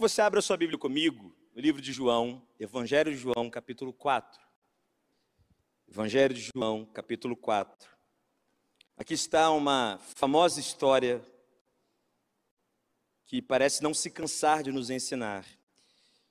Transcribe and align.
você 0.00 0.22
abra 0.22 0.40
sua 0.40 0.56
Bíblia 0.56 0.78
comigo, 0.78 1.36
no 1.54 1.60
livro 1.60 1.82
de 1.82 1.92
João, 1.92 2.42
Evangelho 2.58 3.12
de 3.12 3.18
João, 3.18 3.50
capítulo 3.50 3.92
4. 3.92 4.40
Evangelho 5.86 6.32
de 6.32 6.48
João, 6.56 6.86
capítulo 6.86 7.36
4. 7.36 7.86
Aqui 8.96 9.12
está 9.12 9.50
uma 9.50 10.00
famosa 10.16 10.58
história 10.58 11.22
que 13.26 13.42
parece 13.42 13.82
não 13.82 13.92
se 13.92 14.10
cansar 14.10 14.62
de 14.62 14.72
nos 14.72 14.88
ensinar, 14.88 15.44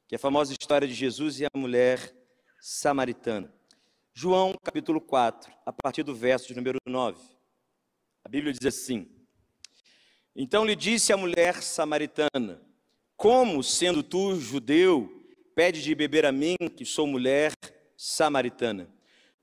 que 0.08 0.16
é 0.16 0.18
a 0.18 0.20
famosa 0.20 0.52
história 0.60 0.88
de 0.88 0.96
Jesus 0.96 1.40
e 1.40 1.46
a 1.46 1.50
mulher 1.56 2.12
samaritana. 2.60 3.54
João, 4.16 4.56
capítulo 4.64 5.00
4, 5.00 5.54
a 5.64 5.72
partir 5.72 6.02
do 6.02 6.16
verso 6.16 6.48
de 6.48 6.56
número 6.56 6.80
9. 6.88 7.22
A 8.24 8.30
Bíblia 8.30 8.52
diz 8.52 8.66
assim: 8.66 9.08
Então 10.36 10.66
lhe 10.66 10.76
disse 10.76 11.14
a 11.14 11.18
mulher 11.18 11.62
samaritana: 11.62 12.68
como, 13.20 13.62
sendo 13.62 14.02
tu 14.02 14.40
judeu, 14.40 15.22
pede 15.54 15.82
de 15.82 15.94
beber 15.94 16.26
a 16.26 16.32
mim, 16.32 16.56
que 16.74 16.86
sou 16.86 17.06
mulher 17.06 17.52
samaritana? 17.98 18.90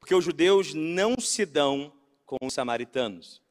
Porque 0.01 0.15
os 0.15 0.25
judeus 0.25 0.73
não 0.73 1.21
se 1.21 1.45
dão 1.45 1.93
com 2.25 2.39
os 2.41 2.55
samaritanos. 2.55 3.43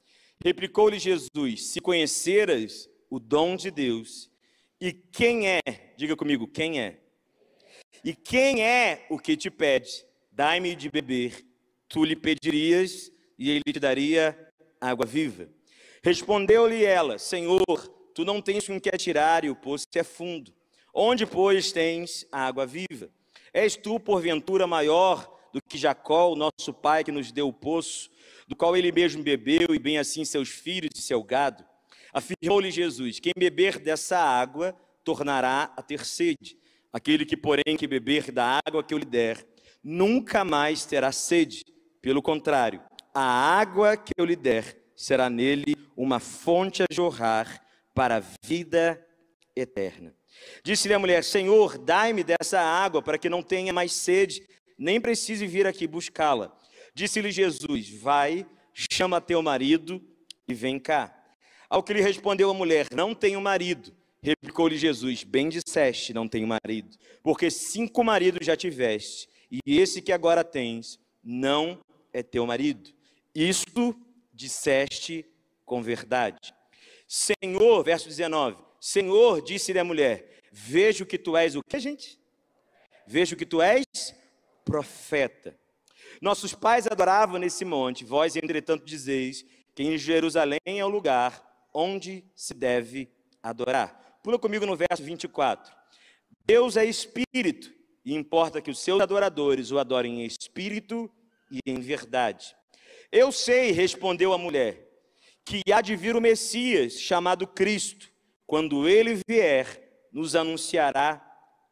Replicou-lhe 0.44 0.98
Jesus: 0.98 1.68
Se 1.68 1.80
conheceras 1.80 2.90
o 3.08 3.20
dom 3.20 3.56
de 3.56 3.70
Deus, 3.70 4.32
e 4.82 4.92
quem 4.92 5.48
é, 5.48 5.62
diga 5.96 6.16
comigo, 6.16 6.48
quem 6.48 6.82
é? 6.82 7.02
E 8.04 8.16
quem 8.16 8.64
é 8.64 9.06
o 9.12 9.20
que 9.20 9.38
te 9.38 9.52
pede? 9.52 10.08
Dai-me 10.32 10.76
de 10.76 10.90
beber. 10.90 11.46
Tu 11.88 12.04
lhe 12.04 12.16
pedirias, 12.16 13.12
e 13.38 13.52
ele 13.52 13.62
te 13.72 13.80
daria 13.80 14.36
água 14.82 15.06
viva. 15.06 15.48
Respondeu-lhe 16.04 16.84
ela: 16.84 17.20
Senhor, 17.20 17.62
Tu 18.16 18.24
não 18.24 18.42
tens 18.42 18.66
com 18.66 18.80
que 18.80 18.88
atirar 18.88 19.44
e 19.44 19.50
o 19.50 19.56
poço 19.56 19.86
é 19.94 20.02
fundo. 20.02 20.54
Onde, 20.94 21.26
pois, 21.26 21.74
tens 21.74 22.26
água 22.32 22.66
viva? 22.66 23.10
És 23.54 23.76
tu, 23.76 24.00
porventura, 24.00 24.66
maior 24.66 25.38
do 25.52 25.62
que 25.62 25.78
Jacó, 25.78 26.32
o 26.32 26.36
nosso 26.36 26.74
pai, 26.74 27.04
que 27.04 27.12
nos 27.12 27.30
deu 27.34 27.50
o 27.50 27.54
poço, 27.54 28.10
do 28.48 28.56
qual 28.56 28.78
ele 28.78 28.90
mesmo 28.90 29.22
bebeu, 29.22 29.76
e 29.76 29.80
bem 29.80 29.98
assim 29.98 30.24
seus 30.24 30.48
filhos 30.48 30.92
e 30.96 31.02
seu 31.02 31.22
gado? 31.22 31.66
Afirmou-lhe 32.14 32.72
Jesus: 32.72 33.20
Quem 33.20 33.34
beber 33.38 33.80
dessa 33.80 34.18
água 34.18 34.74
tornará 35.04 35.74
a 35.76 35.82
ter 35.82 36.06
sede. 36.06 36.58
Aquele 36.94 37.26
que, 37.26 37.36
porém, 37.36 37.76
que 37.78 37.86
beber 37.86 38.32
da 38.32 38.62
água 38.66 38.82
que 38.82 38.94
eu 38.94 38.98
lhe 38.98 39.04
der, 39.04 39.46
nunca 39.84 40.46
mais 40.46 40.86
terá 40.86 41.12
sede. 41.12 41.66
Pelo 42.02 42.22
contrário, 42.22 42.82
a 43.14 43.22
água 43.60 43.98
que 43.98 44.14
eu 44.18 44.24
lhe 44.24 44.38
der 44.38 44.78
será 44.96 45.30
nele 45.30 45.76
uma 45.98 46.22
fonte 46.22 46.82
a 46.82 46.86
jorrar 46.90 47.65
para 47.96 48.18
a 48.18 48.24
vida 48.46 49.04
eterna. 49.56 50.14
Disse-lhe 50.64 50.94
a 50.94 51.00
mulher: 51.00 51.24
Senhor, 51.24 51.78
dai-me 51.78 52.24
dessa 52.24 52.60
água 52.60 53.02
para 53.02 53.18
que 53.18 53.30
não 53.30 53.42
tenha 53.42 53.72
mais 53.72 53.94
sede, 53.94 54.46
nem 54.78 55.00
precise 55.00 55.48
vir 55.48 55.66
aqui 55.66 55.88
buscá-la. 55.88 56.56
Disse-lhe 56.94 57.32
Jesus: 57.32 57.90
Vai, 57.90 58.46
chama 58.74 59.22
teu 59.22 59.42
marido 59.42 60.04
e 60.48 60.54
vem 60.54 60.78
cá. 60.78 61.18
Ao 61.70 61.82
que 61.82 61.94
lhe 61.94 62.02
respondeu 62.02 62.50
a 62.50 62.54
mulher: 62.54 62.88
Não 62.92 63.16
tenho 63.16 63.40
marido. 63.40 63.96
Replicou-lhe 64.22 64.78
Jesus: 64.78 65.24
Bem 65.24 65.48
disseste, 65.50 66.14
não 66.14 66.28
tenho 66.28 66.48
marido, 66.48 66.98
porque 67.24 67.50
cinco 67.50 68.04
maridos 68.04 68.46
já 68.46 68.58
tiveste, 68.58 69.30
e 69.50 69.80
esse 69.80 70.02
que 70.02 70.12
agora 70.12 70.44
tens 70.44 71.00
não 71.24 71.80
é 72.12 72.22
teu 72.22 72.46
marido. 72.46 72.94
Isto 73.34 73.96
disseste 74.34 75.26
com 75.66 75.82
verdade. 75.82 76.55
Senhor, 77.08 77.84
verso 77.84 78.08
19: 78.08 78.58
Senhor, 78.80 79.42
disse-lhe 79.42 79.80
a 79.80 79.84
mulher: 79.84 80.44
Vejo 80.52 81.06
que 81.06 81.18
tu 81.18 81.36
és 81.36 81.56
o 81.56 81.64
que, 81.64 81.80
gente? 81.80 82.20
Vejo 83.08 83.36
que 83.36 83.46
tu 83.46 83.62
és 83.62 83.84
profeta. 84.64 85.58
Nossos 86.22 86.54
pais 86.54 86.88
adoravam 86.88 87.38
nesse 87.40 87.66
monte, 87.66 88.04
vós, 88.04 88.36
entretanto, 88.36 88.86
dizeis 88.86 89.46
que 89.76 89.84
em 89.84 89.98
Jerusalém 89.98 90.60
é 90.66 90.84
o 90.84 90.90
lugar 90.90 91.44
onde 91.74 92.24
se 92.36 92.54
deve 92.54 93.12
adorar. 93.44 94.20
Pula 94.24 94.40
comigo 94.40 94.66
no 94.66 94.76
verso 94.76 95.04
24. 95.04 95.74
Deus 96.46 96.78
é 96.78 96.86
espírito, 96.86 97.74
e 98.04 98.16
importa 98.16 98.62
que 98.62 98.72
os 98.72 98.80
seus 98.80 99.02
adoradores 99.02 99.72
o 99.72 99.80
adorem 99.80 100.22
em 100.22 100.26
espírito 100.26 101.12
e 101.52 101.60
em 101.66 101.80
verdade. 101.80 102.56
Eu 103.12 103.32
sei, 103.32 103.72
respondeu 103.72 104.32
a 104.32 104.38
mulher, 104.38 104.85
que 105.46 105.62
há 105.72 105.80
de 105.80 105.96
vir 105.96 106.16
o 106.16 106.22
Messias, 106.22 107.00
chamado 107.00 107.46
Cristo. 107.46 108.12
Quando 108.48 108.90
ele 108.90 109.20
vier, 109.28 110.08
nos 110.12 110.36
anunciará 110.36 111.22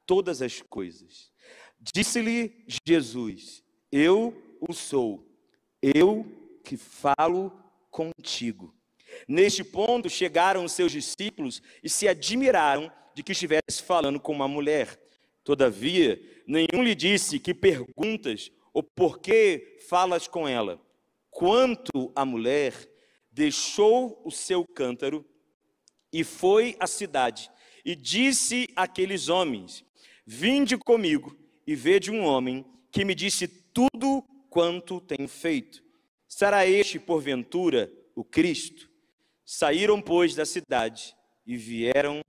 todas 0.05 0.41
as 0.41 0.61
coisas. 0.61 1.31
Disse-lhe 1.79 2.65
Jesus: 2.87 3.63
Eu 3.91 4.33
o 4.61 4.73
sou, 4.73 5.27
eu 5.81 6.25
que 6.63 6.77
falo 6.77 7.51
contigo. 7.89 8.73
Neste 9.27 9.63
ponto 9.63 10.09
chegaram 10.09 10.63
os 10.63 10.71
seus 10.71 10.91
discípulos 10.91 11.61
e 11.83 11.89
se 11.89 12.07
admiraram 12.07 12.91
de 13.13 13.21
que 13.21 13.31
estivesse 13.33 13.81
falando 13.85 14.19
com 14.19 14.31
uma 14.31 14.47
mulher. 14.47 14.99
Todavia, 15.43 16.21
nenhum 16.47 16.83
lhe 16.83 16.95
disse 16.95 17.39
que 17.39 17.53
perguntas 17.53 18.51
ou 18.73 18.81
por 18.81 19.19
que 19.19 19.77
falas 19.87 20.27
com 20.27 20.47
ela. 20.47 20.81
Quanto 21.29 22.11
à 22.15 22.25
mulher, 22.25 22.73
deixou 23.33 24.21
o 24.23 24.31
seu 24.31 24.63
cântaro 24.65 25.25
e 26.11 26.23
foi 26.23 26.75
à 26.79 26.85
cidade 26.85 27.49
e 27.83 27.95
disse 27.95 28.69
àqueles 28.75 29.27
homens: 29.27 29.83
Vinde 30.25 30.77
comigo 30.77 31.35
e 31.65 31.75
vede 31.75 32.11
um 32.11 32.23
homem 32.23 32.65
que 32.91 33.03
me 33.03 33.15
disse 33.15 33.47
tudo 33.47 34.23
quanto 34.49 35.01
tenho 35.01 35.27
feito. 35.27 35.83
Será 36.27 36.65
este, 36.65 36.99
porventura, 36.99 37.91
o 38.15 38.23
Cristo? 38.23 38.89
Saíram, 39.43 40.01
pois, 40.01 40.35
da 40.35 40.45
cidade 40.45 41.15
e 41.45 41.57
vieram 41.57 42.21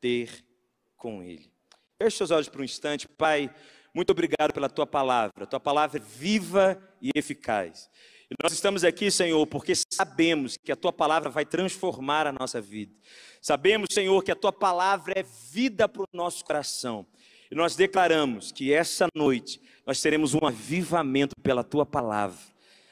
ter 0.00 0.44
com 0.96 1.22
ele. 1.22 1.52
Feche 2.00 2.16
seus 2.16 2.30
olhos 2.30 2.48
por 2.48 2.60
um 2.60 2.64
instante, 2.64 3.08
Pai. 3.08 3.54
Muito 3.92 4.10
obrigado 4.10 4.52
pela 4.52 4.68
tua 4.68 4.86
palavra. 4.86 5.46
Tua 5.46 5.60
palavra 5.60 6.00
é 6.00 6.02
viva 6.02 6.80
e 7.00 7.10
eficaz. 7.14 7.90
Nós 8.42 8.52
estamos 8.52 8.82
aqui, 8.82 9.10
Senhor, 9.10 9.46
porque 9.46 9.74
sabemos 9.92 10.56
que 10.56 10.72
a 10.72 10.76
tua 10.76 10.92
palavra 10.92 11.30
vai 11.30 11.44
transformar 11.44 12.26
a 12.26 12.32
nossa 12.32 12.60
vida. 12.60 12.94
Sabemos, 13.40 13.88
Senhor, 13.92 14.22
que 14.24 14.32
a 14.32 14.36
tua 14.36 14.52
palavra 14.52 15.14
é 15.16 15.22
vida 15.22 15.88
para 15.88 16.02
o 16.02 16.08
nosso 16.12 16.44
coração. 16.44 17.06
E 17.50 17.54
nós 17.54 17.76
declaramos 17.76 18.50
que 18.50 18.72
essa 18.72 19.06
noite 19.14 19.60
nós 19.86 20.00
teremos 20.00 20.34
um 20.34 20.44
avivamento 20.44 21.34
pela 21.42 21.62
tua 21.62 21.86
palavra. 21.86 22.40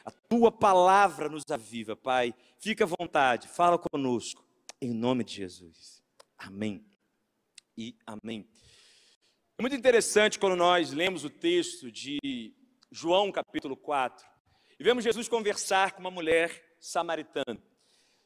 A 0.04 0.10
tua 0.10 0.52
palavra 0.52 1.28
nos 1.28 1.42
aviva, 1.50 1.96
Pai. 1.96 2.34
Fica 2.58 2.84
à 2.84 2.86
vontade, 2.86 3.48
fala 3.48 3.78
conosco, 3.78 4.44
em 4.80 4.92
nome 4.92 5.24
de 5.24 5.34
Jesus. 5.34 6.02
Amém. 6.38 6.84
E 7.76 7.96
amém. 8.06 8.46
É 9.58 9.62
muito 9.62 9.74
interessante 9.74 10.38
quando 10.38 10.56
nós 10.56 10.92
lemos 10.92 11.24
o 11.24 11.30
texto 11.30 11.90
de 11.90 12.54
João 12.90 13.32
capítulo 13.32 13.76
4 13.76 14.31
e 14.82 14.84
vemos 14.84 15.04
Jesus 15.04 15.28
conversar 15.28 15.92
com 15.92 16.00
uma 16.00 16.10
mulher 16.10 16.60
samaritana. 16.80 17.62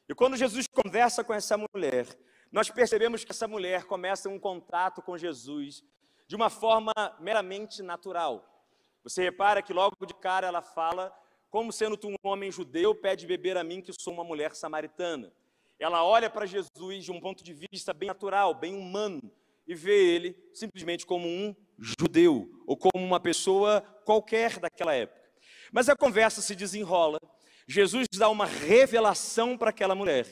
E 0.09 0.15
quando 0.15 0.35
Jesus 0.35 0.65
conversa 0.65 1.23
com 1.23 1.31
essa 1.31 1.55
mulher, 1.55 2.07
nós 2.51 2.67
percebemos 2.67 3.23
que 3.23 3.31
essa 3.31 3.47
mulher 3.47 3.83
começa 3.83 4.27
um 4.27 4.39
contato 4.39 4.99
com 4.99 5.15
Jesus 5.15 5.83
de 6.27 6.35
uma 6.35 6.49
forma 6.49 6.91
meramente 7.19 7.83
natural. 7.83 8.65
Você 9.03 9.21
repara 9.21 9.61
que 9.61 9.71
logo 9.71 10.03
de 10.03 10.15
cara 10.15 10.47
ela 10.47 10.63
fala, 10.63 11.15
como 11.51 11.71
sendo 11.71 11.95
tu 11.95 12.07
um 12.07 12.15
homem 12.23 12.51
judeu, 12.51 12.95
pede 12.95 13.27
beber 13.27 13.55
a 13.55 13.63
mim 13.63 13.79
que 13.79 13.93
sou 13.93 14.11
uma 14.11 14.23
mulher 14.23 14.55
samaritana. 14.55 15.31
Ela 15.77 16.03
olha 16.03 16.27
para 16.27 16.47
Jesus 16.47 17.05
de 17.05 17.11
um 17.11 17.21
ponto 17.21 17.43
de 17.43 17.53
vista 17.53 17.93
bem 17.93 18.07
natural, 18.07 18.55
bem 18.55 18.75
humano, 18.75 19.31
e 19.67 19.75
vê 19.75 20.15
ele 20.15 20.35
simplesmente 20.55 21.05
como 21.05 21.27
um 21.27 21.55
judeu, 21.77 22.49
ou 22.65 22.75
como 22.75 23.05
uma 23.05 23.19
pessoa 23.19 23.81
qualquer 24.03 24.57
daquela 24.59 24.95
época. 24.95 25.26
Mas 25.71 25.89
a 25.89 25.95
conversa 25.95 26.41
se 26.41 26.55
desenrola. 26.55 27.19
Jesus 27.67 28.07
dá 28.17 28.29
uma 28.29 28.45
revelação 28.45 29.57
para 29.57 29.69
aquela 29.69 29.95
mulher. 29.95 30.27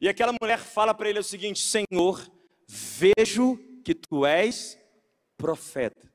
E 0.00 0.08
aquela 0.08 0.32
mulher 0.40 0.58
fala 0.58 0.94
para 0.94 1.08
ele 1.08 1.18
o 1.18 1.24
seguinte: 1.24 1.60
Senhor, 1.60 2.24
vejo 2.68 3.58
que 3.84 3.94
tu 3.94 4.26
és 4.26 4.78
profeta. 5.36 6.12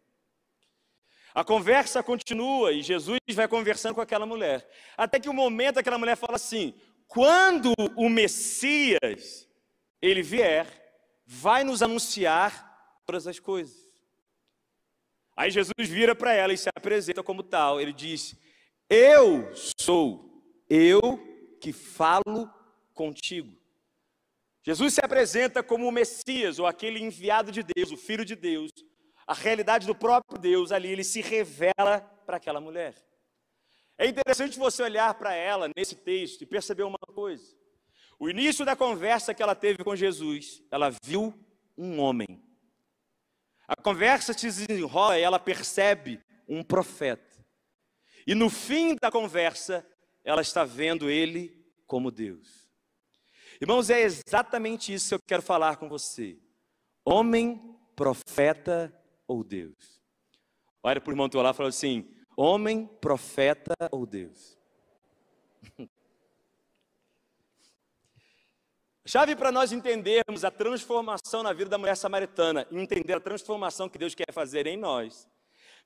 A 1.34 1.44
conversa 1.44 2.04
continua 2.04 2.74
e 2.74 2.82
Jesus 2.82 3.20
vai 3.34 3.48
conversando 3.48 3.96
com 3.96 4.02
aquela 4.02 4.26
mulher. 4.26 4.68
Até 4.98 5.20
que 5.20 5.30
o 5.30 5.32
um 5.32 5.36
momento 5.36 5.78
aquela 5.78 5.98
mulher 5.98 6.18
fala 6.18 6.36
assim: 6.36 6.74
quando 7.08 7.74
o 7.96 8.10
Messias 8.10 9.48
ele 10.02 10.22
vier, 10.22 10.68
vai 11.26 11.64
nos 11.64 11.82
anunciar 11.82 13.02
todas 13.06 13.28
as 13.28 13.40
coisas. 13.40 13.92
Aí 15.36 15.50
Jesus 15.50 15.74
vira 15.90 16.14
para 16.14 16.34
ela 16.34 16.54
e 16.54 16.58
se 16.58 16.70
apresenta 16.76 17.24
como 17.24 17.44
tal. 17.44 17.80
Ele 17.80 17.94
diz: 17.94 18.36
eu 18.94 19.50
sou, 19.80 20.44
eu 20.70 21.18
que 21.62 21.72
falo 21.72 22.54
contigo. 22.94 23.58
Jesus 24.62 24.94
se 24.94 25.02
apresenta 25.02 25.64
como 25.64 25.88
o 25.88 25.92
Messias, 25.92 26.60
ou 26.60 26.68
aquele 26.68 27.00
enviado 27.00 27.54
de 27.54 27.64
Deus, 27.64 27.90
o 27.90 27.98
Filho 27.98 28.26
de 28.26 28.36
Deus. 28.36 28.70
A 29.26 29.34
realidade 29.34 29.88
do 29.88 29.96
próprio 29.96 30.38
Deus 30.38 30.74
ali, 30.74 30.90
ele 30.90 31.06
se 31.06 31.22
revela 31.22 32.02
para 32.26 32.36
aquela 32.36 32.60
mulher. 32.60 32.94
É 33.98 34.06
interessante 34.08 34.60
você 34.60 34.84
olhar 34.84 35.14
para 35.14 35.34
ela 35.34 35.70
nesse 35.76 35.96
texto 35.96 36.42
e 36.42 36.46
perceber 36.46 36.84
uma 36.84 36.98
coisa. 36.98 37.56
O 38.20 38.30
início 38.30 38.66
da 38.66 38.76
conversa 38.76 39.34
que 39.34 39.42
ela 39.42 39.56
teve 39.56 39.86
com 39.86 39.96
Jesus, 39.96 40.62
ela 40.70 40.94
viu 41.02 41.34
um 41.78 42.00
homem. 42.00 42.44
A 43.66 43.76
conversa 43.82 44.34
se 44.34 44.52
desenrola 44.68 45.18
e 45.18 45.22
ela 45.22 45.40
percebe 45.40 46.22
um 46.48 46.62
profeta. 46.62 47.31
E 48.26 48.36
no 48.36 48.50
fim 48.50 48.96
da 48.96 49.12
conversa, 49.12 49.86
ela 50.24 50.42
está 50.42 50.64
vendo 50.64 51.10
ele 51.10 51.66
como 51.88 52.12
Deus. 52.12 52.70
Irmãos, 53.60 53.90
é 53.90 54.02
exatamente 54.02 54.94
isso 54.94 55.10
que 55.10 55.16
eu 55.16 55.20
quero 55.28 55.42
falar 55.42 55.78
com 55.78 55.88
você. 55.88 56.40
Homem, 57.06 57.78
profeta 57.96 58.92
ou 59.28 59.44
Deus? 59.44 60.02
Olha 60.84 61.00
para 61.00 61.10
o 61.10 61.14
irmão 61.14 61.30
teu 61.30 61.42
lá 61.42 61.52
e 61.52 61.54
fala 61.54 61.70
assim: 61.70 62.10
homem, 62.36 62.88
profeta 63.00 63.76
ou 63.92 64.06
Deus? 64.06 64.58
Chave 69.06 69.36
para 69.36 69.52
nós 69.52 69.72
entendermos 69.72 70.44
a 70.46 70.52
transformação 70.52 71.44
na 71.44 71.54
vida 71.54 71.70
da 71.70 71.78
mulher 71.78 71.96
samaritana 71.96 72.68
entender 72.72 73.14
a 73.14 73.20
transformação 73.20 73.90
que 73.90 73.98
Deus 73.98 74.16
quer 74.16 74.32
fazer 74.32 74.66
em 74.68 74.78
nós, 74.78 75.28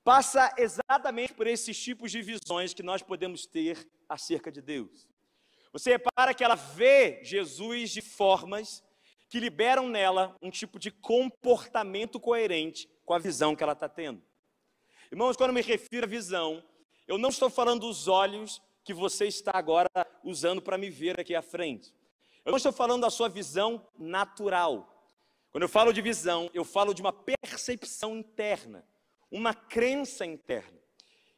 passa 0.06 0.54
exatamente 0.56 1.34
por 1.34 1.48
esses 1.48 1.76
tipos 1.76 2.12
de 2.12 2.22
visões 2.22 2.72
que 2.72 2.80
nós 2.80 3.02
podemos 3.02 3.44
ter 3.44 3.90
acerca 4.08 4.52
de 4.52 4.62
Deus. 4.62 5.04
Você 5.72 5.90
repara 5.90 6.32
que 6.32 6.44
ela 6.44 6.54
vê 6.54 7.18
Jesus 7.24 7.90
de 7.90 8.00
formas 8.00 8.84
que 9.28 9.40
liberam 9.40 9.88
nela 9.88 10.36
um 10.40 10.48
tipo 10.48 10.78
de 10.78 10.92
comportamento 10.92 12.20
coerente 12.20 12.88
com 13.04 13.14
a 13.14 13.18
visão 13.18 13.56
que 13.56 13.64
ela 13.64 13.72
está 13.72 13.88
tendo. 13.88 14.22
Irmãos, 15.10 15.36
quando 15.36 15.52
me 15.52 15.60
refiro 15.60 16.06
à 16.06 16.08
visão, 16.08 16.62
eu 17.08 17.18
não 17.18 17.30
estou 17.30 17.50
falando 17.50 17.80
dos 17.80 18.06
olhos 18.06 18.62
que 18.84 18.94
você 18.94 19.26
está 19.26 19.50
agora 19.54 19.90
usando 20.22 20.62
para 20.62 20.78
me 20.78 20.88
ver 20.88 21.18
aqui 21.18 21.34
à 21.34 21.42
frente. 21.42 21.92
Eu 22.44 22.52
não 22.52 22.58
estou 22.58 22.70
falando 22.70 23.02
da 23.02 23.10
sua 23.10 23.28
visão 23.28 23.84
natural. 23.98 24.88
Quando 25.50 25.64
eu 25.64 25.68
falo 25.68 25.92
de 25.92 26.00
visão, 26.00 26.48
eu 26.54 26.64
falo 26.64 26.94
de 26.94 27.02
uma 27.02 27.12
percepção 27.12 28.16
interna, 28.16 28.86
uma 29.30 29.54
crença 29.54 30.24
interna. 30.24 30.78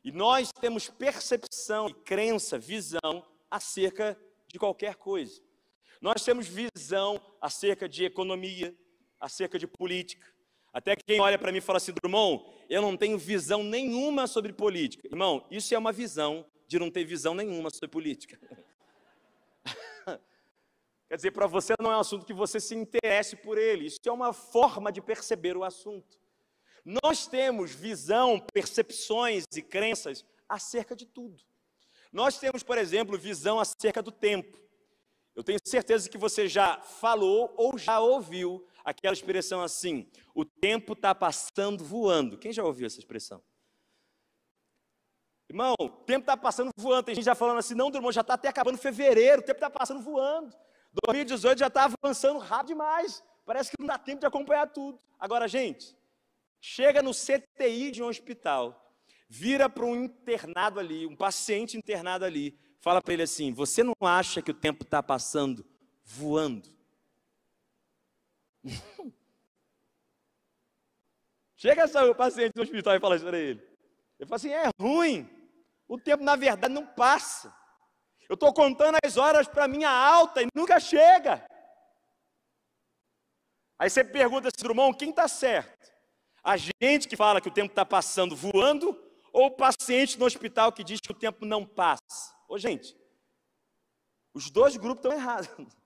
E 0.05 0.13
nós 0.13 0.53
temos 0.53 0.89
percepção 0.89 1.89
e 1.89 1.95
crença, 1.95 2.59
visão 2.59 3.25
acerca 3.51 4.19
de 4.47 4.59
qualquer 4.59 4.95
coisa. 4.97 5.43
Nós 6.01 6.25
temos 6.25 6.47
visão 6.47 7.21
acerca 7.41 7.89
de 7.89 8.05
economia, 8.05 8.75
acerca 9.21 9.59
de 9.59 9.67
política. 9.67 10.27
Até 10.73 10.95
quem 10.95 11.21
olha 11.21 11.39
para 11.39 11.51
mim 11.51 11.59
e 11.59 11.63
fala 11.63 11.79
assim, 11.79 11.93
Drummond, 11.93 12.45
eu 12.69 12.81
não 12.81 12.97
tenho 12.97 13.19
visão 13.19 13.63
nenhuma 13.63 14.27
sobre 14.27 14.53
política. 14.53 15.09
Irmão, 15.09 15.45
isso 15.51 15.75
é 15.75 15.79
uma 15.79 15.93
visão 15.93 16.47
de 16.67 16.79
não 16.79 16.91
ter 16.91 17.05
visão 17.05 17.35
nenhuma 17.35 17.71
sobre 17.71 17.89
política. 17.89 18.39
Quer 21.09 21.17
dizer, 21.17 21.31
para 21.33 21.47
você 21.47 21.75
não 21.81 21.91
é 21.91 21.97
um 21.97 22.01
assunto 22.01 22.27
que 22.27 22.35
você 22.35 22.61
se 22.61 22.75
interesse 22.75 23.35
por 23.35 23.59
ele. 23.59 23.87
Isso 23.87 23.99
é 24.07 24.13
uma 24.13 24.33
forma 24.33 24.93
de 24.93 25.01
perceber 25.01 25.57
o 25.57 25.65
assunto. 25.65 26.21
Nós 27.03 27.27
temos 27.27 27.73
visão, 27.73 28.41
percepções 28.41 29.45
e 29.55 29.61
crenças 29.61 30.25
acerca 30.49 30.97
de 30.97 31.05
tudo. 31.05 31.39
Nós 32.11 32.39
temos, 32.39 32.63
por 32.63 32.79
exemplo, 32.79 33.19
visão 33.19 33.61
acerca 33.61 34.01
do 34.01 34.11
tempo. 34.11 34.59
Eu 35.37 35.45
tenho 35.45 35.59
certeza 35.67 36.09
que 36.09 36.17
você 36.17 36.49
já 36.49 36.81
falou 36.81 37.53
ou 37.59 37.77
já 37.77 38.01
ouviu 38.01 38.67
aquela 38.83 39.13
expressão 39.13 39.61
assim: 39.61 40.11
o 40.35 40.47
tempo 40.47 40.95
está 40.95 41.15
passando 41.15 41.85
voando. 41.85 42.39
Quem 42.39 42.55
já 42.55 42.65
ouviu 42.65 42.87
essa 42.87 42.99
expressão? 42.99 43.43
Irmão, 45.47 45.75
o 45.79 45.91
tempo 45.91 46.23
está 46.23 46.39
passando 46.39 46.71
voando. 46.75 47.05
Tem 47.05 47.15
gente 47.15 47.27
já 47.27 47.35
falando 47.35 47.59
assim: 47.59 47.75
não, 47.75 47.89
irmão, 47.89 48.11
já 48.11 48.23
está 48.23 48.33
até 48.33 48.49
acabando 48.49 48.79
fevereiro, 48.79 49.43
o 49.43 49.45
tempo 49.45 49.59
está 49.59 49.69
passando 49.69 50.01
voando. 50.01 50.57
2018 51.05 51.59
já 51.59 51.67
está 51.67 51.85
avançando 51.85 52.39
rápido 52.39 52.69
demais. 52.69 53.23
Parece 53.45 53.71
que 53.71 53.77
não 53.79 53.87
dá 53.87 53.99
tempo 53.99 54.21
de 54.21 54.27
acompanhar 54.27 54.67
tudo. 54.69 54.99
Agora, 55.21 55.47
gente, 55.47 55.98
chega 56.61 57.03
no 57.03 57.13
CTI 57.13 57.91
de 57.91 58.03
um 58.03 58.07
hospital, 58.07 58.95
vira 59.29 59.69
para 59.69 59.85
um 59.85 60.05
internado 60.05 60.81
ali, 60.81 61.07
um 61.07 61.17
paciente 61.17 61.77
internado 61.77 62.25
ali, 62.25 62.59
fala 62.81 63.03
para 63.03 63.15
ele 63.15 63.23
assim: 63.23 63.53
Você 63.53 63.83
não 63.83 63.95
acha 64.01 64.41
que 64.43 64.51
o 64.51 64.55
tempo 64.55 64.85
está 64.85 65.03
passando 65.03 65.65
voando? 66.05 66.69
Chega 71.57 71.87
o 72.09 72.15
paciente 72.15 72.53
no 72.55 72.63
hospital 72.63 72.95
e 72.95 73.01
fala 73.01 73.17
isso 73.17 73.25
para 73.25 73.39
ele. 73.39 73.61
Ele 74.19 74.29
fala 74.29 74.37
assim: 74.37 74.51
É 74.51 74.71
ruim. 74.81 75.29
O 75.89 75.99
tempo, 75.99 76.23
na 76.23 76.37
verdade, 76.37 76.73
não 76.73 76.87
passa. 76.87 77.53
Eu 78.29 78.35
estou 78.35 78.53
contando 78.53 78.99
as 79.03 79.17
horas 79.17 79.49
para 79.49 79.67
minha 79.67 79.91
alta 79.91 80.43
e 80.43 80.47
nunca 80.55 80.79
chega. 80.79 81.45
Aí 83.79 83.89
você 83.89 84.05
pergunta 84.05 84.49
assim, 84.49 84.69
irmão, 84.69 84.93
quem 84.93 85.11
está 85.11 85.27
certo? 85.27 85.91
A 86.49 86.57
gente 86.57 87.07
que 87.07 87.15
fala 87.15 87.43
que 87.43 87.49
o 87.49 87.53
tempo 87.53 87.71
está 87.71 87.85
passando 87.85 88.35
voando 88.35 88.99
ou 89.35 89.49
o 89.49 89.51
paciente 89.51 90.19
no 90.19 90.25
hospital 90.25 90.73
que 90.73 90.83
diz 90.83 90.99
que 90.99 91.13
o 91.13 91.15
tempo 91.15 91.45
não 91.45 91.67
passa? 91.67 92.35
Ô, 92.49 92.57
gente, 92.57 92.97
os 94.33 94.49
dois 94.49 94.75
grupos 94.79 95.05
estão 95.05 95.13
errados. 95.13 95.51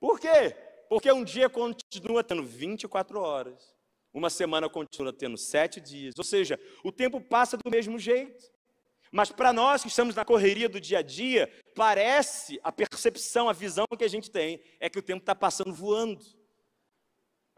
Por 0.00 0.18
quê? 0.18 0.56
Porque 0.88 1.12
um 1.12 1.22
dia 1.22 1.50
continua 1.50 2.24
tendo 2.24 2.42
24 2.42 3.20
horas, 3.20 3.76
uma 4.14 4.30
semana 4.30 4.66
continua 4.66 5.12
tendo 5.12 5.36
sete 5.36 5.78
dias, 5.78 6.14
ou 6.16 6.24
seja, 6.24 6.58
o 6.82 6.90
tempo 6.90 7.20
passa 7.20 7.58
do 7.58 7.70
mesmo 7.70 7.98
jeito. 7.98 8.42
Mas 9.12 9.30
para 9.30 9.52
nós 9.52 9.82
que 9.82 9.88
estamos 9.88 10.14
na 10.14 10.24
correria 10.24 10.70
do 10.70 10.80
dia 10.80 11.00
a 11.00 11.02
dia, 11.02 11.52
parece 11.74 12.58
a 12.62 12.72
percepção, 12.72 13.46
a 13.46 13.52
visão 13.52 13.84
que 13.98 14.04
a 14.04 14.08
gente 14.08 14.30
tem 14.30 14.58
é 14.80 14.88
que 14.88 14.98
o 14.98 15.02
tempo 15.02 15.20
está 15.20 15.34
passando 15.34 15.74
voando. 15.74 16.24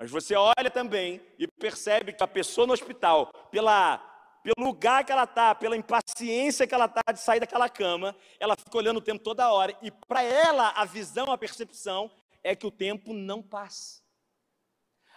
Mas 0.03 0.11
você 0.11 0.35
olha 0.35 0.69
também 0.69 1.21
e 1.39 1.47
percebe 1.47 2.13
que 2.13 2.25
a 2.25 2.27
pessoa 2.27 2.67
no 2.67 2.73
hospital, 2.73 3.31
pela, 3.53 3.99
pelo 4.43 4.67
lugar 4.67 5.05
que 5.05 5.13
ela 5.13 5.23
está, 5.23 5.55
pela 5.55 5.77
impaciência 5.77 6.67
que 6.67 6.75
ela 6.75 6.87
está 6.87 7.13
de 7.13 7.21
sair 7.21 7.39
daquela 7.39 7.69
cama, 7.69 8.17
ela 8.41 8.57
fica 8.57 8.77
olhando 8.77 8.97
o 8.97 9.01
tempo 9.01 9.23
toda 9.23 9.53
hora. 9.53 9.79
E 9.81 9.93
para 9.93 10.21
ela, 10.25 10.71
a 10.71 10.85
visão, 10.85 11.31
a 11.31 11.39
percepção 11.39 12.11
é 12.43 12.57
que 12.57 12.67
o 12.67 12.71
tempo 12.73 13.15
não 13.15 13.41
passa. 13.41 14.03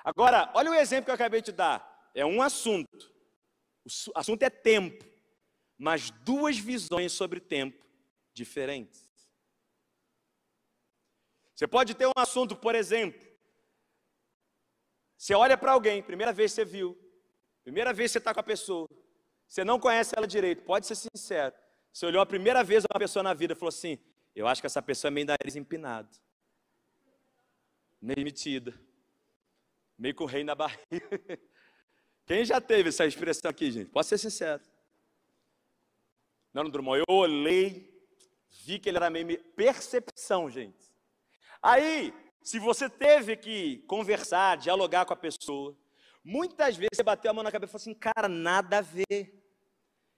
Agora, 0.03 0.51
olha 0.53 0.69
o 0.69 0.75
exemplo 0.75 1.05
que 1.05 1.09
eu 1.09 1.15
acabei 1.15 1.41
de 1.41 1.51
dar. 1.51 2.11
É 2.13 2.23
um 2.23 2.39
assunto. 2.39 3.11
O 4.15 4.19
assunto 4.19 4.43
é 4.43 4.51
tempo 4.51 5.03
mas 5.77 6.09
duas 6.09 6.57
visões 6.57 7.11
sobre 7.11 7.39
tempo 7.39 7.85
diferentes. 8.33 9.09
Você 11.53 11.67
pode 11.67 11.95
ter 11.95 12.07
um 12.07 12.13
assunto, 12.15 12.55
por 12.55 12.75
exemplo, 12.75 13.34
você 15.25 15.33
olha 15.33 15.57
para 15.57 15.71
alguém, 15.71 16.03
primeira 16.03 16.31
vez 16.31 16.51
você 16.51 16.63
viu, 16.63 16.95
primeira 17.63 17.91
vez 17.91 18.11
você 18.11 18.19
está 18.19 18.31
com 18.31 18.41
a 18.41 18.43
pessoa, 18.43 18.87
você 19.47 19.63
não 19.63 19.79
conhece 19.79 20.13
ela 20.15 20.27
direito, 20.27 20.61
pode 20.61 20.85
ser 20.85 20.93
sincero. 20.93 21.55
Você 21.91 22.05
olhou 22.05 22.21
a 22.21 22.27
primeira 22.27 22.63
vez 22.63 22.83
uma 22.83 22.99
pessoa 22.99 23.23
na 23.23 23.33
vida 23.33 23.53
e 23.53 23.55
falou 23.55 23.69
assim: 23.69 23.97
Eu 24.35 24.47
acho 24.47 24.61
que 24.61 24.67
essa 24.67 24.83
pessoa 24.83 25.09
é 25.09 25.11
meio 25.11 25.25
nariz 25.25 25.55
empinado, 25.55 26.15
meio 27.99 28.23
metida, 28.23 28.71
meio 29.97 30.13
com 30.13 30.25
o 30.25 30.27
rei 30.27 30.43
na 30.43 30.53
barriga. 30.53 30.77
Quem 32.27 32.45
já 32.45 32.61
teve 32.61 32.89
essa 32.89 33.07
expressão 33.07 33.49
aqui, 33.49 33.71
gente? 33.71 33.89
Pode 33.89 34.05
ser 34.05 34.19
sincero. 34.19 34.61
Não, 36.53 36.69
Drummond, 36.69 36.99
eu 36.99 37.15
olhei, 37.15 38.07
vi 38.63 38.77
que 38.77 38.89
ele 38.89 38.97
era 38.97 39.09
meio 39.09 39.43
percepção, 39.55 40.51
gente. 40.51 40.93
Aí, 41.63 42.13
se 42.45 42.59
você 42.59 42.87
teve 42.87 43.35
que 43.35 43.79
conversar, 43.87 44.57
dialogar 44.57 45.03
com 45.03 45.13
a 45.13 45.15
pessoa, 45.15 45.75
muitas 46.23 46.77
vezes 46.77 46.91
você 46.93 47.01
bateu 47.01 47.31
a 47.31 47.33
mão 47.33 47.43
na 47.43 47.51
cabeça 47.51 47.71
e 47.71 47.73
falou 47.73 47.81
assim, 47.81 47.93
cara, 47.95 48.29
nada 48.29 48.77
a 48.77 48.81
ver. 48.81 49.43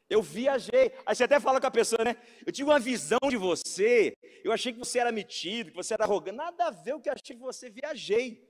Eu 0.10 0.22
viajei. 0.22 0.94
Aí 1.06 1.16
você 1.16 1.24
até 1.24 1.40
fala 1.40 1.62
com 1.62 1.68
a 1.68 1.72
pessoa, 1.72 2.04
né? 2.04 2.18
Eu 2.46 2.52
tive 2.52 2.70
uma 2.70 2.80
visão 2.80 3.18
de 3.30 3.38
você. 3.38 4.14
Eu 4.44 4.52
achei 4.52 4.74
que 4.74 4.80
você 4.80 5.00
era 5.00 5.10
metido, 5.10 5.72
que 5.72 5.78
você 5.78 5.94
era 5.94 6.04
arrogante. 6.04 6.36
Nada 6.36 6.68
a 6.68 6.70
ver 6.70 6.96
o 6.96 7.00
que 7.00 7.08
eu 7.08 7.14
achei 7.14 7.34
que 7.34 7.42
você 7.42 7.70
viajei. 7.70 8.46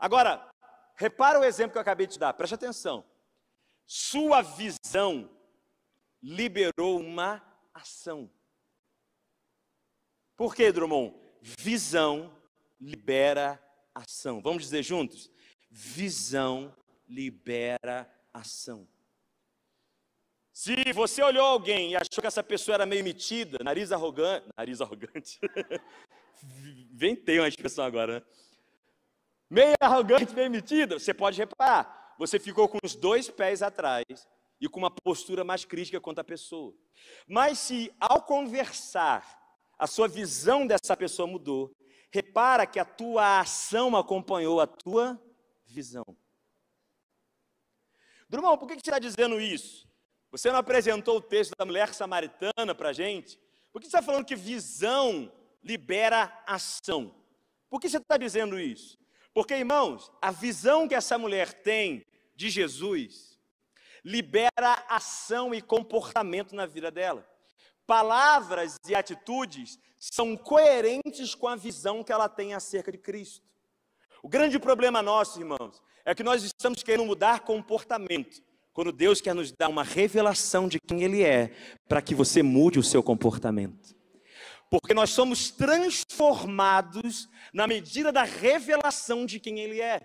Agora, 0.00 0.50
repara 0.96 1.38
o 1.38 1.44
exemplo 1.44 1.72
que 1.72 1.78
eu 1.78 1.82
acabei 1.82 2.06
de 2.06 2.18
dar. 2.18 2.32
Preste 2.32 2.54
atenção. 2.54 3.04
Sua 3.86 4.40
visão 4.40 5.30
liberou 6.22 6.98
uma 6.98 7.44
ação. 7.74 8.30
Por 10.34 10.54
que, 10.54 10.72
Drummond? 10.72 11.14
Visão 11.42 12.41
libera 12.82 13.62
ação. 13.94 14.42
Vamos 14.42 14.64
dizer 14.64 14.82
juntos? 14.82 15.30
Visão 15.70 16.74
libera 17.08 18.12
ação. 18.32 18.88
Se 20.52 20.92
você 20.92 21.22
olhou 21.22 21.46
alguém 21.46 21.92
e 21.92 21.96
achou 21.96 22.20
que 22.20 22.26
essa 22.26 22.42
pessoa 22.42 22.74
era 22.74 22.86
meio 22.86 23.02
metida, 23.02 23.58
nariz 23.64 23.90
arrogante, 23.90 24.46
nariz 24.56 24.80
arrogante, 24.80 25.38
Inventei 26.92 27.38
uma 27.38 27.48
expressão 27.48 27.84
agora, 27.84 28.20
né? 28.20 28.22
Meio 29.48 29.74
arrogante, 29.80 30.34
meio 30.34 30.50
metida. 30.50 30.98
Você 30.98 31.14
pode 31.14 31.38
reparar, 31.38 32.14
você 32.18 32.38
ficou 32.38 32.68
com 32.68 32.78
os 32.82 32.94
dois 32.94 33.28
pés 33.28 33.62
atrás 33.62 34.04
e 34.60 34.68
com 34.68 34.78
uma 34.78 34.90
postura 34.90 35.44
mais 35.44 35.64
crítica 35.64 36.00
quanto 36.00 36.20
à 36.20 36.24
pessoa. 36.24 36.74
Mas 37.26 37.58
se 37.58 37.92
ao 38.00 38.22
conversar, 38.22 39.38
a 39.78 39.86
sua 39.86 40.08
visão 40.08 40.66
dessa 40.66 40.96
pessoa 40.96 41.26
mudou, 41.26 41.72
repara 42.12 42.66
que 42.66 42.78
a 42.78 42.84
tua 42.84 43.40
ação 43.40 43.96
acompanhou 43.96 44.60
a 44.60 44.66
tua 44.66 45.20
visão. 45.64 46.04
Drummond, 48.28 48.58
por 48.58 48.68
que 48.68 48.74
você 48.74 48.80
está 48.80 48.98
dizendo 48.98 49.40
isso? 49.40 49.88
Você 50.30 50.50
não 50.50 50.58
apresentou 50.58 51.16
o 51.16 51.20
texto 51.22 51.52
da 51.58 51.64
mulher 51.64 51.92
samaritana 51.94 52.74
para 52.74 52.90
a 52.90 52.92
gente? 52.92 53.38
Por 53.72 53.80
que 53.80 53.86
você 53.86 53.96
está 53.96 54.02
falando 54.02 54.26
que 54.26 54.36
visão 54.36 55.32
libera 55.62 56.42
ação? 56.46 57.14
Por 57.68 57.80
que 57.80 57.88
você 57.88 57.96
está 57.96 58.18
dizendo 58.18 58.60
isso? 58.60 58.98
Porque, 59.32 59.54
irmãos, 59.54 60.12
a 60.20 60.30
visão 60.30 60.86
que 60.86 60.94
essa 60.94 61.16
mulher 61.16 61.62
tem 61.62 62.04
de 62.36 62.50
Jesus 62.50 63.40
libera 64.04 64.84
ação 64.88 65.54
e 65.54 65.62
comportamento 65.62 66.54
na 66.54 66.66
vida 66.66 66.90
dela. 66.90 67.26
Palavras 67.86 68.76
e 68.86 68.94
atitudes 68.94 69.78
são 70.10 70.36
coerentes 70.36 71.32
com 71.32 71.46
a 71.46 71.54
visão 71.54 72.02
que 72.02 72.10
ela 72.10 72.28
tem 72.28 72.54
acerca 72.54 72.90
de 72.90 72.98
Cristo. 72.98 73.46
O 74.20 74.28
grande 74.28 74.58
problema 74.58 75.00
nosso, 75.00 75.38
irmãos, 75.38 75.80
é 76.04 76.12
que 76.12 76.24
nós 76.24 76.42
estamos 76.42 76.82
querendo 76.82 77.06
mudar 77.06 77.40
comportamento, 77.40 78.42
quando 78.72 78.90
Deus 78.90 79.20
quer 79.20 79.32
nos 79.32 79.52
dar 79.52 79.68
uma 79.68 79.84
revelação 79.84 80.66
de 80.66 80.80
quem 80.80 81.04
Ele 81.04 81.22
é, 81.22 81.54
para 81.88 82.02
que 82.02 82.16
você 82.16 82.42
mude 82.42 82.80
o 82.80 82.82
seu 82.82 83.00
comportamento. 83.00 83.94
Porque 84.68 84.92
nós 84.92 85.10
somos 85.10 85.52
transformados 85.52 87.28
na 87.54 87.68
medida 87.68 88.10
da 88.10 88.24
revelação 88.24 89.24
de 89.24 89.38
quem 89.38 89.60
Ele 89.60 89.80
é. 89.80 90.00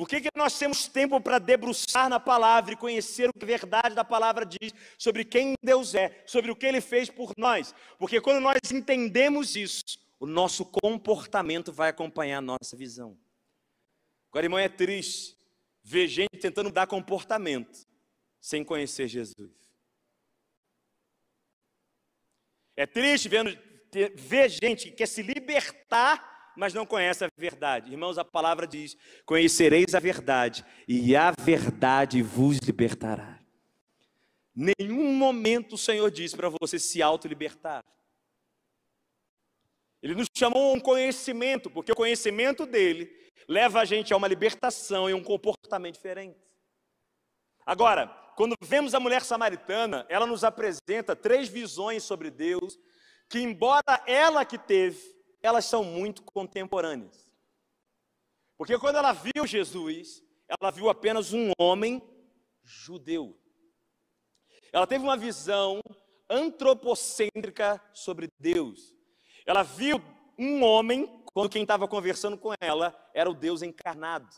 Por 0.00 0.08
que, 0.08 0.18
que 0.18 0.30
nós 0.34 0.58
temos 0.58 0.88
tempo 0.88 1.20
para 1.20 1.38
debruçar 1.38 2.08
na 2.08 2.18
palavra 2.18 2.72
e 2.72 2.76
conhecer 2.76 3.28
o 3.28 3.34
que 3.34 3.44
a 3.44 3.46
verdade 3.46 3.94
da 3.94 4.02
palavra 4.02 4.46
diz 4.46 4.72
sobre 4.96 5.26
quem 5.26 5.52
Deus 5.62 5.94
é, 5.94 6.24
sobre 6.26 6.50
o 6.50 6.56
que 6.56 6.64
Ele 6.64 6.80
fez 6.80 7.10
por 7.10 7.34
nós? 7.36 7.74
Porque 7.98 8.18
quando 8.18 8.40
nós 8.40 8.56
entendemos 8.72 9.56
isso, 9.56 9.84
o 10.18 10.24
nosso 10.24 10.64
comportamento 10.64 11.70
vai 11.70 11.90
acompanhar 11.90 12.38
a 12.38 12.40
nossa 12.40 12.74
visão. 12.78 13.14
Agora, 14.30 14.46
irmão, 14.46 14.58
é 14.58 14.70
triste 14.70 15.36
ver 15.82 16.08
gente 16.08 16.38
tentando 16.40 16.72
dar 16.72 16.86
comportamento 16.86 17.86
sem 18.40 18.64
conhecer 18.64 19.06
Jesus. 19.06 19.52
É 22.74 22.86
triste 22.86 23.28
vendo, 23.28 23.54
ver 24.14 24.48
gente 24.48 24.88
que 24.88 24.96
quer 24.96 25.08
se 25.08 25.20
libertar, 25.20 26.29
mas 26.60 26.74
não 26.74 26.84
conhece 26.84 27.24
a 27.24 27.28
verdade. 27.38 27.90
Irmãos, 27.90 28.18
a 28.18 28.24
palavra 28.24 28.66
diz: 28.66 28.94
Conhecereis 29.24 29.94
a 29.94 29.98
verdade, 29.98 30.62
e 30.86 31.16
a 31.16 31.32
verdade 31.40 32.20
vos 32.22 32.58
libertará. 32.58 33.40
Nenhum 34.54 35.14
momento 35.14 35.72
o 35.72 35.78
Senhor 35.78 36.10
diz 36.10 36.34
para 36.34 36.50
você 36.60 36.78
se 36.78 37.00
auto-libertar. 37.00 37.82
Ele 40.02 40.14
nos 40.14 40.26
chamou 40.36 40.70
a 40.70 40.74
um 40.74 40.80
conhecimento, 40.80 41.70
porque 41.70 41.92
o 41.92 41.96
conhecimento 41.96 42.66
dele 42.66 43.10
leva 43.48 43.80
a 43.80 43.86
gente 43.86 44.12
a 44.12 44.16
uma 44.18 44.28
libertação 44.28 45.08
e 45.08 45.14
um 45.14 45.24
comportamento 45.24 45.94
diferente. 45.94 46.38
Agora, 47.64 48.08
quando 48.36 48.54
vemos 48.60 48.94
a 48.94 49.00
mulher 49.00 49.22
samaritana, 49.22 50.04
ela 50.10 50.26
nos 50.26 50.44
apresenta 50.44 51.16
três 51.16 51.48
visões 51.48 52.02
sobre 52.02 52.30
Deus, 52.30 52.78
que 53.30 53.38
embora 53.40 54.02
ela 54.06 54.44
que 54.44 54.58
teve, 54.58 55.19
elas 55.42 55.64
são 55.64 55.82
muito 55.84 56.22
contemporâneas. 56.22 57.30
Porque 58.56 58.78
quando 58.78 58.96
ela 58.96 59.12
viu 59.12 59.46
Jesus, 59.46 60.22
ela 60.46 60.70
viu 60.70 60.90
apenas 60.90 61.32
um 61.32 61.50
homem 61.58 62.02
judeu. 62.62 63.38
Ela 64.72 64.86
teve 64.86 65.02
uma 65.02 65.16
visão 65.16 65.80
antropocêntrica 66.28 67.82
sobre 67.92 68.28
Deus. 68.38 68.94
Ela 69.46 69.62
viu 69.62 70.00
um 70.38 70.62
homem 70.62 71.24
quando 71.32 71.50
quem 71.50 71.62
estava 71.62 71.88
conversando 71.88 72.36
com 72.36 72.52
ela 72.60 72.94
era 73.14 73.30
o 73.30 73.34
Deus 73.34 73.62
encarnado. 73.62 74.28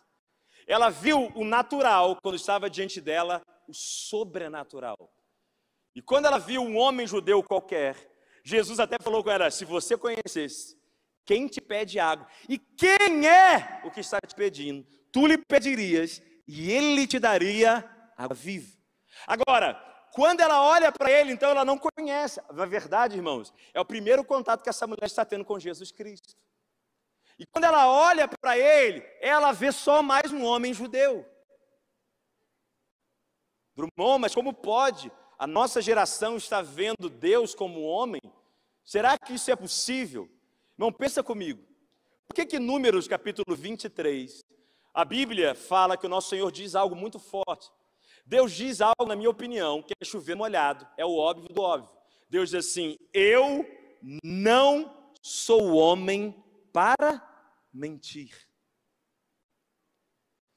Ela 0.67 0.91
viu 0.91 1.33
o 1.35 1.45
natural 1.45 2.17
quando 2.23 2.37
estava 2.37 2.71
diante 2.71 3.01
dela, 3.01 3.43
o 3.67 3.75
sobrenatural. 3.75 5.13
E 5.95 6.01
quando 6.01 6.27
ela 6.27 6.39
viu 6.39 6.63
um 6.63 6.77
homem 6.77 7.07
judeu 7.07 7.43
qualquer, 7.43 8.11
Jesus 8.45 8.81
até 8.81 8.97
falou 8.99 9.23
com 9.23 9.31
ela: 9.31 9.51
se 9.51 9.65
você 9.65 9.97
conhecesse 9.97 10.81
quem 11.25 11.47
te 11.47 11.61
pede 11.61 11.99
água 11.99 12.27
e 12.49 12.59
quem 12.59 13.27
é 13.27 13.81
o 13.85 13.91
que 13.91 14.01
está 14.01 14.19
te 14.21 14.35
pedindo, 14.35 14.87
tu 15.11 15.27
lhe 15.27 15.39
pedirias 15.39 16.23
e 16.47 16.71
ele 16.71 17.07
te 17.07 17.19
daria 17.19 17.89
água 18.17 18.35
viva. 18.35 18.77
Agora, 19.27 19.75
quando 20.13 20.41
ela 20.41 20.63
olha 20.63 20.93
para 20.93 21.11
ele, 21.11 21.33
então 21.33 21.51
ela 21.51 21.65
não 21.65 21.79
conhece. 21.79 22.41
A 22.49 22.67
verdade, 22.67 23.17
irmãos, 23.17 23.53
é 23.73 23.81
o 23.81 23.85
primeiro 23.85 24.25
contato 24.25 24.63
que 24.63 24.69
essa 24.69 24.87
mulher 24.87 25.07
está 25.07 25.25
tendo 25.25 25.45
com 25.45 25.59
Jesus 25.59 25.91
Cristo. 25.91 26.35
E 27.39 27.47
quando 27.47 27.65
ela 27.65 27.89
olha 27.89 28.29
para 28.29 28.59
ele, 28.59 29.03
ela 29.21 29.53
vê 29.53 29.73
só 29.73 30.03
mais 30.03 30.33
um 30.33 30.45
homem 30.45 30.75
judeu. 30.75 31.27
Drummond, 33.75 34.21
mas 34.21 34.35
como 34.35 34.53
pode 34.53 35.11
a 35.39 35.47
nossa 35.47 35.81
geração 35.81 36.37
estar 36.37 36.63
vendo 36.63 37.09
Deus 37.09 37.55
como 37.55 37.83
homem? 37.83 38.21
Será 38.85 39.19
que 39.19 39.35
isso 39.35 39.51
é 39.51 39.57
possível? 39.57 40.29
Irmão, 40.77 40.93
pensa 40.93 41.23
comigo. 41.23 41.63
Por 42.27 42.35
que 42.35 42.47
que 42.47 42.59
Números 42.59 43.07
capítulo 43.07 43.57
23, 43.57 44.41
a 44.95 45.05
Bíblia 45.05 45.55
fala 45.55 45.97
que 45.97 46.07
o 46.07 46.09
nosso 46.09 46.31
Senhor 46.31 46.51
diz 46.51 46.75
algo 46.75 46.97
muito 46.97 47.19
forte? 47.19 47.71
Deus 48.25 48.53
diz 48.53 48.81
algo, 48.81 49.07
na 49.07 49.17
minha 49.17 49.31
opinião, 49.31 49.83
que 49.83 49.93
é 50.01 50.05
chover 50.05 50.35
molhado, 50.35 50.87
é 50.97 51.05
o 51.05 51.17
óbvio 51.17 51.49
do 51.49 51.61
óbvio. 51.61 51.91
Deus 52.29 52.51
diz 52.51 52.67
assim: 52.67 52.99
Eu 53.13 53.67
não 54.25 55.11
sou 55.21 55.75
homem 55.75 56.35
para 56.73 57.23
mentir. 57.73 58.49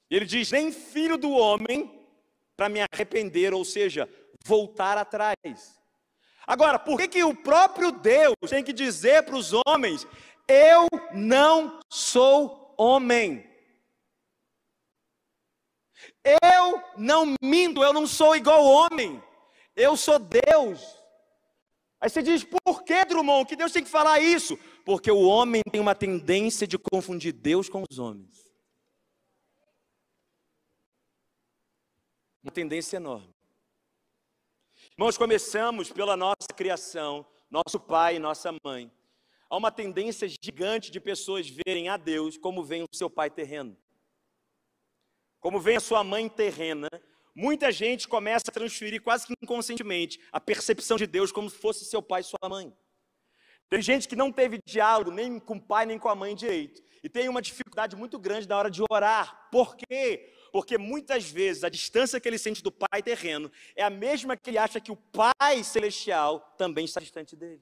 Ele 0.10 0.26
diz: 0.26 0.52
nem 0.52 0.72
filho 0.72 1.18
do 1.18 1.32
homem 1.32 2.08
para 2.56 2.70
me 2.70 2.80
arrepender, 2.82 3.54
ou 3.54 3.66
seja, 3.66 4.08
voltar 4.46 4.98
atrás. 4.98 5.80
Agora, 6.48 6.78
por 6.78 6.98
que, 6.98 7.08
que 7.08 7.24
o 7.24 7.36
próprio 7.36 7.92
Deus 7.92 8.36
tem 8.50 8.64
que 8.64 8.74
dizer 8.74 9.24
para 9.24 9.36
os 9.36 9.52
homens: 9.66 10.06
eu 10.48 10.88
não 11.14 11.80
sou 11.92 12.76
homem? 12.78 13.50
Eu 16.24 16.82
não 16.98 17.36
minto, 17.42 17.84
eu 17.84 17.94
não 17.94 18.08
sou 18.08 18.36
igual 18.36 18.64
homem, 18.66 19.22
eu 19.76 19.96
sou 19.96 20.20
Deus. 20.20 20.82
Aí 22.00 22.10
você 22.10 22.22
diz, 22.22 22.44
por 22.44 22.84
que, 22.84 23.06
Drummond, 23.06 23.48
que 23.48 23.56
Deus 23.56 23.72
tem 23.72 23.84
que 23.84 23.90
falar 23.90 24.20
isso? 24.20 24.58
Porque 24.84 25.10
o 25.10 25.22
homem 25.22 25.62
tem 25.72 25.82
uma 25.82 25.96
tendência 25.96 26.68
de 26.68 26.78
confundir 26.78 27.34
Deus 27.34 27.68
com 27.70 27.84
os 27.90 27.98
homens. 27.98 28.46
Uma 32.44 32.52
tendência 32.52 32.98
enorme. 32.98 33.35
Irmãos, 34.98 35.18
começamos 35.18 35.92
pela 35.92 36.16
nossa 36.16 36.48
criação, 36.56 37.26
nosso 37.52 37.78
pai 37.78 38.16
e 38.16 38.20
nossa 38.20 38.56
mãe. 38.64 38.90
Há 39.50 39.58
uma 39.58 39.70
tendência 39.70 40.26
gigante 40.26 40.90
de 40.90 41.02
pessoas 41.02 41.50
verem 41.50 41.90
a 41.90 41.98
Deus 41.98 42.38
como 42.38 42.64
vem 42.64 42.82
o 42.84 42.88
seu 42.96 43.10
pai 43.10 43.30
terreno. 43.30 43.76
Como 45.42 45.60
vem 45.60 45.76
a 45.76 45.82
sua 45.82 46.02
mãe 46.02 46.30
terrena, 46.30 46.88
muita 47.36 47.74
gente 47.74 48.08
começa 48.08 48.46
a 48.48 48.54
transferir 48.54 49.02
quase 49.02 49.28
que 49.28 49.34
inconscientemente 49.44 50.18
a 50.32 50.40
percepção 50.40 50.96
de 50.96 51.06
Deus 51.06 51.30
como 51.30 51.50
se 51.50 51.58
fosse 51.58 51.84
seu 51.84 52.02
pai 52.02 52.22
e 52.22 52.24
sua 52.24 52.50
mãe. 52.50 52.74
Tem 53.70 53.82
gente 53.82 54.08
que 54.08 54.16
não 54.16 54.32
teve 54.32 54.60
diálogo 54.66 55.12
nem 55.12 55.42
com 55.42 55.58
o 55.58 55.62
pai 55.62 55.86
nem 55.86 56.00
com 56.00 56.08
a 56.08 56.16
mãe 56.16 56.34
direito. 56.34 56.82
E 57.04 57.10
tem 57.10 57.28
uma 57.28 57.42
dificuldade 57.42 57.98
muito 57.98 58.18
grande 58.18 58.48
na 58.48 58.58
hora 58.58 58.72
de 58.72 58.82
orar. 58.90 59.50
Por 59.52 59.76
quê? 59.76 60.34
Porque 60.56 60.78
muitas 60.78 61.30
vezes 61.30 61.66
a 61.66 61.70
distância 61.70 62.18
que 62.18 62.30
ele 62.30 62.38
sente 62.38 62.64
do 62.64 62.72
pai 62.72 63.04
terreno 63.04 63.52
é 63.76 63.84
a 63.84 63.90
mesma 63.90 64.38
que 64.38 64.50
ele 64.50 64.58
acha 64.58 64.80
que 64.80 64.90
o 64.90 64.96
pai 64.96 65.62
celestial 65.66 66.40
também 66.58 66.86
está 66.86 67.02
distante 67.02 67.36
dele. 67.36 67.62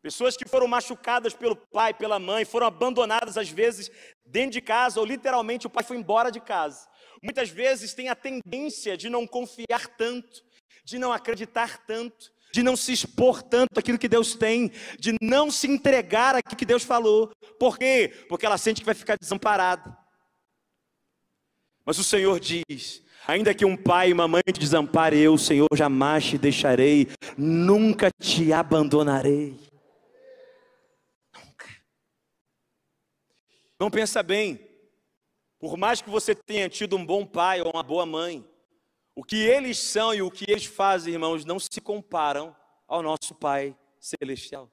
Pessoas 0.00 0.36
que 0.36 0.48
foram 0.48 0.68
machucadas 0.68 1.34
pelo 1.34 1.56
pai, 1.56 1.92
pela 1.92 2.20
mãe, 2.20 2.44
foram 2.44 2.68
abandonadas 2.68 3.36
às 3.36 3.48
vezes 3.48 3.90
dentro 4.24 4.52
de 4.52 4.60
casa, 4.60 5.00
ou 5.00 5.04
literalmente 5.04 5.66
o 5.66 5.70
pai 5.70 5.82
foi 5.82 5.96
embora 5.96 6.30
de 6.30 6.40
casa. 6.40 6.88
Muitas 7.20 7.48
vezes 7.48 7.94
tem 7.94 8.08
a 8.08 8.14
tendência 8.14 8.96
de 8.96 9.10
não 9.10 9.26
confiar 9.26 9.88
tanto, 9.96 10.44
de 10.84 10.98
não 11.00 11.12
acreditar 11.12 11.84
tanto, 11.84 12.32
de 12.54 12.62
não 12.62 12.76
se 12.76 12.92
expor 12.92 13.42
tanto 13.42 13.80
aquilo 13.80 13.98
que 13.98 14.06
Deus 14.06 14.36
tem, 14.36 14.70
de 14.96 15.16
não 15.20 15.50
se 15.50 15.66
entregar 15.66 16.36
aquilo 16.36 16.54
que 16.56 16.64
Deus 16.64 16.84
falou. 16.84 17.32
Por 17.58 17.76
quê? 17.76 18.26
Porque 18.28 18.46
ela 18.46 18.56
sente 18.56 18.80
que 18.80 18.86
vai 18.86 18.94
ficar 18.94 19.16
desamparada. 19.20 19.98
Mas 21.84 21.98
o 21.98 22.04
Senhor 22.04 22.38
diz: 22.38 23.02
Ainda 23.26 23.52
que 23.52 23.64
um 23.64 23.76
pai 23.76 24.10
e 24.10 24.12
uma 24.12 24.28
mãe 24.28 24.40
te 24.46 24.60
desampare, 24.60 25.18
eu, 25.18 25.36
Senhor, 25.36 25.66
jamais 25.74 26.26
te 26.26 26.38
deixarei, 26.38 27.08
nunca 27.36 28.08
te 28.22 28.52
abandonarei. 28.52 29.58
Nunca. 31.34 31.66
Não 33.80 33.90
pensa 33.90 34.22
bem, 34.22 34.60
por 35.58 35.76
mais 35.76 36.00
que 36.00 36.08
você 36.08 36.36
tenha 36.36 36.68
tido 36.68 36.96
um 36.96 37.04
bom 37.04 37.26
pai 37.26 37.60
ou 37.60 37.72
uma 37.72 37.82
boa 37.82 38.06
mãe, 38.06 38.48
o 39.14 39.22
que 39.22 39.36
eles 39.36 39.78
são 39.78 40.12
e 40.12 40.20
o 40.20 40.30
que 40.30 40.44
eles 40.48 40.66
fazem, 40.66 41.14
irmãos, 41.14 41.44
não 41.44 41.58
se 41.58 41.80
comparam 41.80 42.54
ao 42.86 43.02
nosso 43.02 43.34
Pai 43.34 43.76
Celestial. 44.00 44.70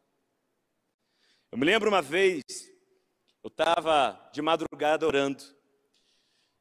Eu 1.51 1.57
me 1.57 1.65
lembro 1.65 1.89
uma 1.89 2.01
vez, 2.01 2.43
eu 3.43 3.49
estava 3.49 4.29
de 4.33 4.41
madrugada 4.41 5.05
orando, 5.05 5.43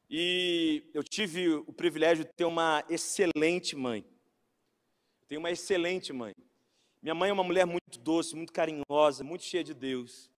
e 0.09 0.91
eu 0.93 1.05
tive 1.05 1.49
o 1.49 1.73
privilégio 1.73 2.25
de 2.25 2.33
ter 2.33 2.45
uma 2.45 2.85
excelente 2.89 3.77
mãe. 3.77 4.05
tenho 5.29 5.41
uma 5.41 5.51
excelente 5.51 6.13
mãe. 6.13 6.35
Minha 7.01 7.15
mãe 7.15 7.31
é 7.31 7.33
uma 7.33 7.45
mulher 7.45 7.65
muito 7.65 7.99
doce, 8.01 8.35
muito 8.35 8.53
carinhosa, 8.53 9.23
muito 9.23 9.45
cheia 9.45 9.63
de 9.63 9.73
Deus. 9.73 10.29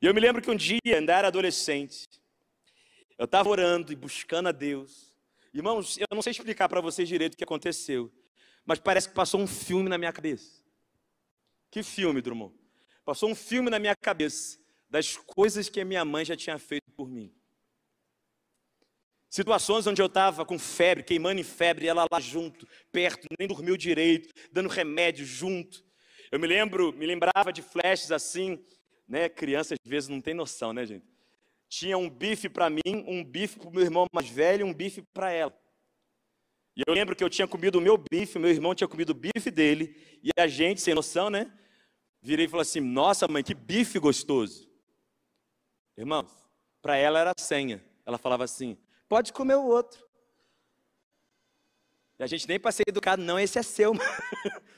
E 0.00 0.06
eu 0.06 0.14
me 0.14 0.20
lembro 0.20 0.40
que 0.40 0.50
um 0.50 0.56
dia, 0.56 0.80
ainda 0.86 1.12
era 1.12 1.28
adolescente, 1.28 2.06
eu 3.18 3.24
estava 3.24 3.50
orando 3.50 3.92
e 3.92 3.96
buscando 3.96 4.48
a 4.48 4.52
Deus. 4.52 5.09
Irmãos, 5.52 5.98
eu 5.98 6.06
não 6.12 6.22
sei 6.22 6.30
explicar 6.30 6.68
para 6.68 6.80
vocês 6.80 7.08
direito 7.08 7.34
o 7.34 7.36
que 7.36 7.44
aconteceu, 7.44 8.12
mas 8.64 8.78
parece 8.78 9.08
que 9.08 9.14
passou 9.14 9.40
um 9.40 9.46
filme 9.46 9.88
na 9.88 9.98
minha 9.98 10.12
cabeça. 10.12 10.64
Que 11.70 11.82
filme, 11.82 12.20
Drummond? 12.20 12.54
Passou 13.04 13.28
um 13.30 13.34
filme 13.34 13.68
na 13.68 13.78
minha 13.78 13.96
cabeça 13.96 14.58
das 14.88 15.16
coisas 15.16 15.68
que 15.68 15.80
a 15.80 15.84
minha 15.84 16.04
mãe 16.04 16.24
já 16.24 16.36
tinha 16.36 16.58
feito 16.58 16.90
por 16.96 17.08
mim. 17.08 17.34
Situações 19.28 19.86
onde 19.86 20.02
eu 20.02 20.06
estava 20.06 20.44
com 20.44 20.58
febre, 20.58 21.04
queimando 21.04 21.40
em 21.40 21.44
febre, 21.44 21.86
ela 21.86 22.04
lá 22.10 22.20
junto, 22.20 22.66
perto, 22.90 23.28
nem 23.38 23.46
dormiu 23.46 23.76
direito, 23.76 24.32
dando 24.50 24.68
remédio 24.68 25.24
junto. 25.24 25.84
Eu 26.32 26.40
me 26.40 26.46
lembro, 26.48 26.92
me 26.92 27.06
lembrava 27.06 27.52
de 27.52 27.62
flashes 27.62 28.10
assim, 28.10 28.64
né? 29.06 29.28
Criança 29.28 29.74
às 29.74 29.88
vezes 29.88 30.08
não 30.08 30.20
tem 30.20 30.34
noção, 30.34 30.72
né, 30.72 30.84
gente? 30.84 31.06
Tinha 31.70 31.96
um 31.96 32.10
bife 32.10 32.48
para 32.48 32.68
mim, 32.68 32.82
um 33.06 33.24
bife 33.24 33.60
para 33.60 33.68
o 33.68 33.72
meu 33.72 33.84
irmão 33.84 34.04
mais 34.12 34.28
velho, 34.28 34.66
um 34.66 34.74
bife 34.74 35.02
para 35.14 35.30
ela. 35.30 35.56
E 36.76 36.82
eu 36.84 36.92
lembro 36.92 37.14
que 37.14 37.22
eu 37.22 37.30
tinha 37.30 37.46
comido 37.46 37.76
o 37.78 37.80
meu 37.80 37.96
bife, 37.96 38.40
meu 38.40 38.50
irmão 38.50 38.74
tinha 38.74 38.88
comido 38.88 39.10
o 39.10 39.14
bife 39.14 39.52
dele, 39.52 39.96
e 40.20 40.30
a 40.36 40.48
gente, 40.48 40.80
sem 40.80 40.94
noção, 40.94 41.30
né? 41.30 41.48
Virei 42.20 42.46
e 42.46 42.48
falei 42.48 42.62
assim: 42.62 42.80
Nossa, 42.80 43.28
mãe, 43.28 43.44
que 43.44 43.54
bife 43.54 44.00
gostoso. 44.00 44.68
Irmãos, 45.96 46.32
para 46.82 46.96
ela 46.96 47.20
era 47.20 47.32
senha. 47.38 47.80
Ela 48.04 48.18
falava 48.18 48.42
assim: 48.42 48.76
pode 49.08 49.32
comer 49.32 49.54
o 49.54 49.64
outro. 49.64 50.04
E 52.18 52.24
a 52.24 52.26
gente 52.26 52.48
nem 52.48 52.58
para 52.58 52.72
ser 52.72 52.82
educado, 52.88 53.22
não, 53.22 53.38
esse 53.38 53.60
é 53.60 53.62
seu. 53.62 53.92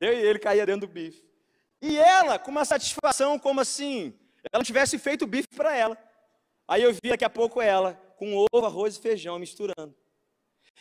Eu 0.00 0.12
e 0.12 0.16
ele 0.16 0.38
caía 0.38 0.64
dentro 0.64 0.86
do 0.86 0.92
bife. 0.92 1.22
E 1.82 1.98
ela, 1.98 2.38
com 2.38 2.50
uma 2.50 2.64
satisfação, 2.64 3.38
como 3.38 3.60
assim, 3.60 4.18
ela 4.52 4.64
tivesse 4.64 4.98
feito 4.98 5.26
bife 5.26 5.48
para 5.54 5.76
ela. 5.76 5.98
Aí 6.68 6.82
eu 6.82 6.92
vi 6.92 7.10
daqui 7.10 7.24
a 7.24 7.30
pouco 7.30 7.60
ela, 7.60 7.94
com 8.16 8.34
ovo, 8.34 8.66
arroz 8.66 8.96
e 8.96 9.00
feijão 9.00 9.38
misturando. 9.38 9.94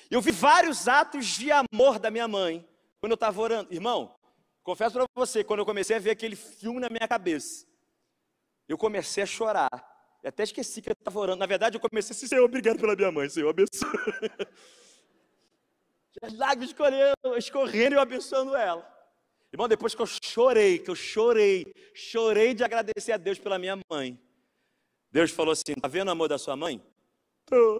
Eu 0.09 0.21
vi 0.21 0.31
vários 0.31 0.87
atos 0.87 1.25
de 1.25 1.51
amor 1.51 1.99
da 1.99 2.09
minha 2.11 2.27
mãe, 2.27 2.67
quando 2.99 3.11
eu 3.11 3.15
estava 3.15 3.39
orando. 3.41 3.73
Irmão, 3.73 4.15
confesso 4.63 4.93
para 4.93 5.05
você, 5.15 5.43
quando 5.43 5.59
eu 5.59 5.65
comecei 5.65 5.95
a 5.95 5.99
ver 5.99 6.11
aquele 6.11 6.35
filme 6.35 6.79
na 6.79 6.89
minha 6.89 7.07
cabeça, 7.07 7.65
eu 8.67 8.77
comecei 8.77 9.23
a 9.23 9.27
chorar. 9.27 9.69
Eu 10.23 10.29
até 10.29 10.43
esqueci 10.43 10.81
que 10.81 10.89
eu 10.89 10.93
estava 10.93 11.19
orando. 11.19 11.39
Na 11.39 11.45
verdade, 11.45 11.77
eu 11.77 11.81
comecei 11.81 12.15
assim, 12.15 12.27
Senhor, 12.27 12.43
obrigado 12.43 12.79
pela 12.79 12.95
minha 12.95 13.11
mãe, 13.11 13.29
Senhor, 13.29 13.49
abençoe. 13.49 13.87
As 16.21 16.33
lágrimas 16.33 16.73
escorrendo 17.37 17.93
e 17.93 17.97
eu 17.97 18.01
abençoando 18.01 18.55
ela. 18.55 18.94
Irmão, 19.55 19.69
depois 19.69 19.95
que 19.95 20.01
eu 20.01 20.05
chorei, 20.05 20.79
que 20.79 20.91
eu 20.91 20.95
chorei, 20.95 21.73
chorei 21.93 22.53
de 22.53 22.61
agradecer 22.61 23.13
a 23.13 23.17
Deus 23.17 23.39
pela 23.39 23.57
minha 23.57 23.79
mãe. 23.89 24.21
Deus 25.09 25.31
falou 25.31 25.53
assim: 25.53 25.71
está 25.71 25.87
vendo 25.87 26.09
o 26.09 26.11
amor 26.11 26.27
da 26.27 26.37
sua 26.37 26.57
mãe? 26.57 26.85
Tô. 27.45 27.79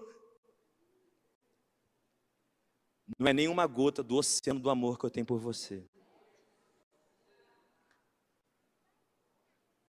Não 3.18 3.28
é 3.28 3.34
nenhuma 3.34 3.66
gota 3.66 4.02
do 4.02 4.16
oceano 4.16 4.58
do 4.58 4.70
amor 4.70 4.98
que 4.98 5.04
eu 5.04 5.10
tenho 5.10 5.26
por 5.26 5.38
você. 5.38 5.86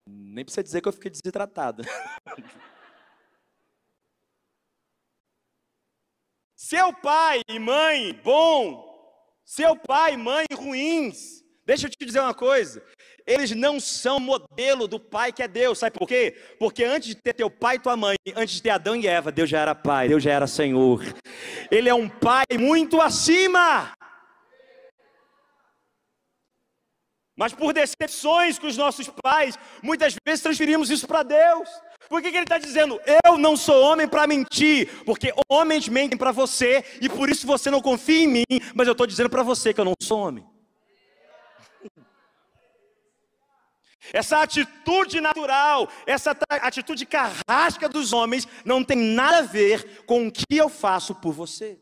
Nem 0.08 0.46
precisa 0.46 0.64
dizer 0.64 0.80
que 0.80 0.88
eu 0.88 0.94
fiquei 0.94 1.12
desidratado. 1.12 1.84
seu 6.56 6.94
pai 6.94 7.42
e 7.50 7.60
mãe 7.60 8.14
bom, 8.24 8.90
seu 9.44 9.76
pai 9.76 10.14
e 10.14 10.18
mãe 10.18 10.46
ruins. 10.54 11.43
Deixa 11.66 11.88
eu 11.88 11.90
te 11.90 12.06
dizer 12.06 12.20
uma 12.20 12.34
coisa. 12.34 12.84
Eles 13.26 13.52
não 13.52 13.80
são 13.80 14.20
modelo 14.20 14.88
do 14.88 15.00
pai 15.00 15.32
que 15.32 15.42
é 15.42 15.48
Deus. 15.48 15.80
Sabe 15.80 15.98
por 15.98 16.08
quê? 16.08 16.36
Porque 16.60 16.84
antes 16.84 17.10
de 17.10 17.16
ter 17.16 17.34
teu 17.34 17.50
pai 17.50 17.78
e 17.78 17.80
tua 17.80 17.96
mãe, 17.96 18.16
antes 18.36 18.56
de 18.56 18.62
ter 18.62 18.72
Adão 18.72 18.96
e 18.96 19.08
Eva, 19.08 19.32
Deus 19.32 19.50
já 19.50 19.62
era 19.62 19.74
pai, 19.74 20.10
Deus 20.10 20.22
já 20.22 20.32
era 20.32 20.46
Senhor. 20.46 21.02
Ele 21.72 21.88
é 21.88 21.94
um 21.94 22.10
pai 22.10 22.46
muito 22.60 23.00
acima. 23.02 23.94
Mas 27.36 27.54
por 27.54 27.74
decepções 27.74 28.60
com 28.60 28.68
os 28.68 28.78
nossos 28.78 29.10
pais, 29.24 29.58
muitas 29.82 30.16
vezes 30.26 30.44
transferimos 30.44 30.90
isso 30.90 31.08
para 31.08 31.24
Deus. 31.24 31.68
Por 32.10 32.22
que, 32.22 32.30
que 32.30 32.38
ele 32.38 32.44
está 32.44 32.60
dizendo, 32.60 33.00
eu 33.26 33.38
não 33.38 33.56
sou 33.56 33.82
homem 33.82 34.08
para 34.08 34.28
mentir? 34.28 34.88
Porque 35.06 35.34
homens 35.50 35.88
mentem 35.88 36.18
para 36.18 36.32
você 36.32 36.84
e 37.02 37.10
por 37.10 37.30
isso 37.30 37.48
você 37.48 37.72
não 37.72 37.82
confia 37.82 38.24
em 38.24 38.28
mim, 38.28 38.44
mas 38.76 38.88
eu 38.88 38.92
estou 38.92 39.08
dizendo 39.08 39.30
para 39.30 39.42
você 39.42 39.74
que 39.74 39.80
eu 39.80 39.86
não 39.86 39.94
sou 40.00 40.20
homem. 40.20 40.53
Essa 44.12 44.42
atitude 44.42 45.22
natural, 45.22 45.88
essa 46.06 46.36
atitude 46.50 47.06
carrasca 47.06 47.88
dos 47.88 48.12
homens, 48.12 48.48
não 48.66 48.84
tem 48.84 48.98
nada 48.98 49.38
a 49.38 49.42
ver 49.44 50.04
com 50.06 50.28
o 50.28 50.32
que 50.32 50.46
eu 50.52 50.68
faço 50.68 51.16
por 51.16 51.34
você. 51.34 51.80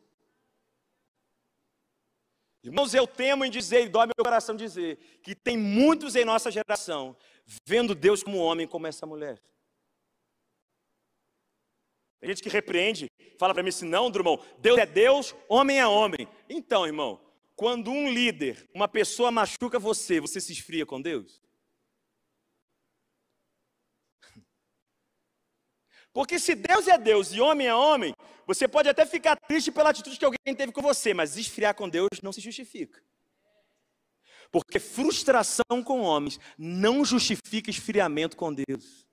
Irmãos, 2.63 2.93
eu 2.93 3.07
temo 3.07 3.43
em 3.43 3.49
dizer, 3.49 3.85
e 3.85 3.89
dói 3.89 4.05
meu 4.05 4.23
coração 4.23 4.55
dizer, 4.55 4.97
que 5.23 5.33
tem 5.33 5.57
muitos 5.57 6.15
em 6.15 6.23
nossa 6.23 6.51
geração 6.51 7.17
vendo 7.65 7.95
Deus 7.95 8.21
como 8.21 8.37
homem, 8.37 8.67
como 8.67 8.85
essa 8.85 9.05
mulher. 9.05 9.41
Tem 12.19 12.29
gente 12.29 12.43
que 12.43 12.49
repreende, 12.49 13.07
fala 13.39 13.53
para 13.53 13.63
mim 13.63 13.69
assim: 13.69 13.87
não, 13.87 14.11
Drummond, 14.11 14.43
Deus 14.59 14.77
é 14.77 14.85
Deus, 14.85 15.35
homem 15.49 15.79
é 15.79 15.87
homem. 15.87 16.27
Então, 16.47 16.85
irmão, 16.85 17.19
quando 17.55 17.89
um 17.89 18.11
líder, 18.11 18.69
uma 18.73 18.87
pessoa 18.87 19.31
machuca 19.31 19.79
você, 19.79 20.19
você 20.19 20.39
se 20.39 20.53
esfria 20.53 20.85
com 20.85 21.01
Deus? 21.01 21.40
Porque 26.13 26.37
se 26.37 26.55
Deus 26.55 26.87
é 26.87 26.97
Deus 26.97 27.31
e 27.31 27.39
homem 27.39 27.67
é 27.67 27.75
homem, 27.75 28.13
você 28.45 28.67
pode 28.67 28.89
até 28.89 29.05
ficar 29.05 29.37
triste 29.47 29.71
pela 29.71 29.91
atitude 29.91 30.19
que 30.19 30.25
alguém 30.25 30.55
teve 30.55 30.71
com 30.71 30.81
você, 30.81 31.13
mas 31.13 31.37
esfriar 31.37 31.73
com 31.73 31.87
Deus 31.87 32.09
não 32.21 32.33
se 32.33 32.41
justifica. 32.41 33.01
Porque 34.51 34.79
frustração 34.79 35.81
com 35.85 36.01
homens 36.01 36.37
não 36.57 37.05
justifica 37.05 37.69
esfriamento 37.69 38.35
com 38.35 38.53
Deus. 38.53 39.07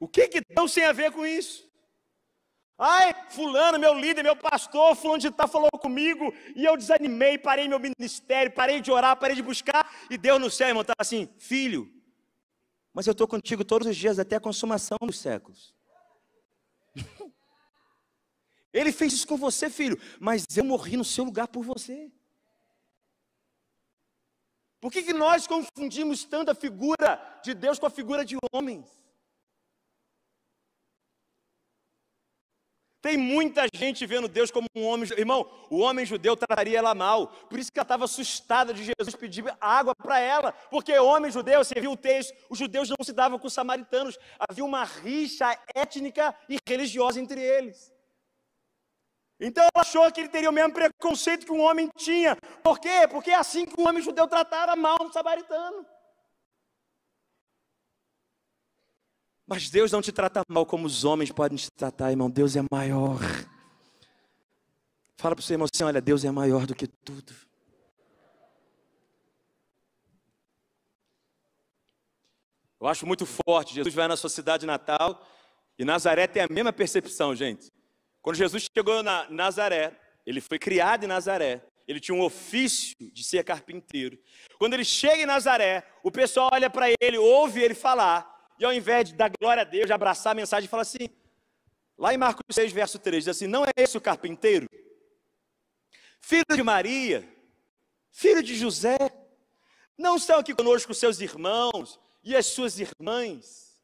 O 0.00 0.08
que, 0.08 0.26
que 0.26 0.40
Deus 0.40 0.74
tem 0.74 0.84
a 0.84 0.92
ver 0.92 1.12
com 1.12 1.24
isso? 1.24 1.70
Ai, 2.76 3.14
fulano, 3.30 3.78
meu 3.78 3.94
líder, 3.94 4.24
meu 4.24 4.34
pastor, 4.34 4.96
fulano 4.96 5.20
de 5.20 5.30
tal 5.30 5.46
falou 5.46 5.70
comigo 5.70 6.34
e 6.56 6.64
eu 6.64 6.76
desanimei, 6.76 7.38
parei 7.38 7.68
meu 7.68 7.78
ministério, 7.78 8.50
parei 8.50 8.80
de 8.80 8.90
orar, 8.90 9.16
parei 9.16 9.36
de 9.36 9.42
buscar 9.42 9.88
e 10.10 10.18
Deus 10.18 10.40
no 10.40 10.50
céu, 10.50 10.66
irmão, 10.66 10.80
está 10.80 10.94
assim, 10.98 11.28
filho, 11.38 12.01
mas 12.92 13.06
eu 13.06 13.12
estou 13.12 13.26
contigo 13.26 13.64
todos 13.64 13.88
os 13.88 13.96
dias 13.96 14.18
até 14.18 14.36
a 14.36 14.40
consumação 14.40 14.98
dos 15.00 15.18
séculos. 15.18 15.74
Ele 18.72 18.92
fez 18.92 19.12
isso 19.12 19.26
com 19.26 19.36
você, 19.36 19.68
filho, 19.68 20.00
mas 20.18 20.44
eu 20.56 20.64
morri 20.64 20.96
no 20.96 21.04
seu 21.04 21.24
lugar 21.24 21.48
por 21.48 21.62
você. 21.62 22.10
Por 24.80 24.90
que, 24.90 25.02
que 25.02 25.12
nós 25.12 25.46
confundimos 25.46 26.24
tanto 26.24 26.50
a 26.50 26.54
figura 26.54 27.40
de 27.44 27.54
Deus 27.54 27.78
com 27.78 27.86
a 27.86 27.90
figura 27.90 28.24
de 28.24 28.36
homens? 28.50 29.01
Tem 33.02 33.16
muita 33.16 33.66
gente 33.74 34.06
vendo 34.06 34.28
Deus 34.28 34.52
como 34.52 34.68
um 34.76 34.84
homem. 34.86 35.10
Irmão, 35.18 35.50
o 35.68 35.80
homem 35.80 36.06
judeu 36.06 36.36
trataria 36.36 36.78
ela 36.78 36.94
mal. 36.94 37.26
Por 37.50 37.58
isso 37.58 37.72
que 37.72 37.78
ela 37.80 37.84
estava 37.84 38.04
assustada 38.04 38.72
de 38.72 38.84
Jesus 38.84 39.16
pedir 39.16 39.44
água 39.60 39.92
para 39.92 40.20
ela. 40.20 40.52
Porque 40.70 40.96
homem 40.96 41.28
judeu, 41.28 41.64
você 41.64 41.80
viu 41.80 41.90
o 41.90 41.96
texto, 41.96 42.32
os 42.48 42.56
judeus 42.56 42.88
não 42.88 43.04
se 43.04 43.12
davam 43.12 43.40
com 43.40 43.48
os 43.48 43.52
samaritanos. 43.52 44.16
Havia 44.38 44.64
uma 44.64 44.84
rixa 44.84 45.58
étnica 45.74 46.32
e 46.48 46.58
religiosa 46.64 47.20
entre 47.20 47.40
eles. 47.40 47.92
Então 49.40 49.64
ela 49.64 49.82
achou 49.82 50.08
que 50.12 50.20
ele 50.20 50.28
teria 50.28 50.48
o 50.48 50.52
mesmo 50.52 50.72
preconceito 50.72 51.44
que 51.44 51.50
um 51.52 51.60
homem 51.60 51.90
tinha. 51.96 52.36
Por 52.62 52.78
quê? 52.78 53.08
Porque 53.10 53.32
é 53.32 53.34
assim 53.34 53.66
que 53.66 53.80
um 53.80 53.88
homem 53.88 54.00
judeu 54.00 54.28
tratava 54.28 54.76
mal 54.76 54.96
um 55.00 55.10
samaritano. 55.10 55.84
Mas 59.52 59.68
Deus 59.68 59.92
não 59.92 60.00
te 60.00 60.10
trata 60.10 60.40
mal 60.48 60.64
como 60.64 60.86
os 60.86 61.04
homens 61.04 61.30
podem 61.30 61.58
te 61.58 61.70
tratar, 61.70 62.10
irmão. 62.10 62.30
Deus 62.30 62.56
é 62.56 62.62
maior. 62.70 63.20
Fala 65.18 65.36
para 65.36 65.42
o 65.42 65.44
seu 65.44 65.52
irmão 65.52 65.68
assim: 65.70 65.84
olha, 65.84 66.00
Deus 66.00 66.24
é 66.24 66.30
maior 66.30 66.64
do 66.66 66.74
que 66.74 66.86
tudo. 66.86 67.34
Eu 72.80 72.86
acho 72.86 73.06
muito 73.06 73.26
forte. 73.26 73.74
Jesus 73.74 73.94
vai 73.94 74.08
na 74.08 74.16
sua 74.16 74.30
cidade 74.30 74.64
natal 74.64 75.22
e 75.78 75.84
Nazaré 75.84 76.26
tem 76.26 76.44
a 76.44 76.48
mesma 76.48 76.72
percepção, 76.72 77.36
gente. 77.36 77.70
Quando 78.22 78.36
Jesus 78.36 78.66
chegou 78.74 79.02
na 79.02 79.28
Nazaré, 79.28 80.00
ele 80.24 80.40
foi 80.40 80.58
criado 80.58 81.04
em 81.04 81.08
Nazaré. 81.08 81.62
Ele 81.86 82.00
tinha 82.00 82.14
um 82.14 82.22
ofício 82.22 82.94
de 82.98 83.22
ser 83.22 83.44
carpinteiro. 83.44 84.18
Quando 84.58 84.72
ele 84.72 84.84
chega 84.84 85.24
em 85.24 85.26
Nazaré, 85.26 85.86
o 86.02 86.10
pessoal 86.10 86.48
olha 86.54 86.70
para 86.70 86.86
ele, 86.98 87.18
ouve 87.18 87.60
ele 87.60 87.74
falar, 87.74 88.31
e 88.62 88.64
ao 88.64 88.72
invés 88.72 89.08
de 89.08 89.14
dar 89.16 89.28
glória 89.40 89.62
a 89.62 89.64
Deus, 89.64 89.86
de 89.86 89.92
abraçar 89.92 90.30
a 90.30 90.36
mensagem, 90.36 90.68
fala 90.68 90.82
assim: 90.82 91.08
lá 91.98 92.14
em 92.14 92.16
Marcos 92.16 92.44
6, 92.48 92.72
verso 92.72 92.96
3, 92.96 93.24
diz 93.24 93.36
assim: 93.36 93.48
Não 93.48 93.64
é 93.64 93.70
esse 93.76 93.98
o 93.98 94.00
carpinteiro? 94.00 94.68
Filho 96.20 96.44
de 96.54 96.62
Maria, 96.62 97.28
filho 98.12 98.40
de 98.40 98.54
José, 98.54 98.96
não 99.98 100.14
estão 100.14 100.38
aqui 100.38 100.54
conosco 100.54 100.92
os 100.92 100.98
seus 100.98 101.20
irmãos 101.20 101.98
e 102.22 102.36
as 102.36 102.46
suas 102.46 102.78
irmãs? 102.78 103.76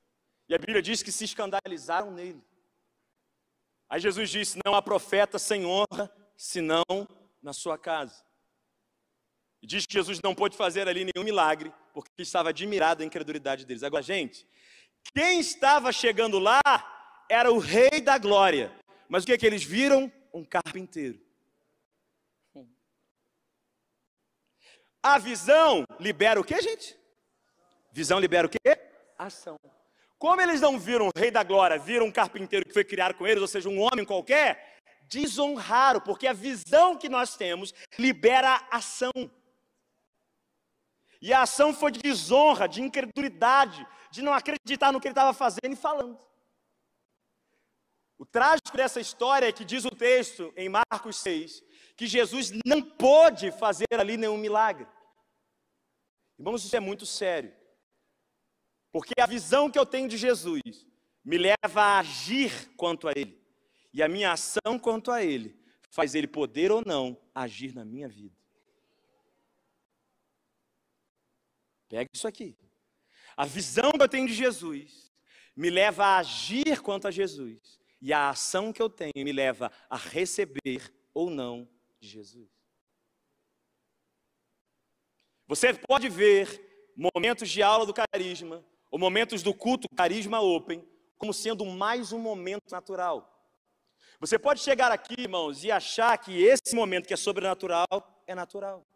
E 0.48 0.54
a 0.54 0.58
Bíblia 0.58 0.80
diz 0.80 1.02
que 1.02 1.10
se 1.10 1.24
escandalizaram 1.24 2.12
nele. 2.12 2.40
Aí 3.88 4.00
Jesus 4.00 4.30
disse: 4.30 4.60
Não 4.64 4.76
há 4.76 4.80
profeta 4.80 5.40
sem 5.40 5.66
honra, 5.66 6.08
senão 6.36 6.84
na 7.42 7.52
sua 7.52 7.76
casa. 7.76 8.24
E 9.60 9.66
diz 9.66 9.86
que 9.86 9.94
Jesus 9.94 10.20
não 10.20 10.36
pôde 10.36 10.56
fazer 10.56 10.86
ali 10.86 11.04
nenhum 11.04 11.24
milagre, 11.24 11.72
porque 12.02 12.22
estava 12.22 12.50
admirado 12.50 13.00
da 13.00 13.04
incredulidade 13.04 13.64
deles. 13.64 13.82
Agora, 13.82 14.02
gente, 14.02 14.46
quem 15.14 15.40
estava 15.40 15.92
chegando 15.92 16.38
lá 16.38 16.60
era 17.28 17.52
o 17.52 17.58
rei 17.58 18.00
da 18.00 18.18
glória. 18.18 18.72
Mas 19.08 19.22
o 19.22 19.26
que, 19.26 19.32
é 19.32 19.38
que 19.38 19.46
eles 19.46 19.62
viram? 19.62 20.12
Um 20.32 20.44
carpinteiro. 20.44 21.18
A 25.02 25.18
visão 25.18 25.84
libera 25.98 26.40
o 26.40 26.44
que, 26.44 26.60
gente? 26.60 26.96
Visão 27.92 28.18
libera 28.18 28.46
o 28.46 28.50
que? 28.50 28.58
Ação. 29.16 29.58
Como 30.18 30.40
eles 30.40 30.60
não 30.60 30.78
viram 30.78 31.08
o 31.08 31.18
rei 31.18 31.30
da 31.30 31.42
glória, 31.42 31.78
viram 31.78 32.06
um 32.06 32.12
carpinteiro 32.12 32.66
que 32.66 32.72
foi 32.72 32.84
criado 32.84 33.14
com 33.14 33.26
eles, 33.26 33.40
ou 33.40 33.48
seja, 33.48 33.68
um 33.68 33.80
homem 33.80 34.04
qualquer, 34.04 34.76
desonraram, 35.08 36.00
porque 36.00 36.26
a 36.26 36.32
visão 36.32 36.96
que 36.96 37.08
nós 37.08 37.36
temos 37.36 37.72
libera 37.98 38.66
ação. 38.70 39.12
E 41.20 41.32
a 41.32 41.42
ação 41.42 41.74
foi 41.74 41.90
de 41.90 42.00
desonra, 42.00 42.68
de 42.68 42.80
incredulidade, 42.80 43.86
de 44.10 44.22
não 44.22 44.32
acreditar 44.32 44.92
no 44.92 45.00
que 45.00 45.08
ele 45.08 45.12
estava 45.12 45.32
fazendo 45.32 45.72
e 45.72 45.76
falando. 45.76 46.18
O 48.18 48.26
trágico 48.26 48.76
dessa 48.76 49.00
história 49.00 49.46
é 49.46 49.52
que 49.52 49.64
diz 49.64 49.84
o 49.84 49.90
texto 49.90 50.52
em 50.56 50.68
Marcos 50.68 51.16
6 51.16 51.62
que 51.96 52.06
Jesus 52.06 52.52
não 52.64 52.80
pôde 52.80 53.50
fazer 53.50 53.86
ali 53.92 54.16
nenhum 54.16 54.36
milagre. 54.36 54.86
Irmãos, 56.38 56.64
isso 56.64 56.76
é 56.76 56.80
muito 56.80 57.04
sério. 57.04 57.52
Porque 58.92 59.20
a 59.20 59.26
visão 59.26 59.68
que 59.68 59.78
eu 59.78 59.84
tenho 59.84 60.08
de 60.08 60.16
Jesus 60.16 60.86
me 61.24 61.36
leva 61.36 61.82
a 61.82 61.98
agir 61.98 62.70
quanto 62.76 63.08
a 63.08 63.12
Ele. 63.12 63.36
E 63.92 64.00
a 64.00 64.08
minha 64.08 64.32
ação 64.32 64.78
quanto 64.80 65.10
a 65.10 65.24
Ele 65.24 65.60
faz 65.90 66.14
Ele 66.14 66.28
poder 66.28 66.70
ou 66.70 66.82
não 66.86 67.20
agir 67.34 67.74
na 67.74 67.84
minha 67.84 68.08
vida. 68.08 68.37
Pega 71.88 72.08
isso 72.12 72.28
aqui. 72.28 72.56
A 73.36 73.44
visão 73.46 73.92
que 73.92 74.02
eu 74.02 74.08
tenho 74.08 74.26
de 74.26 74.34
Jesus 74.34 75.12
me 75.56 75.70
leva 75.70 76.04
a 76.04 76.18
agir 76.18 76.80
quanto 76.82 77.08
a 77.08 77.10
Jesus. 77.10 77.80
E 78.00 78.12
a 78.12 78.30
ação 78.30 78.72
que 78.72 78.80
eu 78.80 78.88
tenho 78.88 79.12
me 79.16 79.32
leva 79.32 79.72
a 79.90 79.96
receber 79.96 80.92
ou 81.12 81.30
não 81.30 81.68
de 81.98 82.08
Jesus. 82.08 82.48
Você 85.46 85.72
pode 85.74 86.08
ver 86.08 86.92
momentos 86.94 87.48
de 87.48 87.62
aula 87.62 87.86
do 87.86 87.94
carisma, 87.94 88.64
ou 88.90 88.98
momentos 88.98 89.42
do 89.42 89.54
culto 89.54 89.88
carisma 89.96 90.40
open, 90.40 90.86
como 91.16 91.32
sendo 91.32 91.64
mais 91.64 92.12
um 92.12 92.18
momento 92.18 92.70
natural. 92.70 93.34
Você 94.20 94.38
pode 94.38 94.60
chegar 94.60 94.90
aqui, 94.90 95.14
irmãos, 95.18 95.64
e 95.64 95.70
achar 95.70 96.16
que 96.18 96.42
esse 96.42 96.74
momento 96.74 97.06
que 97.06 97.14
é 97.14 97.16
sobrenatural 97.16 97.86
é 98.26 98.34
natural. 98.34 98.86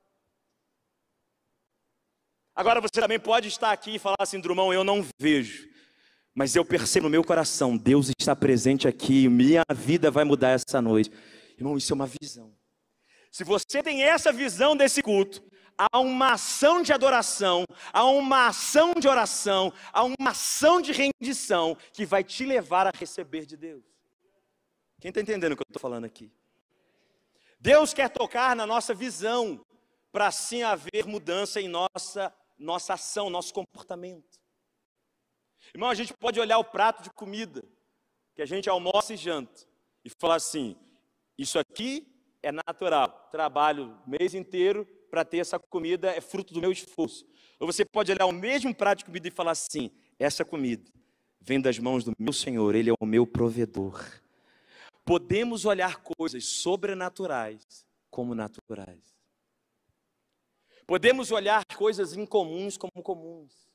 Agora 2.54 2.80
você 2.80 3.00
também 3.00 3.18
pode 3.18 3.48
estar 3.48 3.72
aqui 3.72 3.94
e 3.94 3.98
falar 3.98 4.16
assim, 4.20 4.40
Drumão, 4.40 4.72
eu 4.72 4.84
não 4.84 5.04
vejo, 5.18 5.68
mas 6.34 6.54
eu 6.54 6.64
percebo 6.64 7.04
no 7.04 7.10
meu 7.10 7.24
coração, 7.24 7.76
Deus 7.76 8.10
está 8.18 8.36
presente 8.36 8.86
aqui, 8.86 9.28
minha 9.28 9.62
vida 9.74 10.10
vai 10.10 10.24
mudar 10.24 10.50
essa 10.50 10.80
noite. 10.80 11.10
Irmão, 11.56 11.76
isso 11.76 11.92
é 11.92 11.94
uma 11.94 12.06
visão. 12.20 12.54
Se 13.30 13.42
você 13.44 13.82
tem 13.82 14.02
essa 14.02 14.30
visão 14.30 14.76
desse 14.76 15.02
culto, 15.02 15.42
há 15.78 15.98
uma 15.98 16.32
ação 16.32 16.82
de 16.82 16.92
adoração, 16.92 17.64
há 17.90 18.04
uma 18.04 18.48
ação 18.48 18.92
de 18.98 19.08
oração, 19.08 19.72
há 19.90 20.04
uma 20.04 20.30
ação 20.30 20.82
de 20.82 20.92
rendição 20.92 21.76
que 21.92 22.04
vai 22.04 22.22
te 22.22 22.44
levar 22.44 22.86
a 22.86 22.92
receber 22.94 23.46
de 23.46 23.56
Deus. 23.56 23.82
Quem 25.00 25.08
está 25.08 25.22
entendendo 25.22 25.52
o 25.52 25.56
que 25.56 25.62
eu 25.62 25.66
estou 25.68 25.80
falando 25.80 26.04
aqui? 26.04 26.30
Deus 27.58 27.94
quer 27.94 28.10
tocar 28.10 28.54
na 28.54 28.66
nossa 28.66 28.92
visão, 28.92 29.64
para 30.12 30.26
assim 30.26 30.62
haver 30.62 31.06
mudança 31.06 31.60
em 31.60 31.68
nossa, 31.68 32.32
nossa 32.62 32.94
ação, 32.94 33.28
nosso 33.28 33.52
comportamento. 33.52 34.40
Irmão, 35.74 35.90
a 35.90 35.94
gente 35.94 36.14
pode 36.14 36.40
olhar 36.40 36.58
o 36.58 36.64
prato 36.64 37.02
de 37.02 37.10
comida 37.10 37.64
que 38.34 38.42
a 38.42 38.46
gente 38.46 38.68
almoça 38.68 39.14
e 39.14 39.16
janta 39.16 39.66
e 40.04 40.10
falar 40.10 40.36
assim: 40.36 40.76
isso 41.36 41.58
aqui 41.58 42.06
é 42.42 42.50
natural, 42.50 43.28
trabalho 43.30 43.98
o 44.06 44.10
mês 44.10 44.34
inteiro 44.34 44.86
para 45.10 45.24
ter 45.24 45.38
essa 45.38 45.58
comida, 45.58 46.10
é 46.10 46.20
fruto 46.20 46.54
do 46.54 46.60
meu 46.60 46.72
esforço. 46.72 47.26
Ou 47.60 47.66
você 47.66 47.84
pode 47.84 48.10
olhar 48.10 48.26
o 48.26 48.32
mesmo 48.32 48.74
prato 48.74 49.00
de 49.00 49.04
comida 49.04 49.28
e 49.28 49.30
falar 49.30 49.52
assim: 49.52 49.90
essa 50.18 50.44
comida 50.44 50.90
vem 51.40 51.60
das 51.60 51.78
mãos 51.78 52.04
do 52.04 52.12
meu 52.18 52.32
Senhor, 52.32 52.74
Ele 52.74 52.90
é 52.90 52.94
o 52.98 53.06
meu 53.06 53.26
provedor 53.26 54.22
podemos 55.04 55.64
olhar 55.64 56.02
coisas 56.02 56.44
sobrenaturais 56.44 57.86
como 58.10 58.34
naturais. 58.34 59.21
Podemos 60.92 61.30
olhar 61.30 61.64
coisas 61.74 62.12
incomuns 62.12 62.76
como 62.76 63.02
comuns. 63.02 63.66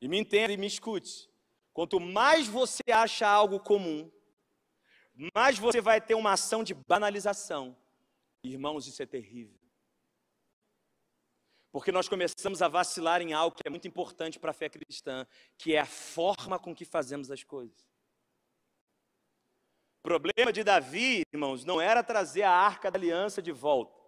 E 0.00 0.08
me 0.08 0.18
entenda 0.18 0.54
e 0.54 0.56
me 0.56 0.66
escute. 0.66 1.28
Quanto 1.74 2.00
mais 2.00 2.48
você 2.48 2.82
acha 2.90 3.28
algo 3.28 3.60
comum, 3.60 4.10
mais 5.34 5.58
você 5.58 5.82
vai 5.82 6.00
ter 6.00 6.14
uma 6.14 6.32
ação 6.32 6.64
de 6.64 6.72
banalização. 6.72 7.76
Irmãos, 8.42 8.86
isso 8.86 9.02
é 9.02 9.06
terrível. 9.06 9.60
Porque 11.70 11.92
nós 11.92 12.08
começamos 12.08 12.62
a 12.62 12.68
vacilar 12.68 13.20
em 13.20 13.34
algo 13.34 13.54
que 13.54 13.68
é 13.68 13.70
muito 13.70 13.86
importante 13.86 14.38
para 14.38 14.52
a 14.52 14.54
fé 14.54 14.70
cristã, 14.70 15.26
que 15.58 15.74
é 15.74 15.80
a 15.80 15.84
forma 15.84 16.58
com 16.58 16.74
que 16.74 16.86
fazemos 16.86 17.30
as 17.30 17.44
coisas. 17.44 17.86
O 19.98 20.04
problema 20.04 20.54
de 20.54 20.64
Davi, 20.64 21.20
irmãos, 21.30 21.66
não 21.66 21.78
era 21.78 22.02
trazer 22.02 22.44
a 22.44 22.50
arca 22.50 22.90
da 22.90 22.98
aliança 22.98 23.42
de 23.42 23.52
volta. 23.52 23.99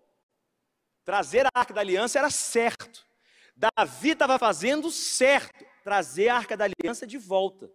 Trazer 1.05 1.47
a 1.47 1.51
arca 1.55 1.75
da 1.75 1.81
aliança 1.81 2.19
era 2.19 2.31
certo. 2.31 3.05
Davi 3.57 4.11
estava 4.11 4.39
fazendo 4.39 4.91
certo, 4.91 5.65
trazer 5.85 6.29
a 6.29 6.37
arca 6.37 6.57
da 6.57 6.65
aliança 6.65 7.07
de 7.07 7.19
volta. 7.19 7.71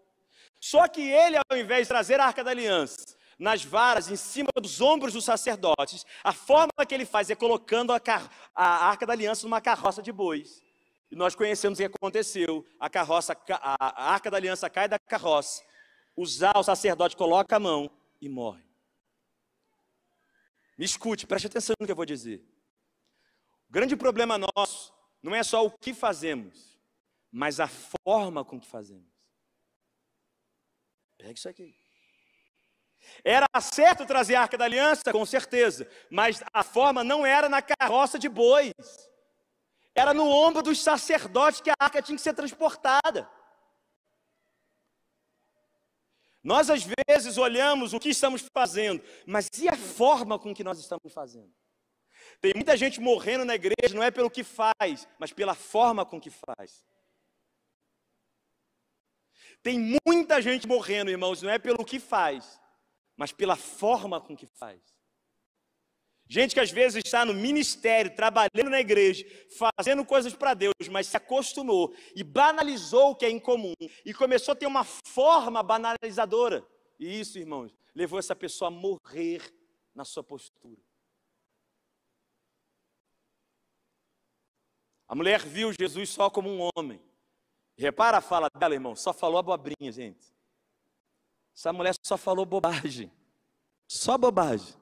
Só 0.59 0.87
que 0.87 1.01
ele, 1.01 1.37
ao 1.37 1.57
invés 1.57 1.83
de 1.83 1.89
trazer 1.89 2.19
a 2.19 2.25
arca 2.25 2.43
da 2.43 2.51
aliança 2.51 3.17
nas 3.37 3.63
varas, 3.63 4.09
em 4.09 4.15
cima 4.15 4.49
dos 4.59 4.81
ombros 4.81 5.13
dos 5.13 5.23
sacerdotes, 5.23 6.03
a 6.23 6.33
forma 6.33 6.85
que 6.87 6.95
ele 6.95 7.05
faz 7.05 7.29
é 7.29 7.35
colocando 7.35 7.93
a, 7.93 8.01
a 8.55 8.87
arca 8.87 9.05
da 9.05 9.13
aliança 9.13 9.43
numa 9.43 9.61
carroça 9.61 10.01
de 10.01 10.11
bois. 10.11 10.61
E 11.11 11.15
nós 11.15 11.35
conhecemos 11.35 11.77
o 11.77 11.81
que 11.81 11.85
aconteceu. 11.85 12.65
A 12.79 12.89
carroça, 12.89 13.37
a, 13.51 13.75
a 13.85 14.11
arca 14.11 14.31
da 14.31 14.37
aliança 14.37 14.69
cai 14.69 14.87
da 14.87 14.97
carroça. 14.97 15.63
Usar 16.15 16.57
o 16.57 16.63
sacerdote 16.63 17.15
coloca 17.15 17.55
a 17.55 17.59
mão 17.59 17.89
e 18.19 18.27
morre. 18.27 18.63
Me 20.77 20.85
escute, 20.85 21.27
preste 21.27 21.47
atenção 21.47 21.75
no 21.79 21.85
que 21.85 21.91
eu 21.91 21.95
vou 21.95 22.05
dizer. 22.05 22.43
O 23.69 23.73
grande 23.73 23.95
problema 23.95 24.37
nosso 24.37 24.93
não 25.21 25.35
é 25.35 25.43
só 25.43 25.65
o 25.65 25.71
que 25.71 25.93
fazemos, 25.93 26.79
mas 27.31 27.59
a 27.59 27.67
forma 27.67 28.45
com 28.45 28.59
que 28.59 28.67
fazemos. 28.67 29.11
Pega 31.17 31.33
isso 31.33 31.49
aqui. 31.49 31.75
Era 33.23 33.47
certo 33.61 34.05
trazer 34.05 34.35
a 34.35 34.41
arca 34.41 34.57
da 34.57 34.65
aliança, 34.65 35.11
com 35.11 35.25
certeza, 35.25 35.89
mas 36.09 36.41
a 36.53 36.63
forma 36.63 37.03
não 37.03 37.25
era 37.25 37.49
na 37.49 37.61
carroça 37.61 38.17
de 38.17 38.29
bois, 38.29 38.73
era 39.93 40.13
no 40.13 40.27
ombro 40.29 40.61
dos 40.61 40.81
sacerdotes 40.81 41.61
que 41.61 41.69
a 41.69 41.75
arca 41.79 42.01
tinha 42.01 42.15
que 42.15 42.21
ser 42.21 42.33
transportada. 42.33 43.29
Nós 46.43 46.69
às 46.69 46.87
vezes 47.07 47.37
olhamos 47.37 47.93
o 47.93 47.99
que 47.99 48.09
estamos 48.09 48.47
fazendo, 48.53 49.03
mas 49.25 49.49
e 49.57 49.67
a 49.67 49.75
forma 49.75 50.39
com 50.39 50.53
que 50.53 50.63
nós 50.63 50.79
estamos 50.79 51.11
fazendo? 51.13 51.53
Tem 52.41 52.53
muita 52.53 52.77
gente 52.77 52.99
morrendo 52.99 53.45
na 53.45 53.55
igreja, 53.55 53.95
não 53.95 54.03
é 54.03 54.11
pelo 54.11 54.29
que 54.29 54.43
faz, 54.43 55.07
mas 55.19 55.31
pela 55.31 55.55
forma 55.55 56.05
com 56.05 56.19
que 56.19 56.29
faz. 56.29 56.85
Tem 59.61 59.99
muita 60.05 60.41
gente 60.41 60.67
morrendo, 60.67 61.11
irmãos, 61.11 61.41
não 61.41 61.49
é 61.49 61.59
pelo 61.59 61.83
que 61.83 61.99
faz, 61.99 62.59
mas 63.15 63.31
pela 63.31 63.55
forma 63.55 64.21
com 64.21 64.35
que 64.35 64.45
faz. 64.45 64.81
Gente 66.29 66.53
que 66.53 66.59
às 66.59 66.71
vezes 66.71 67.01
está 67.05 67.23
no 67.23 67.33
ministério, 67.33 68.13
trabalhando 68.13 68.69
na 68.69 68.81
igreja, 68.81 69.25
fazendo 69.57 70.03
coisas 70.05 70.33
para 70.33 70.53
Deus, 70.53 70.73
mas 70.91 71.07
se 71.07 71.15
acostumou 71.15 71.93
e 72.15 72.23
banalizou 72.23 73.11
o 73.11 73.15
que 73.15 73.25
é 73.25 73.29
incomum 73.29 73.73
e 74.05 74.13
começou 74.13 74.51
a 74.51 74.55
ter 74.55 74.67
uma 74.67 74.83
forma 74.83 75.63
banalizadora. 75.63 76.67
E 76.99 77.19
isso, 77.19 77.39
irmãos, 77.39 77.73
levou 77.95 78.19
essa 78.19 78.35
pessoa 78.35 78.67
a 78.67 78.71
morrer 78.71 79.41
na 79.95 80.03
sua 80.03 80.23
postura. 80.23 80.86
A 85.07 85.15
mulher 85.15 85.39
viu 85.45 85.71
Jesus 85.71 86.09
só 86.09 86.29
como 86.29 86.49
um 86.49 86.69
homem. 86.75 87.01
Repara 87.77 88.17
a 88.17 88.21
fala 88.21 88.49
dela, 88.49 88.73
irmão, 88.73 88.95
só 88.95 89.13
falou 89.13 89.37
abobrinha, 89.37 89.91
gente. 89.91 90.25
Essa 91.55 91.71
mulher 91.71 91.95
só 92.03 92.17
falou 92.17 92.45
bobagem. 92.45 93.11
Só 93.87 94.17
bobagem. 94.17 94.75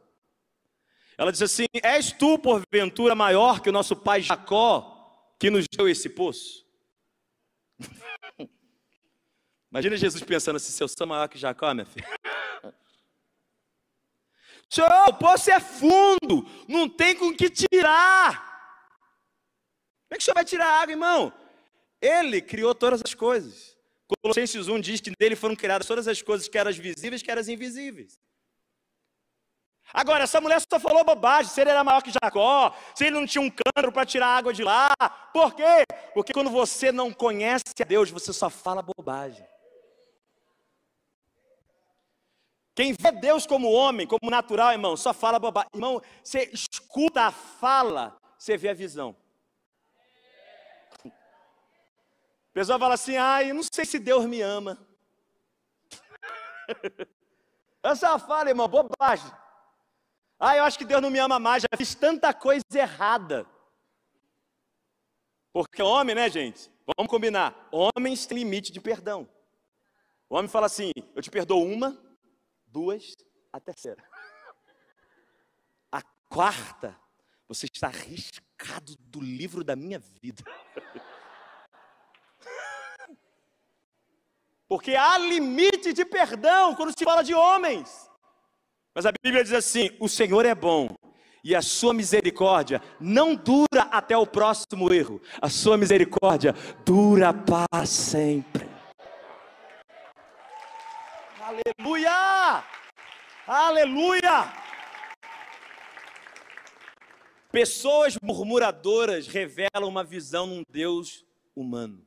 Ela 1.18 1.32
diz 1.32 1.42
assim: 1.42 1.66
És 1.82 2.12
tu, 2.12 2.40
porventura, 2.40 3.14
maior 3.16 3.62
que 3.62 3.70
o 3.70 3.72
nosso 3.72 3.96
pai 3.96 4.22
Jacó, 4.22 5.34
que 5.40 5.50
nos 5.50 5.66
deu 5.68 5.88
esse 5.88 6.10
poço? 6.10 6.66
Imagina 9.72 9.96
Jesus 9.96 10.24
pensando 10.24 10.56
assim: 10.58 10.72
se 10.72 10.84
eu 10.84 10.88
sou 10.88 11.06
maior 11.06 11.28
que 11.28 11.38
Jacó, 11.38 11.74
minha 11.74 11.86
filha. 11.86 12.08
Senhor, 14.70 14.90
o 15.08 15.14
poço 15.14 15.52
é 15.52 15.60
fundo, 15.60 16.46
não 16.68 16.90
tem 16.90 17.16
com 17.16 17.34
que 17.34 17.50
tirar. 17.50 18.55
Como 20.15 20.17
é 20.17 20.17
que 20.17 20.21
o 20.21 20.25
senhor 20.25 20.36
vai 20.36 20.45
tirar 20.45 20.82
água, 20.82 20.93
irmão? 20.93 21.34
Ele 22.01 22.41
criou 22.41 22.73
todas 22.73 23.01
as 23.04 23.13
coisas. 23.13 23.75
Colossenses 24.08 24.67
1 24.67 24.80
diz 24.80 25.01
que 25.01 25.12
nele 25.19 25.36
foram 25.36 25.56
criadas 25.56 25.88
todas 25.88 26.08
as 26.08 26.21
coisas, 26.21 26.47
que 26.47 26.58
eram 26.58 26.71
visíveis, 26.71 27.21
que 27.21 27.30
eram 27.30 27.41
invisíveis. 27.41 28.17
Agora, 29.93 30.23
essa 30.23 30.39
mulher 30.39 30.62
só 30.62 30.80
falou 30.80 31.04
bobagem, 31.04 31.51
se 31.51 31.60
ele 31.60 31.69
era 31.69 31.84
maior 31.84 32.01
que 32.01 32.12
Jacó, 32.12 32.73
se 32.95 33.06
ele 33.06 33.15
não 33.15 33.25
tinha 33.25 33.41
um 33.41 33.49
cântaro 33.49 33.91
para 33.91 34.06
tirar 34.06 34.28
água 34.28 34.54
de 34.54 34.63
lá. 34.63 34.89
Por 35.34 35.54
quê? 35.54 35.84
Porque 36.13 36.32
quando 36.34 36.49
você 36.49 36.91
não 36.91 37.12
conhece 37.12 37.63
a 37.82 37.84
Deus, 37.84 38.10
você 38.10 38.32
só 38.32 38.49
fala 38.49 38.82
bobagem. 38.82 39.45
Quem 42.73 42.93
vê 42.93 43.12
Deus 43.12 43.45
como 43.45 43.71
homem, 43.71 44.08
como 44.08 44.32
natural, 44.32 44.71
irmão, 44.71 44.95
só 44.95 45.13
fala 45.13 45.39
bobagem. 45.39 45.69
Irmão, 45.73 46.01
você 46.23 46.49
escuta 46.54 47.23
a 47.23 47.32
fala, 47.32 48.17
você 48.38 48.56
vê 48.56 48.69
a 48.69 48.73
visão. 48.73 49.15
A 52.56 52.60
pessoa 52.60 52.80
fala 52.80 52.94
assim, 52.94 53.18
ai, 53.18 53.52
não 53.52 53.62
sei 53.62 53.84
se 53.84 54.00
Deus 54.00 54.26
me 54.26 54.39
ama. 54.39 54.80
Essa 57.84 58.18
fala, 58.18 58.48
irmão, 58.48 58.65
bobagem. 58.65 59.30
Ah, 60.39 60.56
eu 60.56 60.63
acho 60.63 60.78
que 60.78 60.86
Deus 60.86 61.02
não 61.02 61.10
me 61.10 61.20
ama 61.20 61.38
mais, 61.38 61.63
já 61.63 61.78
fiz 61.78 61.94
tanta 61.96 62.34
coisa 62.34 62.63
errada. 62.74 63.46
Porque 65.52 65.84
homem, 65.84 66.15
né, 66.15 66.30
gente? 66.30 66.72
Vamos 66.96 67.10
combinar. 67.10 67.68
Homens 67.74 68.26
têm 68.26 68.38
limite 68.38 68.72
de 68.72 68.80
perdão. 68.80 69.30
O 70.30 70.38
homem 70.38 70.48
fala 70.48 70.68
assim: 70.68 70.91
eu 71.13 71.22
te 71.22 71.30
perdoo 71.30 71.62
uma, 71.62 72.02
duas, 72.68 73.18
a 73.52 73.60
terceira. 73.60 74.02
A 75.91 76.02
quarta, 76.30 76.98
você 77.50 77.65
está 77.65 77.88
arriscado 77.88 78.96
do 78.98 79.20
livro 79.20 79.62
da 79.62 79.76
minha 79.76 80.00
vida. 80.00 80.41
Porque 84.67 84.95
há 84.95 85.17
limite 85.17 85.93
de 85.93 86.04
perdão 86.04 86.75
quando 86.75 86.97
se 86.97 87.04
fala 87.04 87.23
de 87.23 87.34
homens. 87.34 88.10
Mas 88.93 89.06
a 89.06 89.12
Bíblia 89.23 89.43
diz 89.43 89.54
assim: 89.54 89.89
o 89.99 90.10
Senhor 90.10 90.45
é 90.45 90.56
bom 90.56 90.88
e 91.43 91.54
a 91.54 91.62
sua 91.62 91.93
misericórdia 91.93 92.82
não 92.99 93.36
dura 93.36 93.84
até 93.91 94.17
o 94.17 94.25
próximo 94.25 94.91
erro, 94.91 95.21
a 95.39 95.47
sua 95.47 95.78
misericórdia 95.78 96.56
dura 96.84 97.32
para 97.32 97.86
sempre. 97.86 98.67
Aleluia! 101.39 102.63
Aleluia! 103.45 104.51
Pessoas 107.51 108.17
murmuradoras 108.21 109.28
revelam 109.28 109.88
uma 109.88 110.04
visão 110.04 110.47
num 110.47 110.63
Deus 110.67 111.23
humano. 111.56 112.04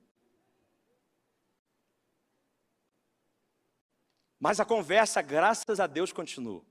Mas 4.38 4.60
a 4.60 4.64
conversa, 4.64 5.20
graças 5.20 5.80
a 5.80 5.86
Deus, 5.86 6.12
continua. 6.12 6.64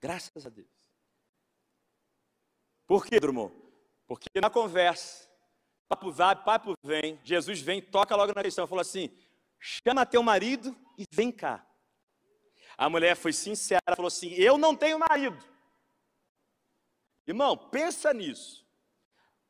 Graças 0.00 0.46
a 0.46 0.50
Deus. 0.50 0.68
Por 2.86 3.04
quê, 3.04 3.20
Drummond? 3.20 3.54
Porque 4.06 4.28
na 4.40 4.48
conversa, 4.48 5.28
papo 5.88 6.10
vai, 6.10 6.34
papo 6.42 6.74
vem, 6.82 7.20
Jesus 7.22 7.60
vem, 7.60 7.82
toca 7.82 8.16
logo 8.16 8.32
na 8.34 8.42
questão, 8.42 8.66
falou 8.66 8.80
assim: 8.80 9.10
chama 9.58 10.06
teu 10.06 10.22
marido 10.22 10.76
e 10.96 11.04
vem 11.12 11.30
cá. 11.30 11.64
A 12.76 12.88
mulher 12.88 13.16
foi 13.16 13.32
sincera, 13.32 13.94
falou 13.94 14.08
assim: 14.08 14.32
eu 14.34 14.56
não 14.56 14.74
tenho 14.74 14.98
marido. 14.98 15.38
Irmão, 17.26 17.56
pensa 17.56 18.14
nisso. 18.14 18.66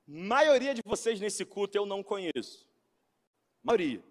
maioria 0.04 0.74
de 0.74 0.82
vocês 0.84 1.20
nesse 1.20 1.44
culto 1.44 1.78
eu 1.78 1.86
não 1.86 2.02
conheço. 2.02 2.68
maioria. 3.62 4.02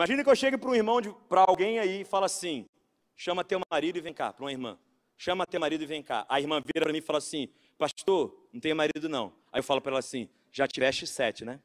Imagina 0.00 0.24
que 0.24 0.30
eu 0.30 0.36
chegue 0.36 0.56
para 0.56 0.70
um 0.70 0.74
irmão, 0.74 1.00
para 1.28 1.42
alguém 1.42 1.78
aí 1.78 2.00
e 2.00 2.04
fala 2.04 2.26
assim: 2.26 2.66
chama 3.14 3.44
teu 3.44 3.60
marido 3.70 3.98
e 3.98 4.00
vem 4.00 4.14
cá, 4.14 4.32
para 4.32 4.44
uma 4.44 4.50
irmã 4.50 4.78
chama 5.20 5.46
teu 5.46 5.60
marido 5.60 5.82
e 5.82 5.86
vem 5.86 6.02
cá. 6.02 6.24
A 6.30 6.40
irmã 6.40 6.62
vira 6.64 6.86
para 6.86 6.92
mim 6.92 6.98
e 6.98 7.02
fala 7.02 7.18
assim, 7.18 7.46
pastor, 7.76 8.48
não 8.50 8.58
tenho 8.58 8.74
marido 8.74 9.06
não. 9.06 9.34
Aí 9.52 9.58
eu 9.58 9.62
falo 9.62 9.78
para 9.78 9.90
ela 9.90 9.98
assim, 9.98 10.30
já 10.50 10.66
tiveste 10.66 11.06
sete, 11.06 11.44
né? 11.44 11.60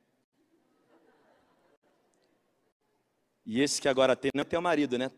E 3.45 3.62
esse 3.62 3.82
que 3.82 3.88
agora 3.88 4.13
tem 4.13 4.30
não 4.36 4.41
é 4.41 4.43
teu 4.43 4.62
marido, 4.62 4.98
né? 4.98 5.10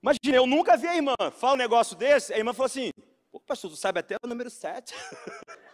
Imagina, 0.00 0.36
eu 0.36 0.46
nunca 0.46 0.76
vi 0.76 0.86
a 0.86 0.94
irmã 0.94 1.14
falar 1.32 1.54
um 1.54 1.56
negócio 1.56 1.96
desse, 1.96 2.32
a 2.32 2.38
irmã 2.38 2.52
falou 2.52 2.66
assim, 2.66 2.92
Pô, 3.32 3.40
pastor, 3.40 3.68
tu 3.72 3.76
sabe 3.76 3.98
até 3.98 4.14
o 4.22 4.28
número 4.28 4.48
sete. 4.48 4.94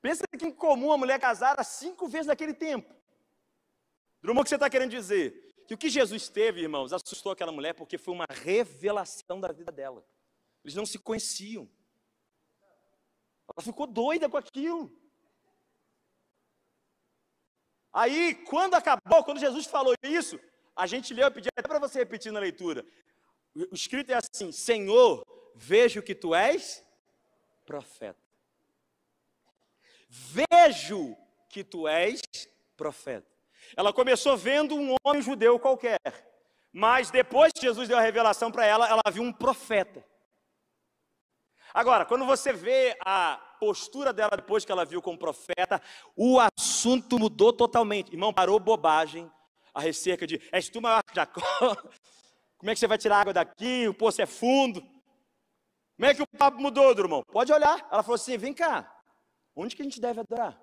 Pensa 0.00 0.22
que 0.38 0.46
em 0.46 0.52
comum 0.52 0.92
a 0.92 0.98
mulher 0.98 1.18
casada 1.18 1.64
cinco 1.64 2.06
vezes 2.06 2.28
naquele 2.28 2.54
tempo. 2.54 2.94
Drummond, 4.22 4.42
o 4.42 4.44
que 4.44 4.48
você 4.50 4.54
está 4.56 4.70
querendo 4.70 4.90
dizer? 4.90 5.48
que 5.68 5.74
o 5.74 5.78
que 5.78 5.90
Jesus 5.90 6.30
teve, 6.30 6.62
irmãos, 6.62 6.94
assustou 6.94 7.30
aquela 7.30 7.52
mulher 7.52 7.74
porque 7.74 7.98
foi 7.98 8.14
uma 8.14 8.24
revelação 8.30 9.38
da 9.38 9.52
vida 9.52 9.70
dela. 9.70 10.02
Eles 10.64 10.74
não 10.74 10.86
se 10.86 10.98
conheciam. 10.98 11.68
Ela 13.46 13.62
ficou 13.62 13.86
doida 13.86 14.30
com 14.30 14.38
aquilo. 14.38 14.90
Aí, 17.92 18.34
quando 18.46 18.76
acabou, 18.76 19.22
quando 19.22 19.38
Jesus 19.38 19.66
falou 19.66 19.94
isso, 20.02 20.40
a 20.74 20.86
gente 20.86 21.12
leu, 21.12 21.26
eu 21.26 21.32
pedi 21.32 21.50
até 21.54 21.68
para 21.68 21.78
você 21.78 21.98
repetir 21.98 22.32
na 22.32 22.40
leitura. 22.40 22.82
O 23.54 23.74
escrito 23.74 24.10
é 24.10 24.14
assim: 24.14 24.50
Senhor, 24.50 25.22
vejo 25.54 26.02
que 26.02 26.14
tu 26.14 26.34
és 26.34 26.82
profeta. 27.66 28.18
Vejo 30.08 31.14
que 31.50 31.62
tu 31.62 31.86
és 31.86 32.22
profeta. 32.74 33.37
Ela 33.76 33.92
começou 33.92 34.36
vendo 34.36 34.74
um 34.74 34.94
homem 35.04 35.22
judeu 35.22 35.58
qualquer, 35.58 36.00
mas 36.72 37.10
depois 37.10 37.52
que 37.52 37.60
Jesus 37.60 37.88
deu 37.88 37.98
a 37.98 38.02
revelação 38.02 38.50
para 38.50 38.64
ela, 38.64 38.88
ela 38.88 39.02
viu 39.10 39.22
um 39.22 39.32
profeta. 39.32 40.04
Agora, 41.72 42.04
quando 42.04 42.24
você 42.24 42.52
vê 42.52 42.96
a 43.04 43.36
postura 43.60 44.12
dela 44.12 44.30
depois 44.36 44.64
que 44.64 44.72
ela 44.72 44.84
viu 44.84 45.02
como 45.02 45.18
profeta, 45.18 45.80
o 46.16 46.38
assunto 46.40 47.18
mudou 47.18 47.52
totalmente. 47.52 48.12
Irmão, 48.12 48.32
parou 48.32 48.58
bobagem 48.58 49.30
a 49.74 49.80
recerca 49.80 50.26
de 50.26 50.40
és 50.50 50.68
tu 50.68 50.80
maior 50.80 51.02
que 51.02 51.14
Jacó? 51.14 51.40
Como 52.58 52.70
é 52.70 52.74
que 52.74 52.80
você 52.80 52.88
vai 52.88 52.98
tirar 52.98 53.20
água 53.20 53.32
daqui? 53.32 53.86
O 53.86 53.94
poço 53.94 54.20
é 54.20 54.26
fundo. 54.26 54.80
Como 55.96 56.06
é 56.06 56.14
que 56.14 56.22
o 56.22 56.26
papo 56.26 56.60
mudou, 56.60 56.90
irmão? 56.90 57.22
Pode 57.30 57.52
olhar. 57.52 57.86
Ela 57.90 58.02
falou 58.02 58.16
assim: 58.16 58.36
vem 58.36 58.52
cá, 58.52 58.92
onde 59.54 59.76
que 59.76 59.82
a 59.82 59.84
gente 59.84 60.00
deve 60.00 60.20
adorar? 60.20 60.60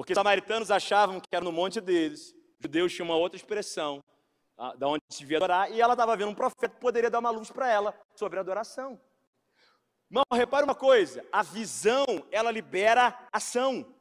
Porque 0.00 0.14
os 0.14 0.16
samaritanos 0.16 0.70
achavam 0.70 1.20
que 1.20 1.28
era 1.30 1.44
no 1.44 1.52
monte 1.52 1.78
deles. 1.78 2.34
Os 2.58 2.62
judeus 2.62 2.90
tinham 2.90 3.06
uma 3.06 3.16
outra 3.16 3.36
expressão, 3.36 4.02
da 4.78 4.88
onde 4.88 5.02
se 5.10 5.18
devia 5.18 5.36
adorar, 5.36 5.70
e 5.70 5.78
ela 5.78 5.92
estava 5.92 6.16
vendo 6.16 6.30
um 6.30 6.34
profeta 6.34 6.70
que 6.70 6.80
poderia 6.80 7.10
dar 7.10 7.18
uma 7.18 7.28
luz 7.28 7.50
para 7.50 7.68
ela 7.70 7.94
sobre 8.14 8.38
a 8.38 8.40
adoração. 8.40 8.98
Irmão, 10.10 10.24
repare 10.32 10.64
uma 10.64 10.74
coisa: 10.74 11.22
a 11.30 11.42
visão, 11.42 12.06
ela 12.30 12.50
libera 12.50 13.28
ação. 13.30 13.94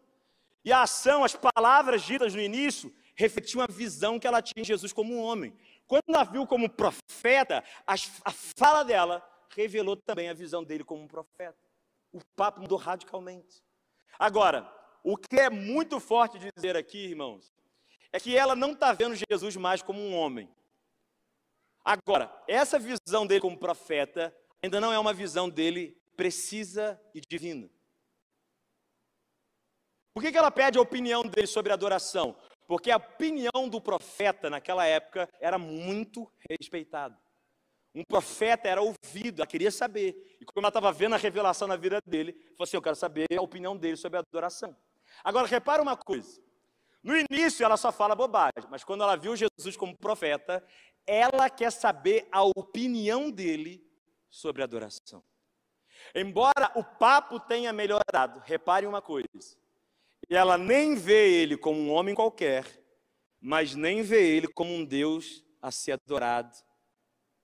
E 0.63 0.71
a 0.71 0.83
ação, 0.83 1.25
as 1.25 1.35
palavras 1.35 2.01
ditas 2.03 2.33
no 2.33 2.39
início, 2.39 2.95
refletiam 3.13 3.61
a 3.61 3.67
visão 3.69 4.17
que 4.17 4.25
ela 4.25 4.41
tinha 4.41 4.63
de 4.63 4.69
Jesus 4.69 4.93
como 4.93 5.13
um 5.13 5.21
homem. 5.21 5.53
Quando 5.85 6.03
ela 6.07 6.23
viu 6.23 6.47
como 6.47 6.69
profeta, 6.69 7.61
a 7.85 8.31
fala 8.57 8.83
dela 8.83 9.21
revelou 9.49 9.97
também 9.97 10.29
a 10.29 10.33
visão 10.33 10.63
dele 10.63 10.85
como 10.85 11.03
um 11.03 11.07
profeta. 11.09 11.59
O 12.13 12.21
papo 12.37 12.61
mudou 12.61 12.77
radicalmente. 12.77 13.61
Agora, 14.17 14.78
o 15.03 15.17
que 15.17 15.39
é 15.39 15.49
muito 15.49 15.99
forte 15.99 16.39
dizer 16.55 16.75
aqui, 16.75 16.97
irmãos, 16.97 17.53
é 18.11 18.19
que 18.19 18.35
ela 18.35 18.55
não 18.55 18.71
está 18.73 18.93
vendo 18.93 19.15
Jesus 19.29 19.55
mais 19.55 19.81
como 19.81 19.99
um 19.99 20.15
homem. 20.15 20.49
Agora, 21.83 22.31
essa 22.47 22.77
visão 22.79 23.25
dele 23.25 23.41
como 23.41 23.57
profeta 23.57 24.35
ainda 24.61 24.79
não 24.79 24.91
é 24.91 24.99
uma 24.99 25.13
visão 25.13 25.49
dele 25.49 25.97
precisa 26.15 26.99
e 27.13 27.21
divina. 27.21 27.69
Por 30.13 30.21
que, 30.21 30.31
que 30.31 30.37
ela 30.37 30.51
pede 30.51 30.77
a 30.77 30.81
opinião 30.81 31.23
dele 31.23 31.47
sobre 31.47 31.71
adoração? 31.71 32.35
Porque 32.67 32.91
a 32.91 32.97
opinião 32.97 33.69
do 33.69 33.79
profeta 33.79 34.49
naquela 34.49 34.85
época 34.85 35.29
era 35.39 35.57
muito 35.57 36.29
respeitada. 36.49 37.17
Um 37.95 38.03
profeta 38.03 38.67
era 38.67 38.81
ouvido, 38.81 39.39
ela 39.41 39.47
queria 39.47 39.71
saber. 39.71 40.37
E 40.39 40.45
como 40.45 40.59
ela 40.59 40.67
estava 40.67 40.91
vendo 40.91 41.15
a 41.15 41.17
revelação 41.17 41.67
na 41.67 41.75
vida 41.75 41.99
dele, 42.05 42.33
falou 42.33 42.63
assim: 42.63 42.77
Eu 42.77 42.81
quero 42.81 42.95
saber 42.95 43.25
a 43.35 43.41
opinião 43.41 43.75
dele 43.75 43.97
sobre 43.97 44.17
a 44.17 44.19
adoração. 44.19 44.75
Agora, 45.23 45.47
repara 45.47 45.81
uma 45.81 45.97
coisa. 45.97 46.41
No 47.01 47.13
início 47.15 47.63
ela 47.63 47.77
só 47.77 47.91
fala 47.91 48.15
bobagem, 48.15 48.69
mas 48.69 48.83
quando 48.83 49.03
ela 49.03 49.15
viu 49.15 49.35
Jesus 49.35 49.77
como 49.77 49.97
profeta, 49.97 50.63
ela 51.07 51.49
quer 51.49 51.71
saber 51.71 52.27
a 52.31 52.43
opinião 52.43 53.31
dele 53.31 53.83
sobre 54.29 54.61
adoração. 54.61 55.23
Embora 56.13 56.71
o 56.75 56.83
papo 56.83 57.39
tenha 57.39 57.71
melhorado, 57.71 58.41
repare 58.45 58.85
uma 58.85 59.01
coisa: 59.01 59.57
ela 60.29 60.57
nem 60.57 60.95
vê 60.95 61.41
ele 61.41 61.57
como 61.57 61.79
um 61.79 61.91
homem 61.91 62.13
qualquer, 62.13 62.65
mas 63.39 63.75
nem 63.75 64.01
vê 64.01 64.35
ele 64.35 64.47
como 64.47 64.73
um 64.73 64.83
Deus 64.83 65.43
a 65.61 65.71
ser 65.71 65.93
adorado 65.93 66.55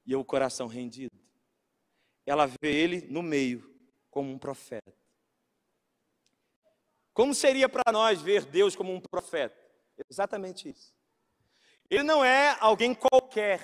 e 0.06 0.16
o 0.16 0.24
coração 0.24 0.68
rendido. 0.68 1.16
Ela 2.26 2.46
vê 2.46 2.74
ele 2.74 3.08
no 3.08 3.22
meio, 3.22 3.74
como 4.10 4.32
um 4.32 4.38
profeta. 4.38 5.05
Como 7.16 7.34
seria 7.34 7.70
para 7.70 7.94
nós 7.94 8.22
ver 8.22 8.44
Deus 8.44 8.76
como 8.76 8.94
um 8.94 9.00
profeta? 9.00 9.58
Exatamente 10.10 10.68
isso. 10.68 10.94
Ele 11.90 12.04
não 12.04 12.26
é 12.26 12.58
alguém 12.60 12.94
qualquer. 12.94 13.62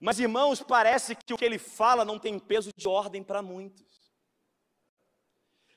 Mas, 0.00 0.18
irmãos, 0.18 0.62
parece 0.62 1.14
que 1.14 1.34
o 1.34 1.36
que 1.36 1.44
ele 1.44 1.58
fala 1.58 2.02
não 2.02 2.18
tem 2.18 2.38
peso 2.38 2.70
de 2.74 2.88
ordem 2.88 3.22
para 3.22 3.42
muitos. 3.42 4.10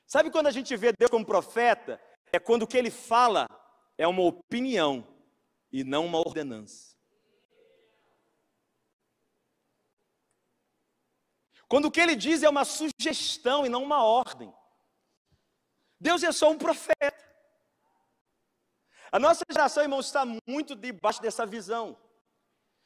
Sabe 0.06 0.30
quando 0.30 0.46
a 0.46 0.50
gente 0.50 0.74
vê 0.74 0.90
Deus 0.90 1.10
como 1.10 1.26
profeta? 1.26 2.00
É 2.32 2.38
quando 2.38 2.62
o 2.62 2.66
que 2.66 2.78
ele 2.78 2.90
fala 2.90 3.46
é 3.98 4.08
uma 4.08 4.22
opinião 4.22 5.06
e 5.70 5.84
não 5.84 6.06
uma 6.06 6.18
ordenança. 6.18 6.96
Quando 11.68 11.86
o 11.86 11.90
que 11.90 12.00
ele 12.00 12.16
diz 12.16 12.42
é 12.42 12.48
uma 12.48 12.64
sugestão 12.64 13.66
e 13.66 13.68
não 13.68 13.82
uma 13.82 14.02
ordem. 14.02 14.50
Deus 16.02 16.24
é 16.24 16.32
só 16.32 16.50
um 16.50 16.58
profeta. 16.58 17.22
A 19.12 19.20
nossa 19.20 19.44
geração, 19.48 19.84
irmãos, 19.84 20.06
está 20.06 20.24
muito 20.48 20.74
debaixo 20.74 21.22
dessa 21.22 21.46
visão. 21.46 21.96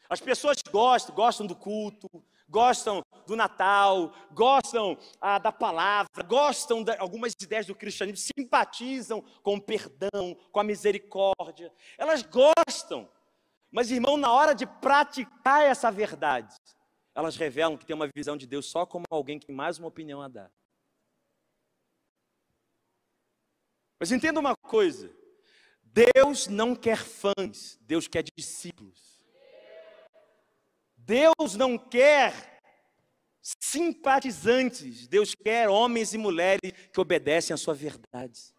As 0.06 0.20
pessoas 0.20 0.58
gostam, 0.70 1.14
gostam 1.14 1.46
do 1.46 1.56
culto, 1.56 2.06
gostam 2.46 3.02
do 3.26 3.34
Natal, 3.34 4.12
gostam 4.32 4.98
ah, 5.18 5.38
da 5.38 5.50
palavra, 5.50 6.22
gostam 6.26 6.84
de 6.84 6.94
algumas 6.98 7.32
ideias 7.40 7.64
do 7.64 7.74
cristianismo, 7.74 8.30
simpatizam 8.36 9.22
com 9.42 9.56
o 9.56 9.62
perdão, 9.62 10.36
com 10.52 10.60
a 10.60 10.64
misericórdia. 10.64 11.72
Elas 11.96 12.22
gostam, 12.22 13.08
mas 13.70 13.90
irmão, 13.90 14.18
na 14.18 14.30
hora 14.30 14.54
de 14.54 14.66
praticar 14.66 15.62
essa 15.62 15.90
verdade, 15.90 16.54
elas 17.14 17.34
revelam 17.34 17.78
que 17.78 17.86
tem 17.86 17.96
uma 17.96 18.10
visão 18.14 18.36
de 18.36 18.46
Deus 18.46 18.66
só 18.66 18.84
como 18.84 19.06
alguém 19.10 19.38
que 19.38 19.50
mais 19.50 19.78
uma 19.78 19.88
opinião 19.88 20.20
a 20.20 20.28
dar. 20.28 20.52
Mas 23.98 24.12
entenda 24.12 24.40
uma 24.40 24.54
coisa: 24.56 25.10
Deus 25.82 26.46
não 26.46 26.74
quer 26.76 26.98
fãs, 26.98 27.78
Deus 27.80 28.06
quer 28.06 28.24
discípulos. 28.36 29.16
Deus 30.96 31.54
não 31.56 31.78
quer 31.78 32.60
simpatizantes, 33.62 35.06
Deus 35.06 35.34
quer 35.34 35.68
homens 35.68 36.12
e 36.12 36.18
mulheres 36.18 36.72
que 36.92 37.00
obedecem 37.00 37.54
à 37.54 37.56
sua 37.56 37.74
verdade. 37.74 38.52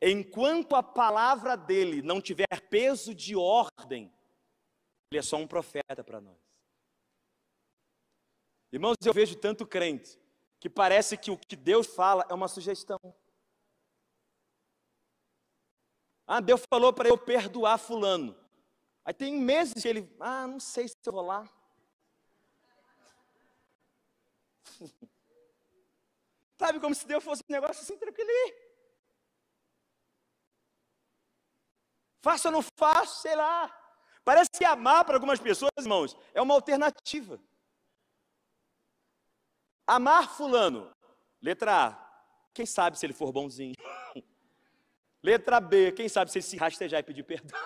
Enquanto 0.00 0.74
a 0.74 0.82
palavra 0.82 1.56
dele 1.56 2.02
não 2.02 2.20
tiver 2.20 2.46
peso 2.70 3.14
de 3.14 3.36
ordem, 3.36 4.12
ele 5.10 5.18
é 5.18 5.22
só 5.22 5.36
um 5.36 5.46
profeta 5.46 6.02
para 6.02 6.20
nós. 6.20 6.38
Irmãos, 8.72 8.96
eu 9.04 9.12
vejo 9.12 9.36
tanto 9.36 9.66
crente 9.66 10.18
que 10.58 10.68
parece 10.68 11.16
que 11.16 11.30
o 11.30 11.38
que 11.38 11.54
Deus 11.54 11.86
fala 11.86 12.26
é 12.28 12.34
uma 12.34 12.48
sugestão. 12.48 12.98
Ah, 16.26 16.40
Deus 16.40 16.62
falou 16.68 16.92
para 16.92 17.08
eu 17.08 17.18
perdoar 17.18 17.78
fulano. 17.78 18.34
Aí 19.04 19.12
tem 19.12 19.34
meses 19.36 19.82
que 19.82 19.88
ele, 19.88 20.10
ah, 20.18 20.46
não 20.46 20.58
sei 20.58 20.88
se 20.88 20.96
eu 21.04 21.12
vou 21.12 21.22
lá. 21.22 21.48
Sabe 26.58 26.80
como 26.80 26.94
se 26.94 27.06
Deus 27.06 27.22
fosse 27.22 27.42
um 27.48 27.52
negócio 27.52 27.82
assim 27.82 27.98
tranquilo. 27.98 28.30
Faço 32.22 32.48
ou 32.48 32.52
não 32.52 32.62
faço, 32.78 33.20
sei 33.20 33.36
lá. 33.36 33.70
Parece 34.24 34.50
que 34.50 34.64
amar 34.64 35.04
para 35.04 35.16
algumas 35.16 35.38
pessoas, 35.38 35.70
irmãos, 35.78 36.16
é 36.32 36.40
uma 36.40 36.54
alternativa. 36.54 37.38
Amar 39.86 40.34
fulano. 40.34 40.90
Letra 41.42 41.88
A. 41.88 42.04
Quem 42.54 42.64
sabe 42.64 42.98
se 42.98 43.04
ele 43.04 43.12
for 43.12 43.30
bonzinho. 43.30 43.74
Letra 45.24 45.58
B. 45.58 45.90
Quem 45.92 46.06
sabe 46.06 46.30
ele 46.34 46.42
se 46.42 46.58
rastejar 46.58 47.00
e 47.00 47.02
pedir 47.02 47.22
perdão. 47.22 47.58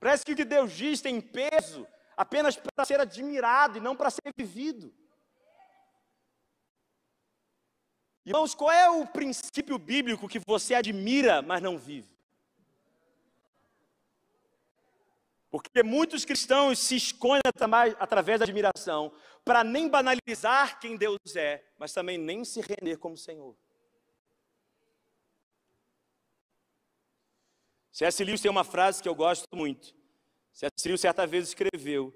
Parece 0.00 0.26
que 0.26 0.32
o 0.32 0.36
que 0.36 0.44
Deus 0.44 0.72
diz 0.72 1.00
tem 1.00 1.20
peso 1.20 1.86
apenas 2.16 2.56
para 2.56 2.84
ser 2.84 2.98
admirado 3.00 3.78
e 3.78 3.80
não 3.80 3.94
para 3.94 4.10
ser 4.10 4.32
vivido. 4.36 4.92
Irmãos, 8.26 8.56
qual 8.56 8.72
é 8.72 8.90
o 8.90 9.06
princípio 9.06 9.78
bíblico 9.78 10.28
que 10.28 10.40
você 10.44 10.74
admira, 10.74 11.42
mas 11.42 11.62
não 11.62 11.78
vive? 11.78 12.18
Porque 15.48 15.84
muitos 15.84 16.24
cristãos 16.24 16.80
se 16.80 16.96
escondem 16.96 17.40
através 18.00 18.40
da 18.40 18.44
admiração 18.44 19.12
para 19.44 19.62
nem 19.62 19.88
banalizar 19.88 20.80
quem 20.80 20.96
Deus 20.96 21.18
é, 21.36 21.64
mas 21.78 21.92
também 21.92 22.18
nem 22.18 22.44
se 22.44 22.60
render 22.60 22.98
como 22.98 23.16
Senhor. 23.16 23.56
C.S. 27.98 28.22
Lewis 28.22 28.40
tem 28.40 28.48
uma 28.48 28.62
frase 28.62 29.02
que 29.02 29.08
eu 29.08 29.14
gosto 29.14 29.44
muito. 29.52 29.92
C.S. 30.52 30.86
Lewis 30.86 31.00
certa 31.00 31.26
vez 31.26 31.48
escreveu: 31.48 32.14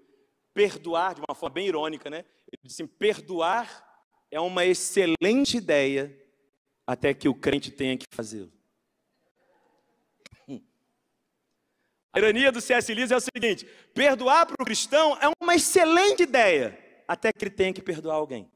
perdoar, 0.54 1.12
de 1.12 1.20
uma 1.28 1.34
forma 1.34 1.54
bem 1.54 1.66
irônica, 1.66 2.08
né? 2.08 2.18
Ele 2.46 2.60
disse 2.62 2.82
assim: 2.82 2.86
perdoar 2.86 4.06
é 4.30 4.38
uma 4.38 4.64
excelente 4.64 5.56
ideia 5.56 6.16
até 6.86 7.12
que 7.12 7.28
o 7.28 7.34
crente 7.34 7.72
tenha 7.72 7.98
que 7.98 8.06
fazê-lo. 8.14 8.52
A 12.12 12.18
ironia 12.18 12.52
do 12.52 12.60
C.S. 12.60 12.94
Lewis 12.94 13.10
é 13.10 13.16
o 13.16 13.20
seguinte: 13.20 13.64
perdoar 13.92 14.46
para 14.46 14.62
o 14.62 14.64
cristão 14.64 15.18
é 15.20 15.28
uma 15.42 15.56
excelente 15.56 16.22
ideia, 16.22 16.78
até 17.08 17.32
que 17.32 17.42
ele 17.42 17.50
tenha 17.50 17.72
que 17.72 17.82
perdoar 17.82 18.14
alguém. 18.14 18.48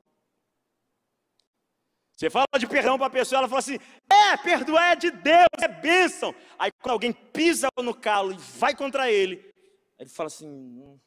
Você 2.17 2.31
fala 2.31 2.47
de 2.59 2.67
perdão 2.67 2.97
para 2.97 3.09
a 3.09 3.11
pessoa, 3.11 3.41
ela 3.41 3.49
fala 3.49 3.59
assim: 3.59 3.79
é, 4.11 4.37
perdoar 4.39 4.93
é 4.93 4.97
de 4.97 5.11
Deus, 5.11 5.49
é 5.61 5.69
bênção. 5.69 6.35
Aí 6.59 6.73
quando 6.81 6.93
alguém 6.95 7.13
pisa 7.13 7.69
no 7.77 7.95
calo 7.95 8.33
e 8.33 8.37
vai 8.37 8.75
contra 8.75 9.13
ele, 9.13 9.55
ele 9.99 10.09
fala 10.09 10.29
assim: 10.29 10.49
hum, 10.49 10.99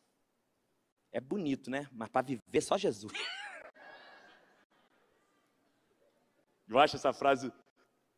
é 1.12 1.20
bonito, 1.20 1.72
né? 1.72 1.90
Mas 1.92 2.10
para 2.10 2.22
viver 2.22 2.62
só 2.62 2.78
Jesus. 2.78 3.12
Eu 6.68 6.78
acho 6.78 6.96
essa 6.96 7.12
frase 7.12 7.52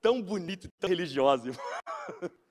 tão 0.01 0.22
bonita 0.22 0.68
e 0.68 0.70
tão 0.78 0.89
religiosa. 0.89 1.51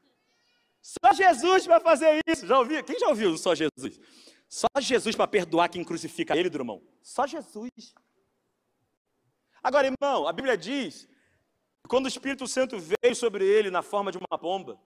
Só 0.83 1.13
Jesus 1.13 1.67
para 1.67 1.79
fazer 1.79 2.21
isso. 2.27 2.47
Já 2.47 2.59
ouviu? 2.59 2.83
Quem 2.83 2.99
já 2.99 3.09
ouviu 3.09 3.37
só 3.37 3.55
Jesus? 3.55 4.01
Só 4.49 4.67
Jesus 4.81 5.15
para 5.15 5.29
perdoar 5.29 5.69
quem 5.69 5.85
crucifica 5.85 6.35
ele, 6.35 6.49
irmão. 6.49 6.83
Só 7.03 7.27
Jesus. 7.27 7.71
Agora, 9.63 9.87
irmão, 9.87 10.27
a 10.27 10.33
Bíblia 10.33 10.57
diz 10.57 11.09
quando 11.89 12.05
o 12.05 12.09
Espírito 12.09 12.47
Santo 12.47 12.79
veio 12.79 13.17
sobre 13.17 13.45
ele 13.45 13.71
na 13.71 13.83
forma 13.83 14.13
de 14.13 14.19
uma 14.19 14.39
pomba, 14.39 14.81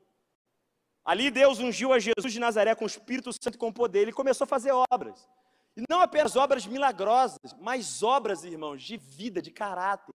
ali 1.04 1.30
Deus 1.30 1.58
ungiu 1.58 1.92
a 1.92 1.98
Jesus 1.98 2.32
de 2.32 2.40
Nazaré 2.40 2.74
com 2.74 2.84
o 2.84 2.86
Espírito 2.86 3.30
Santo 3.32 3.56
e 3.56 3.58
com 3.58 3.72
poder. 3.72 4.00
Ele 4.00 4.12
começou 4.12 4.44
a 4.44 4.48
fazer 4.48 4.72
obras. 4.90 5.28
E 5.76 5.82
não 5.90 6.00
apenas 6.00 6.34
obras 6.36 6.66
milagrosas, 6.66 7.54
mas 7.60 8.02
obras, 8.02 8.44
irmãos, 8.44 8.82
de 8.82 8.96
vida, 8.96 9.42
de 9.42 9.50
caráter. 9.50 10.14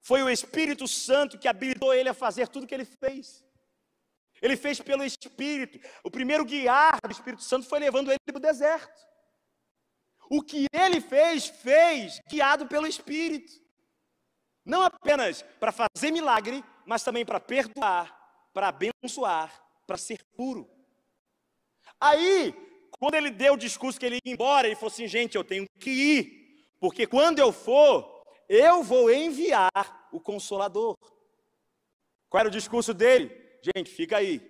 Foi 0.00 0.22
o 0.22 0.28
Espírito 0.28 0.86
Santo 0.86 1.38
que 1.38 1.48
habilitou 1.48 1.94
ele 1.94 2.08
a 2.08 2.14
fazer 2.14 2.48
tudo 2.48 2.64
o 2.64 2.66
que 2.66 2.74
ele 2.74 2.84
fez. 2.84 3.44
Ele 4.42 4.56
fez 4.56 4.80
pelo 4.80 5.04
Espírito. 5.04 5.78
O 6.04 6.10
primeiro 6.10 6.44
guiar 6.44 6.98
do 7.02 7.12
Espírito 7.12 7.42
Santo 7.42 7.66
foi 7.66 7.78
levando 7.78 8.10
ele 8.10 8.18
para 8.26 8.36
o 8.36 8.40
deserto. 8.40 9.08
O 10.30 10.42
que 10.42 10.66
ele 10.72 11.00
fez, 11.00 11.46
fez 11.46 12.20
guiado 12.28 12.66
pelo 12.66 12.86
Espírito. 12.86 13.52
Não 14.64 14.82
apenas 14.82 15.42
para 15.58 15.72
fazer 15.72 16.10
milagre, 16.10 16.62
mas 16.84 17.02
também 17.02 17.24
para 17.24 17.40
perdoar, 17.40 18.14
para 18.52 18.68
abençoar, 18.68 19.50
para 19.86 19.96
ser 19.96 20.22
puro. 20.36 20.68
Aí, 21.98 22.54
quando 22.98 23.14
ele 23.14 23.30
deu 23.30 23.54
o 23.54 23.58
discurso 23.58 23.98
que 23.98 24.04
ele 24.04 24.18
ia 24.24 24.32
embora, 24.32 24.66
ele 24.66 24.76
falou 24.76 24.92
assim: 24.92 25.08
gente, 25.08 25.36
eu 25.36 25.44
tenho 25.44 25.64
que 25.78 25.90
ir, 25.90 26.66
porque 26.78 27.06
quando 27.06 27.38
eu 27.38 27.50
for, 27.50 28.24
eu 28.48 28.82
vou 28.82 29.10
enviar 29.10 30.08
o 30.12 30.20
consolador. 30.20 30.94
Qual 32.28 32.40
era 32.40 32.48
o 32.48 32.52
discurso 32.52 32.92
dele? 32.92 33.30
Gente, 33.62 33.90
fica 33.90 34.18
aí, 34.18 34.40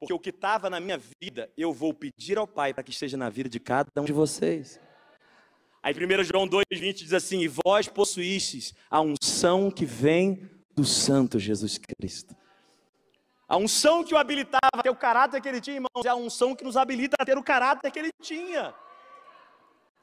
porque 0.00 0.12
o 0.12 0.18
que 0.18 0.30
estava 0.30 0.68
na 0.68 0.80
minha 0.80 1.00
vida, 1.20 1.52
eu 1.56 1.72
vou 1.72 1.94
pedir 1.94 2.36
ao 2.36 2.46
Pai 2.46 2.74
para 2.74 2.82
que 2.82 2.90
esteja 2.90 3.16
na 3.16 3.30
vida 3.30 3.48
de 3.48 3.60
cada 3.60 3.88
um 3.98 4.04
de 4.04 4.12
vocês. 4.12 4.80
Aí 5.82 5.92
1 5.92 6.24
João 6.24 6.48
2,20 6.48 6.94
diz 6.94 7.12
assim: 7.12 7.40
E 7.40 7.48
vós 7.48 7.88
possuístes 7.88 8.72
a 8.88 9.00
unção 9.00 9.70
que 9.70 9.84
vem 9.84 10.48
do 10.74 10.84
Santo 10.84 11.38
Jesus 11.38 11.78
Cristo. 11.78 12.36
A 13.48 13.56
unção 13.56 14.04
que 14.04 14.14
o 14.14 14.16
habilitava 14.16 14.70
a 14.72 14.82
ter 14.82 14.90
o 14.90 14.96
caráter 14.96 15.40
que 15.40 15.48
ele 15.48 15.60
tinha, 15.60 15.76
irmãos, 15.76 16.06
é 16.06 16.08
a 16.08 16.14
unção 16.14 16.54
que 16.54 16.64
nos 16.64 16.76
habilita 16.76 17.16
a 17.18 17.24
ter 17.24 17.36
o 17.36 17.42
caráter 17.42 17.90
que 17.90 17.98
ele 17.98 18.10
tinha. 18.22 18.74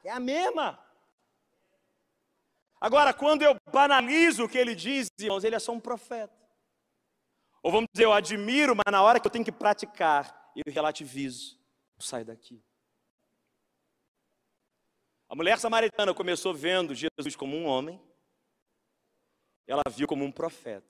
É 0.03 0.11
a 0.11 0.19
mesma. 0.19 0.77
Agora, 2.79 3.13
quando 3.13 3.41
eu 3.41 3.55
banalizo 3.71 4.43
o 4.43 4.49
que 4.49 4.57
ele 4.57 4.75
diz, 4.75 5.07
irmãos, 5.19 5.43
ele 5.43 5.55
é 5.55 5.59
só 5.59 5.71
um 5.71 5.79
profeta. 5.79 6.33
Ou 7.63 7.71
vamos 7.71 7.87
dizer, 7.91 8.05
eu 8.05 8.13
admiro, 8.13 8.75
mas 8.75 8.91
na 8.91 9.01
hora 9.01 9.19
que 9.19 9.27
eu 9.27 9.31
tenho 9.31 9.43
que 9.43 9.51
praticar, 9.51 10.51
eu 10.55 10.71
relativizo, 10.71 11.59
eu 11.97 12.05
saio 12.05 12.25
daqui. 12.25 12.61
A 15.29 15.35
mulher 15.35 15.59
samaritana 15.59 16.11
começou 16.11 16.55
vendo 16.55 16.95
Jesus 16.95 17.35
como 17.35 17.55
um 17.55 17.67
homem, 17.67 18.01
ela 19.67 19.83
viu 19.87 20.07
como 20.07 20.25
um 20.25 20.31
profeta. 20.31 20.89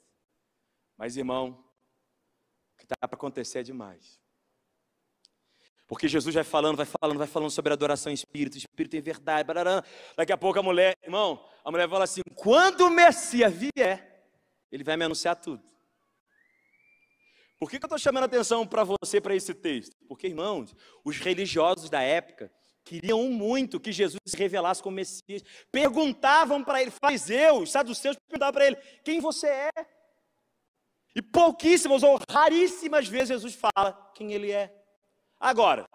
Mas, 0.98 1.18
irmão, 1.18 1.62
o 2.74 2.78
que 2.78 2.86
está 2.86 2.96
para 3.06 3.18
acontecer 3.18 3.60
é 3.60 3.64
demais. 3.64 4.18
Porque 5.86 6.08
Jesus 6.08 6.34
vai 6.34 6.46
falando, 6.46 6.78
vai 6.78 6.86
falando, 6.86 7.18
vai 7.18 7.28
falando 7.28 7.52
sobre 7.52 7.74
adoração 7.74 8.12
em 8.12 8.16
espírito, 8.16 8.58
espírito 8.58 8.96
em 8.96 9.02
verdade. 9.02 9.46
Barará. 9.46 9.84
Daqui 10.16 10.32
a 10.32 10.38
pouco 10.38 10.58
a 10.58 10.64
mulher, 10.64 10.96
irmão, 11.04 11.46
a 11.66 11.70
mulher 11.70 11.90
fala 11.90 12.06
assim: 12.06 12.22
quando 12.36 12.82
o 12.86 12.90
Messias 12.90 13.54
vier, 13.54 14.30
ele 14.72 14.86
vai 14.86 14.96
me 14.96 15.04
anunciar 15.04 15.36
tudo. 15.36 15.68
Por 17.60 17.70
que, 17.70 17.78
que 17.78 17.84
eu 17.84 17.88
estou 17.88 18.00
chamando 18.00 18.24
a 18.24 18.28
atenção 18.28 18.66
para 18.66 18.86
você 18.86 19.20
para 19.20 19.36
esse 19.36 19.54
texto? 19.54 19.98
Porque, 20.08 20.28
irmãos, 20.28 20.74
os 21.04 21.18
religiosos 21.18 21.90
da 21.90 22.02
época 22.02 22.50
queriam 22.84 23.30
muito 23.30 23.80
que 23.80 23.92
Jesus 23.92 24.20
se 24.26 24.38
revelasse 24.38 24.82
como 24.82 24.96
Messias. 24.96 25.44
Perguntavam 25.72 26.64
para 26.64 26.82
ele, 26.82 26.92
fariseus, 26.92 27.72
saduceus, 27.72 28.18
perguntavam 28.28 28.54
para 28.54 28.68
ele, 28.68 28.76
quem 29.04 29.20
você 29.20 29.48
é? 29.48 29.70
E 31.16 31.22
pouquíssimas 31.22 32.04
ou 32.04 32.20
raríssimas 32.30 33.08
vezes 33.08 33.30
Jesus 33.30 33.56
fala 33.56 33.94
quem 34.16 34.34
ele 34.34 34.52
é. 34.52 34.74
Agora, 35.40 35.88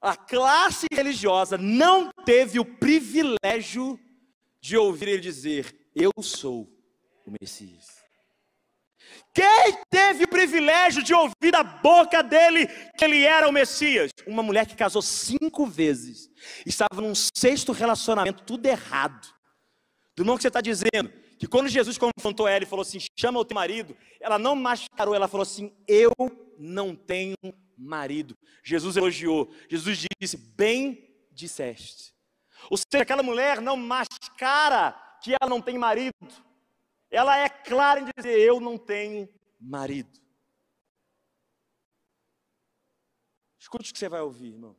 a 0.00 0.16
classe 0.16 0.86
religiosa 0.92 1.56
não 1.56 2.10
teve 2.24 2.60
o 2.60 2.64
privilégio 2.64 3.98
de 4.60 4.76
ouvir 4.76 5.08
ele 5.08 5.20
dizer: 5.20 5.90
Eu 5.94 6.10
sou 6.22 6.68
o 7.26 7.32
Messias. 7.40 8.03
Quem 9.32 9.78
teve 9.90 10.24
o 10.24 10.28
privilégio 10.28 11.02
de 11.02 11.12
ouvir 11.12 11.50
da 11.50 11.62
boca 11.62 12.22
dele 12.22 12.66
que 12.96 13.04
ele 13.04 13.24
era 13.24 13.48
o 13.48 13.52
Messias? 13.52 14.10
Uma 14.26 14.42
mulher 14.42 14.66
que 14.66 14.76
casou 14.76 15.02
cinco 15.02 15.66
vezes, 15.66 16.30
estava 16.64 17.00
num 17.00 17.14
sexto 17.14 17.72
relacionamento, 17.72 18.44
tudo 18.44 18.66
errado. 18.66 19.26
Do 20.16 20.22
irmão 20.22 20.36
que 20.36 20.42
você 20.42 20.48
está 20.48 20.60
dizendo, 20.60 21.12
que 21.38 21.46
quando 21.46 21.68
Jesus 21.68 21.98
confrontou 21.98 22.46
ela 22.46 22.62
e 22.64 22.66
falou 22.66 22.82
assim: 22.82 22.98
chama 23.18 23.40
o 23.40 23.44
teu 23.44 23.54
marido, 23.54 23.96
ela 24.20 24.38
não 24.38 24.54
mascarou, 24.54 25.14
ela 25.14 25.26
falou 25.26 25.42
assim: 25.42 25.74
eu 25.88 26.12
não 26.58 26.94
tenho 26.94 27.36
marido. 27.76 28.36
Jesus 28.62 28.96
elogiou, 28.96 29.52
Jesus 29.68 30.06
disse: 30.20 30.36
bem 30.36 31.12
disseste. 31.32 32.14
Ou 32.70 32.76
seja, 32.76 33.02
aquela 33.02 33.22
mulher 33.22 33.60
não 33.60 33.76
mascara 33.76 34.96
que 35.22 35.32
ela 35.32 35.50
não 35.50 35.60
tem 35.60 35.76
marido 35.76 36.14
ela 37.14 37.38
é 37.38 37.48
clara 37.48 38.00
em 38.00 38.06
dizer: 38.16 38.38
Eu 38.40 38.60
não 38.60 38.76
tenho 38.76 39.28
marido. 39.60 40.20
Escute 43.58 43.90
o 43.90 43.92
que 43.94 43.98
você 43.98 44.08
vai 44.08 44.20
ouvir, 44.20 44.48
irmão. 44.48 44.76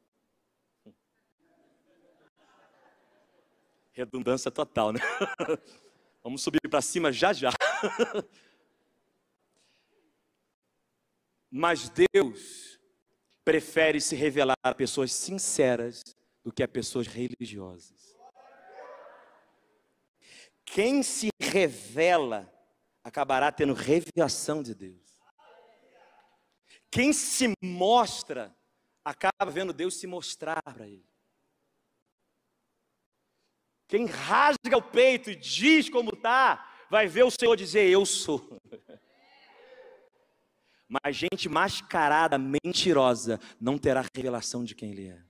Redundância 3.93 4.51
total, 4.51 4.91
né? 4.91 4.99
Vamos 6.21 6.43
subir 6.43 6.59
para 6.69 6.81
cima 6.81 7.11
já 7.11 7.31
já. 7.33 7.51
Mas 11.49 11.89
Deus 11.89 12.79
prefere 13.45 14.01
se 14.01 14.15
revelar 14.15 14.57
a 14.61 14.73
pessoas 14.73 15.13
sinceras 15.13 16.03
do 16.43 16.51
que 16.51 16.61
a 16.61 16.67
pessoas 16.67 17.07
religiosas. 17.07 17.94
Quem 20.65 21.03
se 21.03 21.29
revela 21.39 22.51
acabará 23.03 23.51
tendo 23.51 23.73
revelação 23.73 24.63
de 24.63 24.73
Deus. 24.73 25.05
Quem 26.89 27.13
se 27.13 27.53
mostra 27.61 28.55
acaba 29.03 29.51
vendo 29.51 29.71
Deus 29.71 29.99
se 29.99 30.07
mostrar 30.07 30.61
para 30.63 30.87
ele. 30.87 31.07
Quem 33.87 34.05
rasga 34.07 34.77
o 34.77 34.81
peito 34.81 35.29
e 35.29 35.35
diz 35.35 35.89
como 35.89 36.11
está, 36.11 36.67
vai 36.89 37.07
ver 37.07 37.23
o 37.23 37.31
Senhor 37.31 37.55
dizer: 37.55 37.87
Eu 37.89 38.05
sou. 38.05 38.59
Mas 40.87 41.15
gente 41.15 41.49
mascarada, 41.49 42.37
mentirosa, 42.37 43.39
não 43.59 43.77
terá 43.77 44.03
revelação 44.15 44.63
de 44.63 44.75
quem 44.75 44.91
Ele 44.91 45.07
é. 45.09 45.24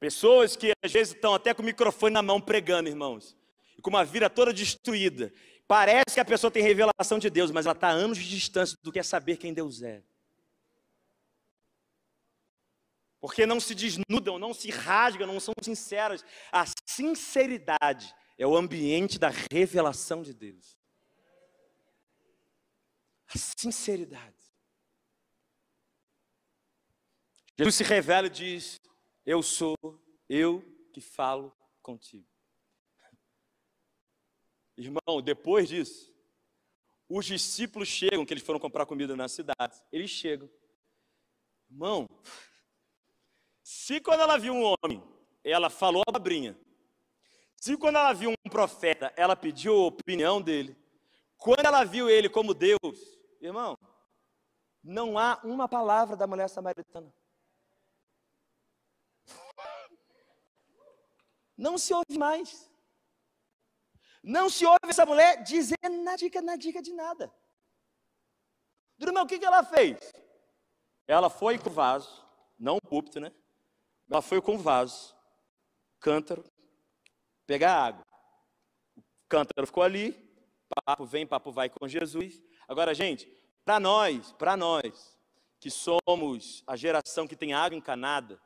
Pessoas 0.00 0.56
que 0.56 0.72
às 0.82 0.90
vezes 0.90 1.14
estão 1.14 1.34
até 1.34 1.52
com 1.52 1.60
o 1.60 1.64
microfone 1.64 2.14
na 2.14 2.22
mão 2.22 2.40
pregando, 2.40 2.88
irmãos, 2.88 3.36
e 3.76 3.82
com 3.82 3.90
uma 3.90 4.02
vida 4.02 4.30
toda 4.30 4.50
destruída. 4.50 5.30
Parece 5.68 6.14
que 6.14 6.20
a 6.20 6.24
pessoa 6.24 6.50
tem 6.50 6.62
revelação 6.62 7.18
de 7.18 7.28
Deus, 7.28 7.50
mas 7.50 7.66
ela 7.66 7.74
está 7.74 7.88
a 7.88 7.92
anos 7.92 8.16
de 8.16 8.28
distância 8.28 8.76
do 8.82 8.90
que 8.90 8.98
é 8.98 9.02
saber 9.02 9.36
quem 9.36 9.52
Deus 9.52 9.82
é. 9.82 10.02
Porque 13.20 13.44
não 13.44 13.60
se 13.60 13.74
desnudam, 13.74 14.38
não 14.38 14.54
se 14.54 14.70
rasgam, 14.70 15.26
não 15.26 15.38
são 15.38 15.52
sinceras. 15.62 16.24
A 16.50 16.64
sinceridade 16.86 18.14
é 18.38 18.46
o 18.46 18.56
ambiente 18.56 19.18
da 19.18 19.30
revelação 19.52 20.22
de 20.22 20.32
Deus. 20.32 20.78
A 23.28 23.38
sinceridade. 23.38 24.40
Jesus 27.58 27.74
se 27.74 27.84
revela 27.84 28.26
e 28.26 28.30
diz: 28.30 28.79
eu 29.30 29.44
sou 29.44 29.76
eu 30.28 30.60
que 30.92 31.00
falo 31.00 31.56
contigo. 31.80 32.26
Irmão, 34.76 35.22
depois 35.22 35.68
disso, 35.68 36.12
os 37.08 37.26
discípulos 37.26 37.86
chegam, 37.86 38.26
que 38.26 38.32
eles 38.32 38.42
foram 38.42 38.58
comprar 38.58 38.86
comida 38.86 39.14
na 39.14 39.28
cidade. 39.28 39.80
Eles 39.92 40.10
chegam. 40.10 40.50
Irmão, 41.70 42.08
se 43.62 44.00
quando 44.00 44.18
ela 44.18 44.36
viu 44.36 44.52
um 44.52 44.64
homem, 44.64 45.00
ela 45.44 45.70
falou 45.70 46.02
a 46.08 46.10
babrinha. 46.10 46.58
Se 47.56 47.76
quando 47.76 47.98
ela 47.98 48.12
viu 48.12 48.30
um 48.30 48.50
profeta, 48.50 49.14
ela 49.16 49.36
pediu 49.36 49.74
a 49.74 49.86
opinião 49.86 50.42
dele. 50.42 50.76
Quando 51.36 51.64
ela 51.64 51.84
viu 51.84 52.10
ele 52.10 52.28
como 52.28 52.52
Deus, 52.52 52.98
irmão, 53.40 53.78
não 54.82 55.16
há 55.16 55.40
uma 55.44 55.68
palavra 55.68 56.16
da 56.16 56.26
mulher 56.26 56.48
samaritana. 56.48 57.14
Não 61.60 61.76
se 61.76 61.92
ouve 61.92 62.18
mais. 62.18 62.68
Não 64.22 64.48
se 64.48 64.64
ouve 64.64 64.88
essa 64.88 65.04
mulher 65.04 65.42
dizer 65.42 65.78
na 66.04 66.16
dica, 66.16 66.40
na 66.40 66.56
dica 66.56 66.80
de 66.82 66.92
nada. 66.92 67.32
Durma, 68.98 69.22
o 69.22 69.26
que, 69.26 69.38
que 69.38 69.44
ela 69.44 69.62
fez? 69.62 69.98
Ela 71.06 71.28
foi 71.28 71.58
com 71.58 71.68
o 71.68 71.72
vaso, 71.72 72.26
não 72.58 72.76
o 72.76 72.80
púlpito, 72.80 73.20
né? 73.20 73.30
Ela 74.10 74.22
foi 74.22 74.40
com 74.40 74.54
o 74.54 74.58
vaso, 74.58 75.14
cântaro, 75.98 76.44
pegar 77.46 77.74
água. 77.74 78.04
O 78.96 79.02
cântaro 79.28 79.66
ficou 79.66 79.82
ali, 79.82 80.12
papo 80.84 81.04
vem, 81.04 81.26
papo 81.26 81.52
vai 81.52 81.68
com 81.68 81.86
Jesus. 81.86 82.42
Agora, 82.68 82.94
gente, 82.94 83.26
para 83.64 83.78
nós, 83.78 84.32
para 84.32 84.56
nós, 84.56 85.18
que 85.58 85.70
somos 85.70 86.62
a 86.66 86.76
geração 86.76 87.26
que 87.26 87.36
tem 87.36 87.52
água 87.52 87.76
encanada, 87.76 88.40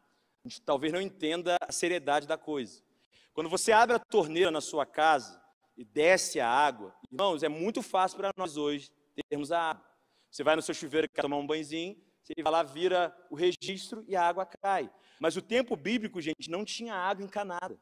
a 0.45 0.49
gente 0.49 0.61
talvez 0.63 0.93
não 0.93 1.01
entenda 1.01 1.57
a 1.61 1.73
seriedade 1.73 2.27
da 2.27 2.37
coisa. 2.37 2.83
Quando 3.35 3.51
você 3.51 3.73
abre 3.73 3.97
a 3.97 3.99
torneira 3.99 4.49
na 4.53 4.61
sua 4.61 4.87
casa 4.87 5.43
e 5.77 5.85
desce 5.85 6.39
a 6.39 6.49
água, 6.49 6.95
irmãos, 7.11 7.43
é 7.43 7.49
muito 7.49 7.83
fácil 7.83 8.17
para 8.17 8.31
nós 8.37 8.57
hoje 8.57 8.93
termos 9.29 9.51
a 9.51 9.71
água. 9.71 9.85
Você 10.31 10.45
vai 10.45 10.55
no 10.55 10.63
seu 10.63 10.73
chuveiro, 10.73 11.09
quer 11.13 11.23
tomar 11.23 11.37
um 11.37 11.47
banhozinho, 11.47 12.01
você 12.23 12.33
vai 12.41 12.53
lá, 12.53 12.63
vira 12.63 13.15
o 13.29 13.35
registro 13.35 14.05
e 14.07 14.15
a 14.15 14.23
água 14.23 14.47
cai. 14.47 14.89
Mas 15.21 15.37
o 15.37 15.43
tempo 15.43 15.75
bíblico, 15.75 16.21
gente, 16.21 16.49
não 16.49 16.65
tinha 16.65 16.95
água 16.95 17.25
encanada. 17.25 17.77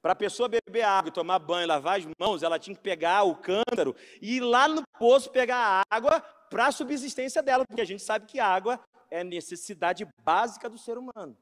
Para 0.00 0.12
a 0.12 0.16
pessoa 0.16 0.48
beber 0.48 0.82
água, 0.82 1.10
tomar 1.10 1.40
banho, 1.40 1.66
lavar 1.66 1.98
as 1.98 2.06
mãos, 2.18 2.44
ela 2.44 2.60
tinha 2.60 2.76
que 2.76 2.82
pegar 2.82 3.24
o 3.24 3.36
cântaro 3.36 3.94
e 4.22 4.36
ir 4.36 4.40
lá 4.40 4.68
no 4.68 4.84
poço 4.98 5.30
pegar 5.30 5.82
água 5.90 6.20
para 6.48 6.68
a 6.68 6.72
subsistência 6.72 7.42
dela, 7.42 7.64
porque 7.66 7.82
a 7.82 7.86
gente 7.86 8.04
sabe 8.04 8.26
que 8.26 8.38
água 8.38 8.80
é 9.10 9.24
necessidade 9.24 10.06
básica 10.22 10.70
do 10.70 10.78
ser 10.78 10.96
humano. 10.96 11.36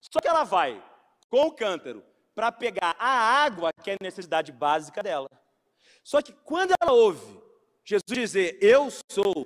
Só 0.00 0.18
que 0.18 0.28
ela 0.28 0.44
vai 0.44 0.82
com 1.34 1.48
o 1.48 1.52
cântaro 1.52 2.00
para 2.32 2.52
pegar 2.52 2.94
a 2.96 3.08
água, 3.42 3.72
que 3.82 3.90
é 3.90 3.94
a 3.94 3.98
necessidade 4.00 4.52
básica 4.52 5.02
dela. 5.02 5.28
Só 6.04 6.22
que 6.22 6.32
quando 6.32 6.72
ela 6.80 6.92
ouve 6.92 7.42
Jesus 7.84 8.04
dizer: 8.06 8.56
Eu 8.62 8.88
sou, 9.10 9.44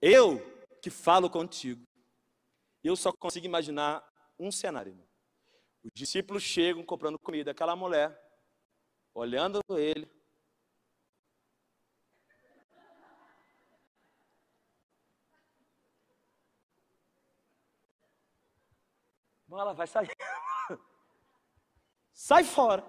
eu 0.00 0.40
que 0.82 0.90
falo 0.90 1.30
contigo, 1.30 1.86
eu 2.82 2.96
só 2.96 3.12
consigo 3.12 3.46
imaginar 3.46 4.04
um 4.36 4.50
cenário. 4.50 4.98
Os 5.84 5.92
discípulos 5.94 6.42
chegam 6.42 6.84
comprando 6.84 7.20
comida, 7.20 7.52
aquela 7.52 7.76
mulher, 7.76 8.20
olhando 9.14 9.60
ele. 9.78 10.10
Bom, 19.46 19.60
ela 19.60 19.72
vai 19.72 19.86
sair. 19.86 20.10
Sai 22.22 22.44
fora. 22.44 22.86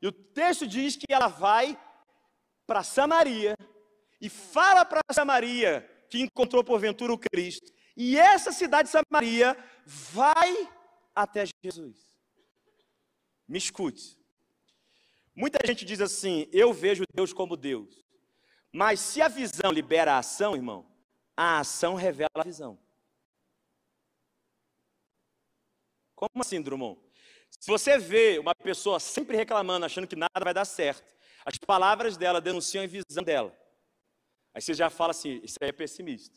E 0.00 0.06
o 0.06 0.12
texto 0.12 0.68
diz 0.68 0.94
que 0.94 1.06
ela 1.12 1.26
vai 1.26 1.76
para 2.64 2.84
Samaria 2.84 3.56
e 4.20 4.28
fala 4.28 4.84
para 4.84 5.00
Samaria 5.12 5.82
que 6.08 6.20
encontrou 6.20 6.62
porventura 6.62 7.12
o 7.12 7.18
Cristo. 7.18 7.72
E 7.96 8.16
essa 8.16 8.52
cidade 8.52 8.88
de 8.88 8.92
Samaria 8.92 9.56
vai 9.84 10.72
até 11.12 11.42
Jesus. 11.64 12.16
Me 13.48 13.58
escute. 13.58 14.16
Muita 15.34 15.58
gente 15.66 15.84
diz 15.84 16.00
assim: 16.00 16.48
eu 16.52 16.72
vejo 16.72 17.02
Deus 17.12 17.32
como 17.32 17.56
Deus. 17.56 18.00
Mas 18.72 19.00
se 19.00 19.20
a 19.20 19.26
visão 19.26 19.72
libera 19.72 20.14
a 20.14 20.18
ação, 20.18 20.54
irmão, 20.54 20.88
a 21.36 21.58
ação 21.58 21.96
revela 21.96 22.30
a 22.36 22.44
visão. 22.44 22.78
Como 26.14 26.42
assim, 26.42 26.62
Drummond? 26.62 27.11
Se 27.62 27.70
você 27.70 27.96
vê 27.96 28.40
uma 28.40 28.56
pessoa 28.56 28.98
sempre 28.98 29.36
reclamando, 29.36 29.86
achando 29.86 30.08
que 30.08 30.16
nada 30.16 30.42
vai 30.42 30.52
dar 30.52 30.64
certo, 30.64 31.14
as 31.44 31.56
palavras 31.58 32.16
dela 32.16 32.40
denunciam 32.40 32.82
a 32.82 32.88
visão 32.88 33.22
dela. 33.22 33.56
Aí 34.52 34.60
você 34.60 34.74
já 34.74 34.90
fala 34.90 35.12
assim: 35.12 35.40
isso 35.44 35.58
aí 35.62 35.68
é 35.68 35.72
pessimista. 35.72 36.36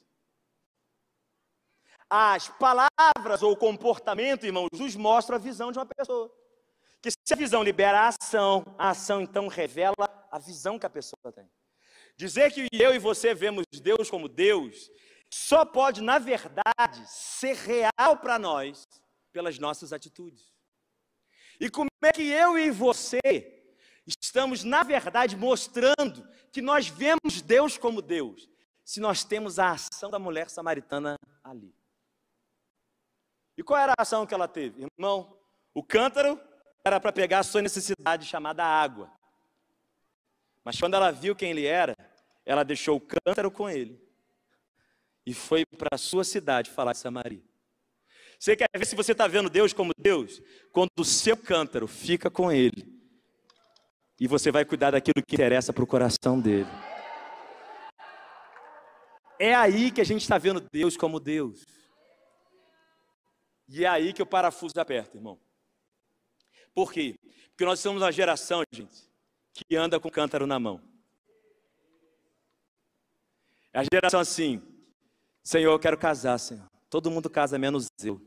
As 2.08 2.48
palavras 2.50 3.42
ou 3.42 3.54
o 3.54 3.58
comportamento, 3.58 4.46
irmãos, 4.46 4.70
nos 4.72 4.96
mostram 4.96 5.38
a 5.38 5.40
visão 5.40 5.72
de 5.72 5.80
uma 5.80 5.88
pessoa. 5.88 6.32
Que 7.02 7.10
se 7.10 7.34
a 7.34 7.36
visão 7.36 7.64
libera 7.64 8.02
a 8.02 8.10
ação, 8.10 8.64
a 8.78 8.92
ação 8.92 9.20
então 9.20 9.48
revela 9.48 9.96
a 10.30 10.38
visão 10.38 10.78
que 10.78 10.86
a 10.86 10.92
pessoa 10.92 11.34
tem. 11.34 11.50
Dizer 12.16 12.54
que 12.54 12.68
eu 12.72 12.94
e 12.94 13.00
você 13.00 13.34
vemos 13.34 13.66
Deus 13.82 14.12
como 14.12 14.30
Deus, 14.30 14.92
só 15.32 15.66
pode, 15.66 16.04
na 16.04 16.20
verdade, 16.20 17.04
ser 17.08 17.56
real 17.56 18.16
para 18.22 18.38
nós 18.38 18.88
pelas 19.34 19.58
nossas 19.58 19.92
atitudes. 19.92 20.55
E 21.60 21.70
como 21.70 21.90
é 22.04 22.12
que 22.12 22.24
eu 22.24 22.58
e 22.58 22.72
você 22.72 23.20
estamos, 24.06 24.64
na 24.64 24.84
verdade, 24.84 25.36
mostrando 25.36 26.28
que 26.52 26.62
nós 26.62 26.88
vemos 26.88 27.42
Deus 27.42 27.78
como 27.78 28.02
Deus, 28.02 28.50
se 28.84 29.00
nós 29.00 29.24
temos 29.24 29.58
a 29.60 29.72
ação 29.72 30.10
da 30.10 30.20
mulher 30.20 30.50
samaritana 30.50 31.16
ali? 31.44 31.74
E 33.58 33.64
qual 33.64 33.80
era 33.80 33.94
a 33.98 34.02
ação 34.02 34.26
que 34.26 34.34
ela 34.34 34.48
teve? 34.48 34.86
Irmão, 35.00 35.38
o 35.74 35.82
cântaro 35.82 36.40
era 36.84 37.00
para 37.00 37.12
pegar 37.12 37.40
a 37.40 37.44
sua 37.44 37.62
necessidade 37.62 38.26
chamada 38.26 38.64
água. 38.64 39.12
Mas 40.64 40.80
quando 40.80 40.96
ela 40.96 41.12
viu 41.12 41.36
quem 41.36 41.52
ele 41.52 41.66
era, 41.66 41.96
ela 42.46 42.64
deixou 42.64 42.98
o 42.98 43.02
cântaro 43.02 43.50
com 43.50 43.70
ele 43.70 44.04
e 45.26 45.34
foi 45.34 45.66
para 45.66 45.90
a 45.94 45.98
sua 45.98 46.24
cidade 46.24 46.70
falar 46.70 46.94
de 46.94 47.00
Samaria. 47.00 47.44
Você 48.40 48.56
quer 48.56 48.70
ver 48.76 48.86
se 48.86 48.96
você 48.96 49.12
está 49.12 49.28
vendo 49.28 49.50
Deus 49.50 49.74
como 49.74 49.92
Deus? 49.98 50.42
Quando 50.72 50.92
o 51.00 51.06
seu 51.06 51.38
cântaro 51.38 51.88
fica 51.88 52.30
com 52.30 52.52
ele 52.52 52.96
e 54.20 54.28
você 54.28 54.52
vai 54.52 54.66
cuidar 54.66 54.92
daquilo 54.92 55.24
que 55.26 55.36
interessa 55.36 55.74
para 55.74 55.84
o 55.84 55.88
coração 55.88 56.40
dele. 56.40 56.70
É 59.40 59.54
aí 59.54 59.92
que 59.92 60.02
a 60.02 60.06
gente 60.06 60.22
está 60.22 60.38
vendo 60.38 60.66
Deus 60.72 60.96
como 60.96 61.20
Deus. 61.20 61.66
E 63.68 63.84
é 63.84 63.88
aí 63.88 64.14
que 64.14 64.22
o 64.22 64.26
parafuso 64.26 64.80
aperta, 64.80 65.18
irmão. 65.18 65.40
Por 66.74 66.92
quê? 66.92 67.18
Porque 67.50 67.66
nós 67.66 67.80
somos 67.80 68.02
uma 68.02 68.12
geração, 68.12 68.64
gente, 68.72 69.10
que 69.54 69.76
anda 69.76 70.00
com 70.00 70.10
cântaro 70.10 70.46
na 70.46 70.60
mão. 70.60 70.82
É 73.74 73.80
a 73.80 73.84
geração 73.84 74.20
assim, 74.20 74.62
Senhor, 75.44 75.72
eu 75.72 75.80
quero 75.80 75.98
casar, 75.98 76.38
Senhor. 76.38 76.70
Todo 76.96 77.12
mundo 77.12 77.30
casa, 77.30 77.60
menos 77.60 77.90
eu. 78.02 78.22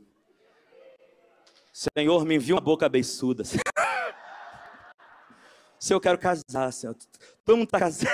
Senhor, 1.73 2.23
me 2.23 2.35
envia 2.35 2.53
uma 2.53 2.61
boca 2.61 2.87
beiçuda. 2.87 3.43
Senhor, 3.43 3.63
eu 5.89 5.99
quero 5.99 6.19
casar, 6.19 6.71
Senhor. 6.71 6.95
Todo 7.43 7.57
mundo 7.57 7.65
está 7.65 7.79
casando. 7.79 8.11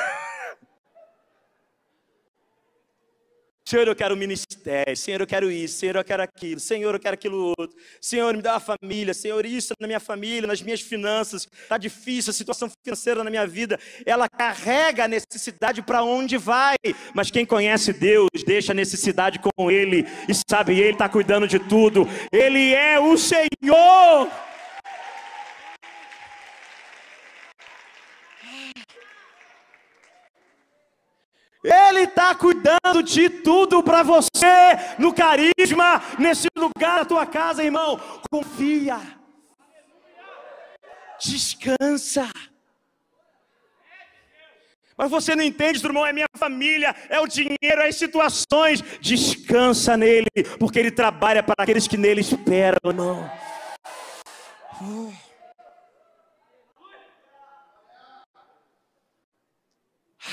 Senhor, 3.68 3.88
eu 3.88 3.96
quero 3.96 4.16
ministério. 4.16 4.96
Senhor, 4.96 5.22
eu 5.22 5.26
quero 5.26 5.52
isso. 5.52 5.80
Senhor, 5.80 5.96
eu 5.96 6.04
quero 6.04 6.22
aquilo. 6.22 6.60
Senhor, 6.60 6.94
eu 6.94 7.00
quero 7.00 7.16
aquilo 7.16 7.52
outro. 7.58 7.76
Senhor, 8.00 8.36
me 8.36 8.42
dá 8.44 8.54
uma 8.54 8.60
família. 8.60 9.12
Senhor, 9.12 9.44
isso 9.44 9.74
na 9.80 9.88
minha 9.88 10.00
família, 10.00 10.46
nas 10.46 10.62
minhas 10.62 10.82
finanças. 10.82 11.48
Está 11.64 11.76
difícil 11.76 12.30
a 12.30 12.34
situação 12.34 12.70
financeira 12.84 13.24
na 13.24 13.30
minha 13.32 13.48
vida. 13.48 13.80
Ela 14.06 14.30
carrega 14.30 15.06
a 15.06 15.08
necessidade 15.08 15.82
para 15.82 16.04
onde 16.04 16.38
vai. 16.38 16.76
Mas 17.16 17.32
quem 17.32 17.44
conhece 17.44 17.92
Deus, 17.92 18.30
deixa 18.46 18.72
a 18.72 18.76
necessidade 18.76 19.40
com 19.40 19.72
Ele. 19.72 20.06
E 20.30 20.34
sabe, 20.48 20.80
Ele 20.80 20.92
está 20.92 21.10
cuidando 21.10 21.48
de 21.48 21.58
tudo. 21.58 22.08
Ele 22.32 22.72
é 22.72 23.00
o 23.00 23.18
Senhor. 23.18 24.30
Ele 31.66 32.02
está 32.02 32.36
cuidando 32.36 33.02
de 33.02 33.28
tudo 33.28 33.82
para 33.82 34.04
você, 34.04 34.78
no 35.00 35.12
carisma, 35.12 36.00
nesse 36.20 36.48
lugar 36.56 37.00
da 37.00 37.06
tua 37.06 37.26
casa, 37.26 37.64
irmão. 37.64 38.00
Confia, 38.30 39.00
descansa. 41.20 42.30
Mas 44.96 45.10
você 45.10 45.36
não 45.36 45.44
entende, 45.44 45.84
irmão, 45.84 46.06
é 46.06 46.14
minha 46.14 46.28
família, 46.38 46.96
é 47.10 47.20
o 47.20 47.28
dinheiro, 47.28 47.82
é 47.82 47.88
as 47.88 47.96
situações. 47.96 48.82
Descansa 49.02 49.98
nele, 49.98 50.28
porque 50.60 50.78
ele 50.78 50.92
trabalha 50.92 51.42
para 51.42 51.64
aqueles 51.64 51.88
que 51.88 51.98
nele 51.98 52.22
esperam, 52.22 52.78
irmão. 52.86 53.30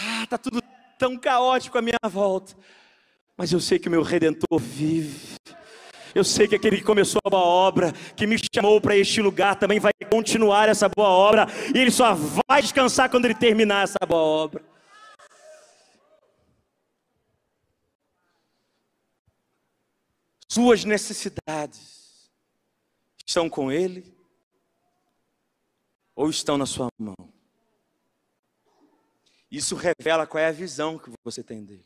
Ah, 0.04 0.26
tá 0.28 0.36
tudo 0.36 0.62
tão 1.02 1.18
caótico 1.18 1.76
à 1.76 1.82
minha 1.82 1.98
volta. 2.08 2.56
Mas 3.36 3.52
eu 3.52 3.58
sei 3.58 3.76
que 3.76 3.88
o 3.88 3.90
meu 3.90 4.02
redentor 4.02 4.60
vive. 4.60 5.34
Eu 6.14 6.22
sei 6.22 6.46
que 6.46 6.54
aquele 6.54 6.76
que 6.76 6.84
começou 6.84 7.20
a 7.24 7.30
boa 7.30 7.42
obra, 7.42 7.92
que 8.14 8.24
me 8.24 8.36
chamou 8.54 8.80
para 8.80 8.96
este 8.96 9.20
lugar, 9.20 9.56
também 9.56 9.80
vai 9.80 9.92
continuar 10.08 10.68
essa 10.68 10.88
boa 10.88 11.08
obra, 11.08 11.46
e 11.74 11.78
ele 11.78 11.90
só 11.90 12.14
vai 12.14 12.62
descansar 12.62 13.10
quando 13.10 13.24
ele 13.24 13.34
terminar 13.34 13.82
essa 13.82 13.98
boa 14.06 14.20
obra. 14.20 14.64
Suas 20.46 20.84
necessidades 20.84 22.30
estão 23.26 23.48
com 23.48 23.72
ele 23.72 24.14
ou 26.14 26.30
estão 26.30 26.56
na 26.56 26.66
sua 26.66 26.86
mão? 26.96 27.41
Isso 29.52 29.76
revela 29.76 30.26
qual 30.26 30.42
é 30.42 30.46
a 30.46 30.52
visão 30.52 30.98
que 30.98 31.10
você 31.22 31.42
tem 31.44 31.62
dele. 31.62 31.84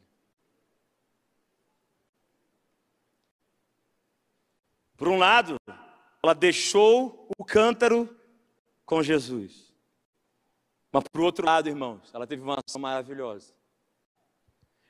Por 4.97 5.09
um 5.09 5.19
lado, 5.19 5.57
ela 6.23 6.33
deixou 6.33 7.29
o 7.37 7.45
cântaro 7.45 8.09
com 8.85 9.03
Jesus. 9.03 9.75
Mas 10.93 11.03
por 11.11 11.23
outro 11.23 11.45
lado, 11.45 11.69
irmãos, 11.69 12.09
ela 12.15 12.25
teve 12.25 12.41
uma 12.41 12.57
ação 12.65 12.81
maravilhosa. 12.81 13.53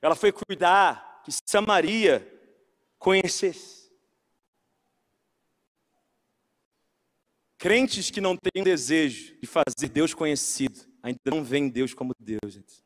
Ela 0.02 0.14
foi 0.14 0.30
cuidar 0.30 1.22
que 1.24 1.32
Samaria 1.46 2.30
conhecesse. 2.98 3.90
Crentes 7.56 8.10
que 8.10 8.20
não 8.20 8.36
têm 8.36 8.62
desejo 8.62 9.34
de 9.40 9.46
fazer 9.46 9.88
Deus 9.88 10.12
conhecido, 10.12 10.86
ainda 11.06 11.20
não 11.26 11.44
veem 11.44 11.68
Deus 11.68 11.94
como 11.94 12.12
Deus, 12.18 12.52
gente. 12.52 12.84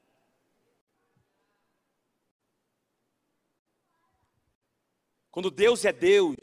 Quando 5.30 5.50
Deus 5.50 5.84
é 5.84 5.92
Deus, 5.92 6.36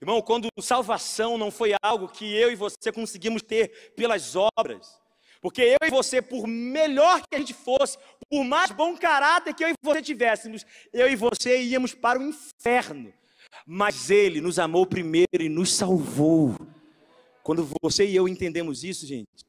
Irmão, 0.00 0.20
quando 0.20 0.48
salvação 0.60 1.38
não 1.38 1.50
foi 1.50 1.72
algo 1.80 2.08
que 2.08 2.34
eu 2.34 2.50
e 2.50 2.56
você 2.56 2.92
conseguimos 2.92 3.42
ter 3.42 3.92
pelas 3.94 4.34
obras, 4.36 5.00
porque 5.40 5.62
eu 5.62 5.86
e 5.86 5.90
você, 5.90 6.20
por 6.20 6.46
melhor 6.46 7.22
que 7.22 7.36
a 7.36 7.38
gente 7.38 7.54
fosse, 7.54 7.96
por 8.28 8.44
mais 8.44 8.70
bom 8.70 8.96
caráter 8.96 9.54
que 9.54 9.64
eu 9.64 9.68
e 9.68 9.74
você 9.82 10.02
tivéssemos, 10.02 10.66
eu 10.92 11.08
e 11.08 11.16
você 11.16 11.62
íamos 11.62 11.94
para 11.94 12.18
o 12.18 12.22
inferno. 12.22 13.12
Mas 13.66 14.10
Ele 14.10 14.40
nos 14.40 14.58
amou 14.58 14.86
primeiro 14.86 15.40
e 15.40 15.48
nos 15.48 15.72
salvou. 15.72 16.54
Quando 17.42 17.66
você 17.80 18.06
e 18.06 18.16
eu 18.16 18.26
entendemos 18.26 18.84
isso, 18.84 19.06
gente, 19.06 19.44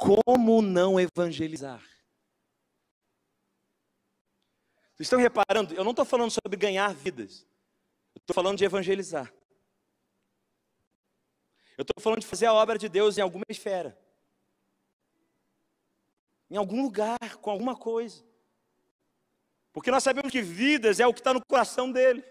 como 0.00 0.62
não 0.62 0.98
evangelizar? 0.98 1.80
Vocês 4.94 5.06
estão 5.06 5.18
reparando? 5.18 5.74
Eu 5.74 5.84
não 5.84 5.90
estou 5.90 6.04
falando 6.04 6.30
sobre 6.30 6.56
ganhar 6.56 6.94
vidas, 6.94 7.46
eu 8.14 8.20
estou 8.20 8.34
falando 8.34 8.58
de 8.58 8.64
evangelizar. 8.64 9.32
Eu 11.76 11.82
estou 11.82 12.02
falando 12.02 12.20
de 12.20 12.26
fazer 12.26 12.46
a 12.46 12.52
obra 12.52 12.76
de 12.76 12.88
Deus 12.88 13.16
em 13.16 13.22
alguma 13.22 13.44
esfera 13.48 13.98
em 16.50 16.56
algum 16.56 16.82
lugar, 16.82 17.36
com 17.40 17.50
alguma 17.50 17.76
coisa. 17.76 18.24
Porque 19.72 19.90
nós 19.90 20.02
sabemos 20.02 20.32
que 20.32 20.42
vidas 20.42 20.98
é 20.98 21.06
o 21.06 21.14
que 21.14 21.20
está 21.20 21.32
no 21.32 21.44
coração 21.46 21.92
dele. 21.92 22.24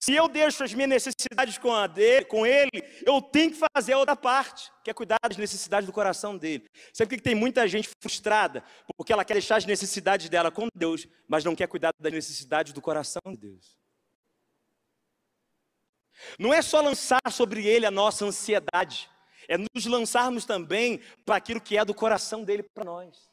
Se 0.00 0.14
eu 0.14 0.28
deixo 0.28 0.64
as 0.64 0.72
minhas 0.72 0.88
necessidades 0.88 1.58
com, 1.58 1.86
dele, 1.88 2.24
com 2.24 2.46
ele, 2.46 2.70
eu 3.04 3.20
tenho 3.20 3.50
que 3.50 3.60
fazer 3.74 3.92
a 3.92 3.98
outra 3.98 4.16
parte, 4.16 4.70
que 4.82 4.90
é 4.90 4.94
cuidar 4.94 5.18
das 5.22 5.36
necessidades 5.36 5.86
do 5.86 5.92
coração 5.92 6.36
dele. 6.36 6.68
Sabe 6.92 7.08
por 7.08 7.16
que 7.16 7.22
tem 7.22 7.34
muita 7.34 7.66
gente 7.68 7.88
frustrada? 8.00 8.62
Porque 8.96 9.12
ela 9.12 9.24
quer 9.24 9.34
deixar 9.34 9.56
as 9.56 9.66
necessidades 9.66 10.28
dela 10.28 10.50
com 10.50 10.68
Deus, 10.74 11.06
mas 11.28 11.44
não 11.44 11.54
quer 11.54 11.68
cuidar 11.68 11.92
das 11.98 12.12
necessidades 12.12 12.72
do 12.72 12.80
coração 12.80 13.22
de 13.26 13.36
Deus. 13.36 13.76
Não 16.38 16.52
é 16.52 16.62
só 16.62 16.80
lançar 16.80 17.20
sobre 17.30 17.66
ele 17.66 17.86
a 17.86 17.90
nossa 17.90 18.24
ansiedade, 18.24 19.10
é 19.48 19.56
nos 19.56 19.86
lançarmos 19.86 20.44
também 20.44 21.00
para 21.24 21.36
aquilo 21.36 21.60
que 21.60 21.76
é 21.76 21.84
do 21.84 21.94
coração 21.94 22.42
dele 22.42 22.62
para 22.62 22.84
nós. 22.84 23.30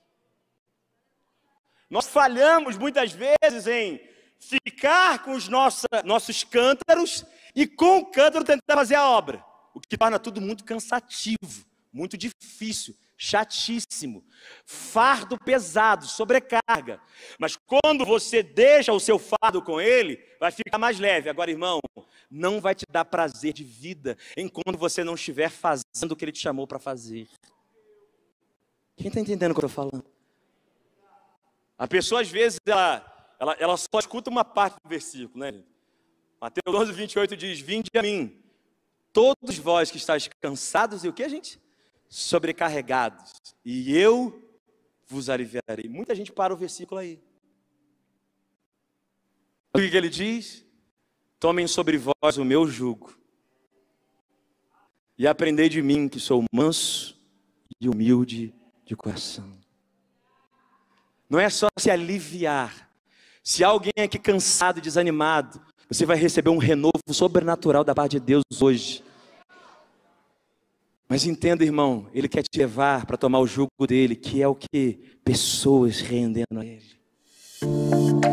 Nós 1.90 2.08
falhamos 2.08 2.78
muitas 2.78 3.12
vezes 3.12 3.68
em 3.68 4.13
ficar 4.50 5.24
com 5.24 5.34
os 5.34 5.48
nossa, 5.48 5.88
nossos 6.04 6.44
cântaros 6.44 7.26
e 7.56 7.68
com 7.68 8.00
o 8.00 8.06
cântaro 8.06 8.46
tentar 8.46 8.76
fazer 8.76 8.96
a 8.96 9.08
obra, 9.08 9.44
o 9.74 9.80
que 9.80 9.98
torna 9.98 10.20
tudo 10.20 10.42
muito 10.42 10.64
cansativo, 10.64 11.66
muito 11.92 12.18
difícil, 12.18 12.96
chatíssimo, 13.18 14.24
fardo 14.66 15.38
pesado, 15.38 16.06
sobrecarga. 16.06 17.00
Mas 17.40 17.56
quando 17.56 18.06
você 18.06 18.44
deixa 18.44 18.92
o 18.92 19.00
seu 19.00 19.18
fardo 19.18 19.62
com 19.62 19.80
ele, 19.80 20.20
vai 20.40 20.52
ficar 20.52 20.78
mais 20.78 21.00
leve. 21.00 21.30
Agora, 21.30 21.50
irmão, 21.50 21.80
não 22.30 22.60
vai 22.60 22.76
te 22.76 22.86
dar 22.90 23.06
prazer 23.06 23.54
de 23.54 23.64
vida 23.64 24.18
enquanto 24.36 24.78
você 24.78 25.04
não 25.04 25.16
estiver 25.16 25.50
fazendo 25.50 26.12
o 26.12 26.16
que 26.16 26.26
ele 26.26 26.32
te 26.32 26.40
chamou 26.40 26.68
para 26.68 26.80
fazer. 26.80 27.28
Quem 28.98 29.08
está 29.08 29.20
entendendo 29.20 29.52
o 29.52 29.56
que 29.56 29.64
eu 29.64 29.68
estou 29.68 29.90
falando? 29.90 30.06
A 31.78 31.88
pessoa, 31.88 32.22
às 32.22 32.30
vezes, 32.30 32.60
ela, 32.66 33.13
ela, 33.40 33.54
ela 33.60 33.78
só 33.78 34.00
escuta 34.00 34.30
uma 34.30 34.46
parte 34.46 34.78
do 34.84 34.90
versículo, 34.90 35.40
né? 35.40 35.64
Mateus 36.40 36.64
12, 36.66 36.92
28 36.92 37.38
diz: 37.38 37.60
Vinde 37.60 37.90
a 37.96 38.02
mim, 38.02 38.42
todos 39.12 39.58
vós 39.58 39.92
que 39.92 39.98
estáis 39.98 40.30
cansados 40.42 41.04
e 41.04 41.08
o 41.08 41.14
que, 41.14 41.28
gente? 41.28 41.60
Sobrecarregados, 42.10 43.32
e 43.66 43.98
eu 43.98 44.42
vos 45.08 45.30
aliviarei. 45.30 45.90
Muita 45.90 46.14
gente 46.14 46.32
para 46.32 46.54
o 46.54 46.58
versículo 46.58 47.00
aí. 47.00 47.20
O 49.74 49.80
que 49.80 49.98
ele 49.98 50.10
diz? 50.10 50.66
Tomem 51.40 51.68
sobre 51.68 51.98
vós 51.98 52.38
o 52.38 52.46
meu 52.46 52.68
jugo 52.68 53.24
e 55.18 55.28
aprendei 55.28 55.70
de 55.70 55.82
mim, 55.82 56.10
que 56.10 56.20
sou 56.20 56.44
manso 56.52 57.18
e 57.80 57.88
humilde 57.88 58.54
de 58.86 58.96
coração. 58.96 59.52
Não 61.30 61.40
é 61.40 61.50
só 61.50 61.68
se 61.78 61.90
aliviar. 61.90 62.83
Se 63.44 63.62
alguém 63.62 63.92
aqui 64.02 64.18
cansado 64.18 64.80
desanimado, 64.80 65.60
você 65.90 66.06
vai 66.06 66.16
receber 66.16 66.50
um 66.50 66.58
renovo 66.58 66.94
sobrenatural 67.12 67.84
da 67.84 67.94
parte 67.94 68.14
de 68.14 68.22
Deus 68.22 68.44
hoje. 68.62 69.04
Mas 71.10 71.26
entenda, 71.26 71.66
irmão, 71.66 72.08
Ele 72.14 72.30
quer 72.30 72.42
te 72.42 72.58
levar 72.58 73.06
para 73.06 73.18
tomar 73.18 73.40
o 73.40 73.48
jugo 73.48 73.86
dele, 73.86 74.16
que 74.16 74.42
é 74.42 74.48
o 74.48 74.56
que? 74.56 75.18
Pessoas 75.26 76.00
rendendo 76.00 76.58
a 76.58 76.66
Ele. 76.66 78.33